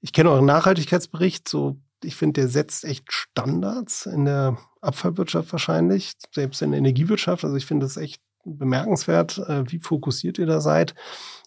Ich 0.00 0.12
kenne 0.12 0.30
euren 0.30 0.46
Nachhaltigkeitsbericht. 0.46 1.48
So, 1.48 1.80
ich 2.02 2.16
finde, 2.16 2.40
der 2.40 2.48
setzt 2.48 2.84
echt 2.84 3.12
Standards 3.12 4.06
in 4.06 4.24
der 4.24 4.58
Abfallwirtschaft 4.80 5.52
wahrscheinlich, 5.52 6.12
selbst 6.32 6.62
in 6.62 6.70
der 6.70 6.78
Energiewirtschaft. 6.78 7.44
Also 7.44 7.56
ich 7.56 7.66
finde 7.66 7.86
das 7.86 7.96
echt 7.96 8.20
bemerkenswert, 8.44 9.38
äh, 9.38 9.70
wie 9.70 9.78
fokussiert 9.78 10.38
ihr 10.38 10.46
da 10.46 10.60
seid. 10.60 10.94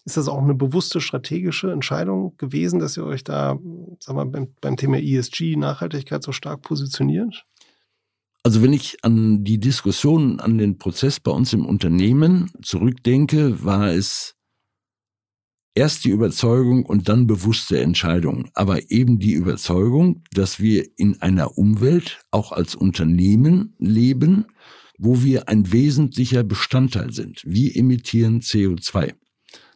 Ist 0.04 0.16
das 0.16 0.28
auch 0.28 0.42
eine 0.42 0.54
bewusste 0.54 1.00
strategische 1.00 1.72
Entscheidung 1.72 2.36
gewesen, 2.36 2.78
dass 2.78 2.96
ihr 2.96 3.04
euch 3.04 3.24
da, 3.24 3.58
sag 4.00 4.14
mal, 4.14 4.26
beim, 4.26 4.54
beim 4.60 4.76
Thema 4.76 4.98
ESG, 4.98 5.56
Nachhaltigkeit 5.56 6.22
so 6.22 6.32
stark 6.32 6.62
positioniert? 6.62 7.44
Also 8.44 8.62
wenn 8.62 8.72
ich 8.72 9.04
an 9.04 9.44
die 9.44 9.58
Diskussion, 9.58 10.40
an 10.40 10.58
den 10.58 10.78
Prozess 10.78 11.20
bei 11.20 11.30
uns 11.30 11.52
im 11.52 11.64
Unternehmen 11.64 12.50
zurückdenke, 12.62 13.64
war 13.64 13.88
es 13.88 14.34
erst 15.74 16.04
die 16.04 16.10
Überzeugung 16.10 16.84
und 16.84 17.08
dann 17.08 17.26
bewusste 17.26 17.80
Entscheidung. 17.80 18.50
Aber 18.54 18.90
eben 18.90 19.18
die 19.18 19.32
Überzeugung, 19.32 20.22
dass 20.32 20.60
wir 20.60 20.86
in 20.96 21.20
einer 21.22 21.56
Umwelt 21.58 22.20
auch 22.30 22.52
als 22.52 22.74
Unternehmen 22.74 23.74
leben, 23.78 24.46
wo 24.98 25.22
wir 25.22 25.48
ein 25.48 25.72
wesentlicher 25.72 26.44
Bestandteil 26.44 27.12
sind. 27.12 27.42
Wir 27.44 27.76
emittieren 27.76 28.40
CO2. 28.40 29.14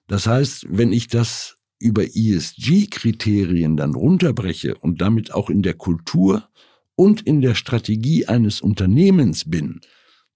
Das 0.07 0.27
heißt, 0.27 0.67
wenn 0.69 0.93
ich 0.93 1.09
das 1.09 1.57
über 1.79 2.05
ESG-Kriterien 2.05 3.77
dann 3.77 3.95
runterbreche 3.95 4.77
und 4.77 5.01
damit 5.01 5.35
auch 5.35 5.51
in 5.51 5.63
der 5.63 5.75
Kultur 5.75 6.49
und 6.95 7.23
in 7.23 7.41
der 7.41 7.55
Strategie 7.55 8.27
eines 8.27 8.61
Unternehmens 8.61 9.51
bin, 9.51 9.81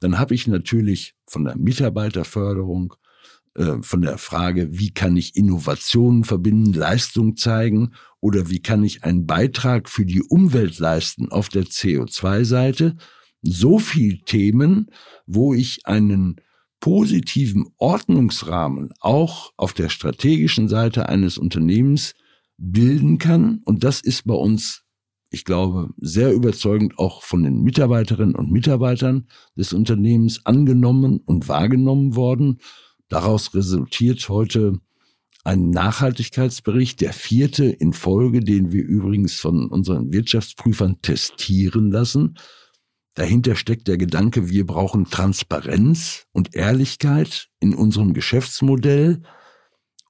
dann 0.01 0.19
habe 0.19 0.35
ich 0.35 0.47
natürlich 0.47 1.15
von 1.27 1.45
der 1.45 1.57
Mitarbeiterförderung, 1.57 2.95
äh, 3.55 3.83
von 3.83 4.03
der 4.03 4.19
Frage, 4.19 4.69
wie 4.71 4.91
kann 4.91 5.17
ich 5.17 5.37
Innovationen 5.37 6.25
verbinden, 6.25 6.73
Leistung 6.73 7.37
zeigen 7.37 7.95
oder 8.21 8.49
wie 8.49 8.61
kann 8.61 8.85
ich 8.85 9.05
einen 9.05 9.27
Beitrag 9.27 9.89
für 9.89 10.05
die 10.05 10.23
Umwelt 10.23 10.79
leisten 10.79 11.31
auf 11.31 11.49
der 11.49 11.65
CO2-Seite, 11.65 12.97
so 13.43 13.79
viel 13.79 14.21
Themen, 14.21 14.91
wo 15.27 15.55
ich 15.55 15.87
einen 15.87 16.37
positiven 16.81 17.67
Ordnungsrahmen 17.77 18.91
auch 19.01 19.53
auf 19.57 19.73
der 19.73 19.91
strategischen 19.91 20.69
Seite 20.69 21.09
eines 21.09 21.37
Unternehmens 21.39 22.15
bilden 22.57 23.19
kann. 23.19 23.61
Und 23.65 23.85
das 23.85 24.01
ist 24.01 24.27
bei 24.27 24.35
uns, 24.35 24.83
ich 25.31 25.45
glaube, 25.45 25.91
sehr 25.99 26.33
überzeugend 26.33 26.99
auch 26.99 27.23
von 27.23 27.43
den 27.43 27.63
Mitarbeiterinnen 27.63 28.35
und 28.35 28.51
Mitarbeitern 28.51 29.27
des 29.57 29.73
Unternehmens 29.73 30.45
angenommen 30.47 31.21
und 31.25 31.49
wahrgenommen 31.49 32.17
worden. 32.17 32.59
Daraus 33.11 33.53
resultiert 33.55 34.29
heute 34.29 34.81
ein 35.45 35.71
Nachhaltigkeitsbericht, 35.71 37.01
der 37.01 37.13
vierte 37.13 37.65
in 37.65 37.93
Folge, 37.93 38.41
den 38.41 38.73
wir 38.73 38.85
übrigens 38.85 39.35
von 39.35 39.69
unseren 39.69 40.13
Wirtschaftsprüfern 40.13 41.03
testieren 41.03 41.91
lassen. 41.91 42.39
Dahinter 43.15 43.57
steckt 43.57 43.89
der 43.89 43.99
Gedanke, 43.99 44.49
wir 44.49 44.65
brauchen 44.65 45.07
Transparenz 45.07 46.27
und 46.33 46.55
Ehrlichkeit 46.55 47.49
in 47.59 47.75
unserem 47.75 48.15
Geschäftsmodell, 48.15 49.23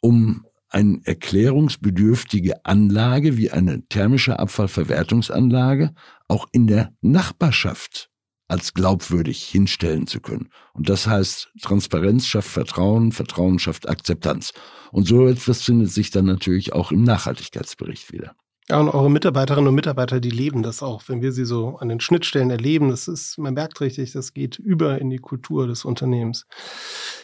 um 0.01 0.45
eine 0.69 1.01
erklärungsbedürftige 1.05 2.65
Anlage 2.67 3.39
wie 3.39 3.51
eine 3.51 3.87
thermische 3.89 4.39
Abfallverwertungsanlage 4.39 5.95
auch 6.29 6.47
in 6.53 6.67
der 6.67 6.93
Nachbarschaft 7.01 8.10
als 8.51 8.75
glaubwürdig 8.75 9.43
hinstellen 9.43 10.07
zu 10.07 10.21
können. 10.21 10.49
Und 10.73 10.89
das 10.89 11.07
heißt, 11.07 11.51
Transparenz 11.63 12.27
schafft 12.27 12.51
Vertrauen, 12.51 13.13
Vertrauen 13.13 13.59
schafft 13.59 13.89
Akzeptanz. 13.89 14.53
Und 14.91 15.07
so 15.07 15.27
etwas 15.29 15.63
findet 15.63 15.91
sich 15.93 16.11
dann 16.11 16.25
natürlich 16.25 16.73
auch 16.73 16.91
im 16.91 17.05
Nachhaltigkeitsbericht 17.05 18.13
wieder. 18.13 18.35
Ja, 18.71 18.79
und 18.79 18.89
eure 18.89 19.11
Mitarbeiterinnen 19.11 19.67
und 19.67 19.75
Mitarbeiter, 19.75 20.21
die 20.21 20.31
leben 20.31 20.63
das 20.63 20.81
auch. 20.81 21.03
Wenn 21.09 21.23
wir 21.23 21.33
sie 21.33 21.45
so 21.45 21.77
an 21.79 21.89
den 21.89 21.99
Schnittstellen 21.99 22.51
erleben, 22.51 22.89
das 22.89 23.09
ist, 23.09 23.37
man 23.37 23.55
merkt 23.55 23.81
richtig, 23.81 24.13
das 24.13 24.33
geht 24.33 24.61
über 24.61 25.01
in 25.01 25.11
die 25.11 25.19
Kultur 25.19 25.67
des 25.67 25.85
Unternehmens. 25.85 26.47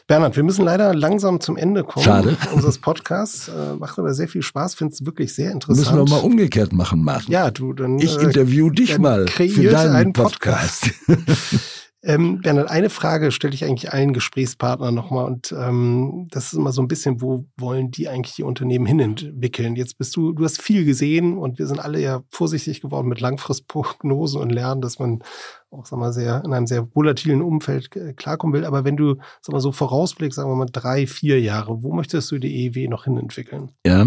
Bernhard, 0.08 0.34
wir 0.34 0.42
müssen 0.42 0.64
leider 0.64 0.92
langsam 0.92 1.40
zum 1.40 1.56
Ende 1.56 1.84
kommen 1.84 2.04
Schade. 2.04 2.36
unseres 2.52 2.78
Podcasts. 2.78 3.48
Äh, 3.48 3.76
macht 3.76 3.96
aber 3.98 4.12
sehr 4.12 4.26
viel 4.26 4.42
Spaß, 4.42 4.74
finde 4.74 4.94
es 4.94 5.06
wirklich 5.06 5.34
sehr 5.34 5.52
interessant. 5.52 5.86
Müssen 5.94 6.10
wir 6.10 6.16
mal 6.16 6.24
umgekehrt 6.24 6.72
machen, 6.72 7.04
Martin. 7.04 7.32
Ja, 7.32 7.52
du, 7.52 7.72
dann. 7.72 8.00
Ich 8.00 8.18
äh, 8.18 8.24
interview 8.24 8.70
dich 8.70 8.92
dann 8.92 9.02
mal 9.02 9.28
für 9.28 9.70
deinen 9.70 9.94
einen 9.94 10.12
Podcast. 10.12 10.90
Ähm, 12.06 12.40
Bernhard, 12.40 12.70
eine 12.70 12.88
Frage 12.88 13.32
stelle 13.32 13.52
ich 13.52 13.64
eigentlich 13.64 13.92
allen 13.92 14.12
Gesprächspartnern 14.12 14.94
nochmal 14.94 15.24
und 15.24 15.52
ähm, 15.58 16.28
das 16.30 16.46
ist 16.46 16.52
immer 16.52 16.70
so 16.70 16.80
ein 16.80 16.86
bisschen, 16.86 17.20
wo 17.20 17.46
wollen 17.56 17.90
die 17.90 18.08
eigentlich 18.08 18.36
die 18.36 18.44
Unternehmen 18.44 18.86
hinentwickeln? 18.86 19.74
Jetzt 19.74 19.98
bist 19.98 20.14
du, 20.14 20.32
du 20.32 20.44
hast 20.44 20.62
viel 20.62 20.84
gesehen 20.84 21.36
und 21.36 21.58
wir 21.58 21.66
sind 21.66 21.80
alle 21.80 22.00
ja 22.00 22.22
vorsichtig 22.30 22.80
geworden 22.80 23.08
mit 23.08 23.20
Langfristprognosen 23.20 24.40
und 24.40 24.50
lernen, 24.50 24.82
dass 24.82 25.00
man 25.00 25.24
auch, 25.70 25.84
sag 25.84 25.98
mal, 25.98 26.12
sehr, 26.12 26.44
in 26.44 26.52
einem 26.52 26.68
sehr 26.68 26.86
volatilen 26.94 27.42
Umfeld 27.42 27.94
äh, 27.96 28.12
klarkommen 28.12 28.54
will. 28.54 28.64
Aber 28.64 28.84
wenn 28.84 28.96
du, 28.96 29.16
sag 29.40 29.52
mal, 29.52 29.60
so 29.60 29.72
vorausblickst, 29.72 30.36
sagen 30.36 30.48
wir 30.48 30.54
mal 30.54 30.68
drei, 30.70 31.08
vier 31.08 31.40
Jahre, 31.40 31.82
wo 31.82 31.92
möchtest 31.92 32.30
du 32.30 32.38
die 32.38 32.66
EEW 32.66 32.88
noch 32.88 33.04
hinentwickeln? 33.04 33.72
Ja, 33.84 34.06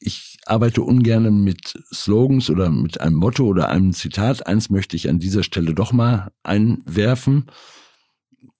ich 0.00 0.38
arbeite 0.46 0.82
ungern 0.82 1.42
mit 1.42 1.74
Slogans 1.92 2.50
oder 2.50 2.70
mit 2.70 3.00
einem 3.00 3.16
Motto 3.16 3.44
oder 3.44 3.68
einem 3.68 3.92
Zitat. 3.92 4.46
Eins 4.46 4.70
möchte 4.70 4.96
ich 4.96 5.08
an 5.08 5.18
dieser 5.18 5.42
Stelle 5.42 5.74
doch 5.74 5.92
mal 5.92 6.30
einwerfen. 6.42 7.46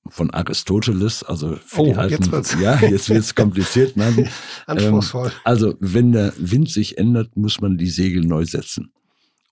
Von 0.08 0.30
Aristoteles, 0.30 1.22
also 1.22 1.56
für 1.64 1.80
Oh, 1.80 1.84
die 1.86 1.94
alten, 1.94 2.14
jetzt 2.24 2.32
wird's- 2.32 2.56
ja, 2.60 2.78
jetzt 2.80 3.08
wird's 3.08 3.34
kompliziert. 3.36 3.96
Nein, 3.96 4.28
Anspruchsvoll. 4.66 5.32
also, 5.44 5.76
wenn 5.80 6.12
der 6.12 6.34
Wind 6.36 6.68
sich 6.68 6.98
ändert, 6.98 7.36
muss 7.38 7.60
man 7.62 7.78
die 7.78 7.88
Segel 7.88 8.22
neu 8.24 8.44
setzen. 8.44 8.92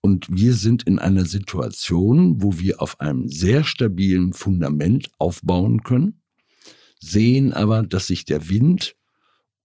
Und 0.02 0.26
wir 0.28 0.52
sind 0.52 0.82
in 0.82 0.98
einer 0.98 1.24
Situation, 1.24 2.42
wo 2.42 2.58
wir 2.58 2.82
auf 2.82 3.00
einem 3.00 3.28
sehr 3.28 3.64
stabilen 3.64 4.34
Fundament 4.34 5.08
aufbauen 5.18 5.84
können, 5.84 6.20
sehen 7.00 7.54
aber, 7.54 7.82
dass 7.84 8.08
sich 8.08 8.26
der 8.26 8.50
Wind, 8.50 8.94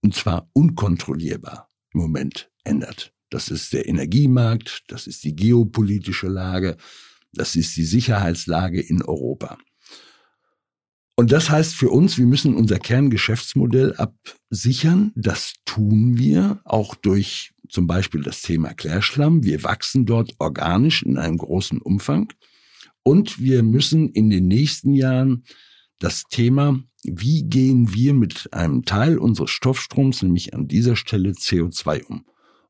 und 0.02 0.14
zwar 0.14 0.48
unkontrollierbar, 0.52 1.68
im 1.92 2.00
Moment 2.00 2.50
ändert. 2.64 3.12
Das 3.30 3.48
ist 3.48 3.72
der 3.72 3.88
Energiemarkt, 3.88 4.84
das 4.88 5.06
ist 5.06 5.24
die 5.24 5.36
geopolitische 5.36 6.28
Lage, 6.28 6.76
das 7.32 7.56
ist 7.56 7.76
die 7.76 7.84
Sicherheitslage 7.84 8.80
in 8.80 9.02
Europa. 9.02 9.58
Und 11.18 11.32
das 11.32 11.50
heißt 11.50 11.74
für 11.74 11.90
uns, 11.90 12.16
wir 12.16 12.26
müssen 12.26 12.54
unser 12.54 12.78
Kerngeschäftsmodell 12.78 13.96
absichern. 13.96 15.10
Das 15.16 15.54
tun 15.64 16.16
wir 16.16 16.60
auch 16.64 16.94
durch 16.94 17.52
zum 17.68 17.88
Beispiel 17.88 18.22
das 18.22 18.40
Thema 18.40 18.72
Klärschlamm. 18.72 19.42
Wir 19.42 19.64
wachsen 19.64 20.06
dort 20.06 20.34
organisch 20.38 21.02
in 21.02 21.18
einem 21.18 21.36
großen 21.36 21.82
Umfang. 21.82 22.32
Und 23.02 23.40
wir 23.40 23.64
müssen 23.64 24.10
in 24.10 24.30
den 24.30 24.46
nächsten 24.46 24.94
Jahren 24.94 25.44
das 25.98 26.22
Thema, 26.30 26.80
wie 27.04 27.44
gehen 27.44 27.92
wir 27.92 28.14
mit 28.14 28.52
einem 28.52 28.84
Teil 28.84 29.18
unseres 29.18 29.50
Stoffstroms, 29.50 30.22
nämlich 30.22 30.54
an 30.54 30.68
dieser 30.68 30.96
Stelle 30.96 31.30
CO2 31.30 32.04
um? 32.04 32.24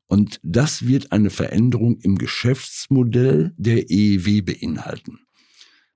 Und 0.07 0.39
das 0.43 0.87
wird 0.87 1.11
eine 1.11 1.29
Veränderung 1.29 1.99
im 2.01 2.17
Geschäftsmodell 2.17 3.53
der 3.57 3.89
EEW 3.91 4.41
beinhalten. 4.41 5.19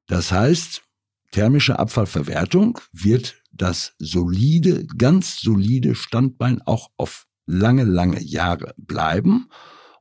Das 0.08 0.32
heißt, 0.32 0.84
thermische 1.32 1.80
Abfallverwertung 1.80 2.80
wird 2.92 3.42
das 3.52 3.96
solide, 3.98 4.86
ganz 4.98 5.40
solide 5.40 5.96
Standbein 5.96 6.62
auch 6.62 6.92
auf 6.98 7.26
lange, 7.46 7.84
lange 7.84 8.22
Jahre 8.22 8.74
bleiben. 8.78 9.50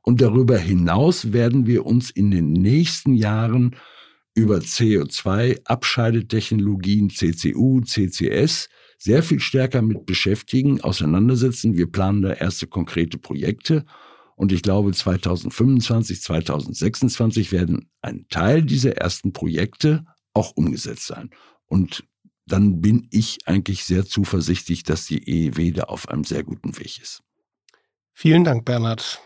Und 0.01 0.21
darüber 0.21 0.57
hinaus 0.57 1.33
werden 1.33 1.65
wir 1.65 1.85
uns 1.85 2.09
in 2.09 2.29
den 2.29 2.51
nächsten 2.51 3.15
Jahren 3.15 3.75
über 4.35 4.57
CO2-Abscheidetechnologien, 4.57 7.09
CCU, 7.09 7.81
CCS, 7.81 8.69
sehr 8.97 9.21
viel 9.21 9.39
stärker 9.39 9.81
mit 9.81 10.05
beschäftigen, 10.05 10.81
auseinandersetzen. 10.81 11.77
Wir 11.77 11.91
planen 11.91 12.21
da 12.21 12.33
erste 12.33 12.67
konkrete 12.67 13.17
Projekte. 13.17 13.85
Und 14.35 14.51
ich 14.51 14.61
glaube, 14.61 14.91
2025, 14.91 16.21
2026 16.21 17.51
werden 17.51 17.89
ein 18.01 18.25
Teil 18.29 18.63
dieser 18.63 18.97
ersten 18.97 19.33
Projekte 19.33 20.05
auch 20.33 20.51
umgesetzt 20.55 21.07
sein. 21.07 21.29
Und 21.67 22.03
dann 22.45 22.81
bin 22.81 23.07
ich 23.11 23.39
eigentlich 23.45 23.85
sehr 23.85 24.05
zuversichtlich, 24.05 24.83
dass 24.83 25.05
die 25.05 25.29
EEW 25.29 25.73
da 25.73 25.83
auf 25.83 26.09
einem 26.09 26.23
sehr 26.23 26.43
guten 26.43 26.77
Weg 26.77 26.99
ist. 27.01 27.21
Vielen 28.13 28.43
Dank, 28.43 28.65
Bernhard. 28.65 29.21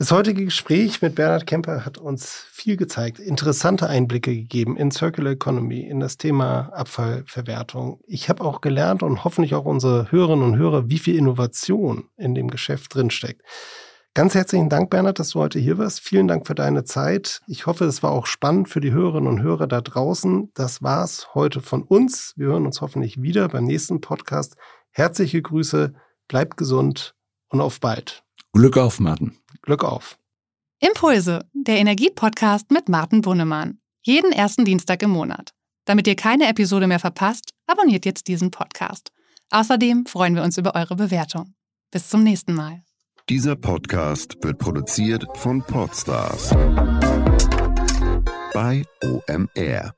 Das 0.00 0.12
heutige 0.12 0.44
Gespräch 0.44 1.02
mit 1.02 1.16
Bernhard 1.16 1.48
Kemper 1.48 1.84
hat 1.84 1.98
uns 1.98 2.46
viel 2.52 2.76
gezeigt, 2.76 3.18
interessante 3.18 3.88
Einblicke 3.88 4.32
gegeben 4.32 4.76
in 4.76 4.92
Circular 4.92 5.32
Economy, 5.32 5.80
in 5.80 5.98
das 5.98 6.16
Thema 6.16 6.70
Abfallverwertung. 6.72 8.00
Ich 8.06 8.28
habe 8.28 8.44
auch 8.44 8.60
gelernt 8.60 9.02
und 9.02 9.24
hoffentlich 9.24 9.56
auch 9.56 9.64
unsere 9.64 10.12
Hörerinnen 10.12 10.44
und 10.44 10.56
Hörer, 10.56 10.88
wie 10.88 11.00
viel 11.00 11.16
Innovation 11.16 12.10
in 12.16 12.36
dem 12.36 12.46
Geschäft 12.46 12.94
drinsteckt. 12.94 13.42
Ganz 14.14 14.36
herzlichen 14.36 14.68
Dank, 14.68 14.88
Bernhard, 14.88 15.18
dass 15.18 15.30
du 15.30 15.40
heute 15.40 15.58
hier 15.58 15.78
warst. 15.78 15.98
Vielen 15.98 16.28
Dank 16.28 16.46
für 16.46 16.54
deine 16.54 16.84
Zeit. 16.84 17.40
Ich 17.48 17.66
hoffe, 17.66 17.84
es 17.84 18.00
war 18.00 18.12
auch 18.12 18.26
spannend 18.26 18.68
für 18.68 18.80
die 18.80 18.92
Hörerinnen 18.92 19.28
und 19.28 19.42
Hörer 19.42 19.66
da 19.66 19.80
draußen. 19.80 20.52
Das 20.54 20.80
war's 20.80 21.34
heute 21.34 21.60
von 21.60 21.82
uns. 21.82 22.34
Wir 22.36 22.46
hören 22.46 22.66
uns 22.66 22.80
hoffentlich 22.80 23.20
wieder 23.20 23.48
beim 23.48 23.64
nächsten 23.64 24.00
Podcast. 24.00 24.54
Herzliche 24.92 25.42
Grüße, 25.42 25.92
bleibt 26.28 26.56
gesund 26.56 27.16
und 27.48 27.60
auf 27.60 27.80
bald. 27.80 28.22
Glück 28.58 28.76
auf, 28.76 28.98
Martin. 28.98 29.38
Glück 29.62 29.84
auf. 29.84 30.18
Impulse, 30.80 31.48
der 31.52 31.78
Energie-Podcast 31.78 32.72
mit 32.72 32.88
Martin 32.88 33.20
Bunnemann. 33.20 33.78
Jeden 34.02 34.32
ersten 34.32 34.64
Dienstag 34.64 35.00
im 35.04 35.10
Monat. 35.10 35.52
Damit 35.84 36.08
ihr 36.08 36.16
keine 36.16 36.48
Episode 36.48 36.88
mehr 36.88 36.98
verpasst, 36.98 37.52
abonniert 37.68 38.04
jetzt 38.04 38.26
diesen 38.26 38.50
Podcast. 38.50 39.12
Außerdem 39.50 40.06
freuen 40.06 40.34
wir 40.34 40.42
uns 40.42 40.58
über 40.58 40.74
eure 40.74 40.96
Bewertung. 40.96 41.54
Bis 41.92 42.08
zum 42.08 42.24
nächsten 42.24 42.52
Mal. 42.52 42.82
Dieser 43.28 43.54
Podcast 43.54 44.36
wird 44.42 44.58
produziert 44.58 45.24
von 45.34 45.62
Podstars 45.62 46.50
bei 48.52 48.82
OMR. 49.04 49.94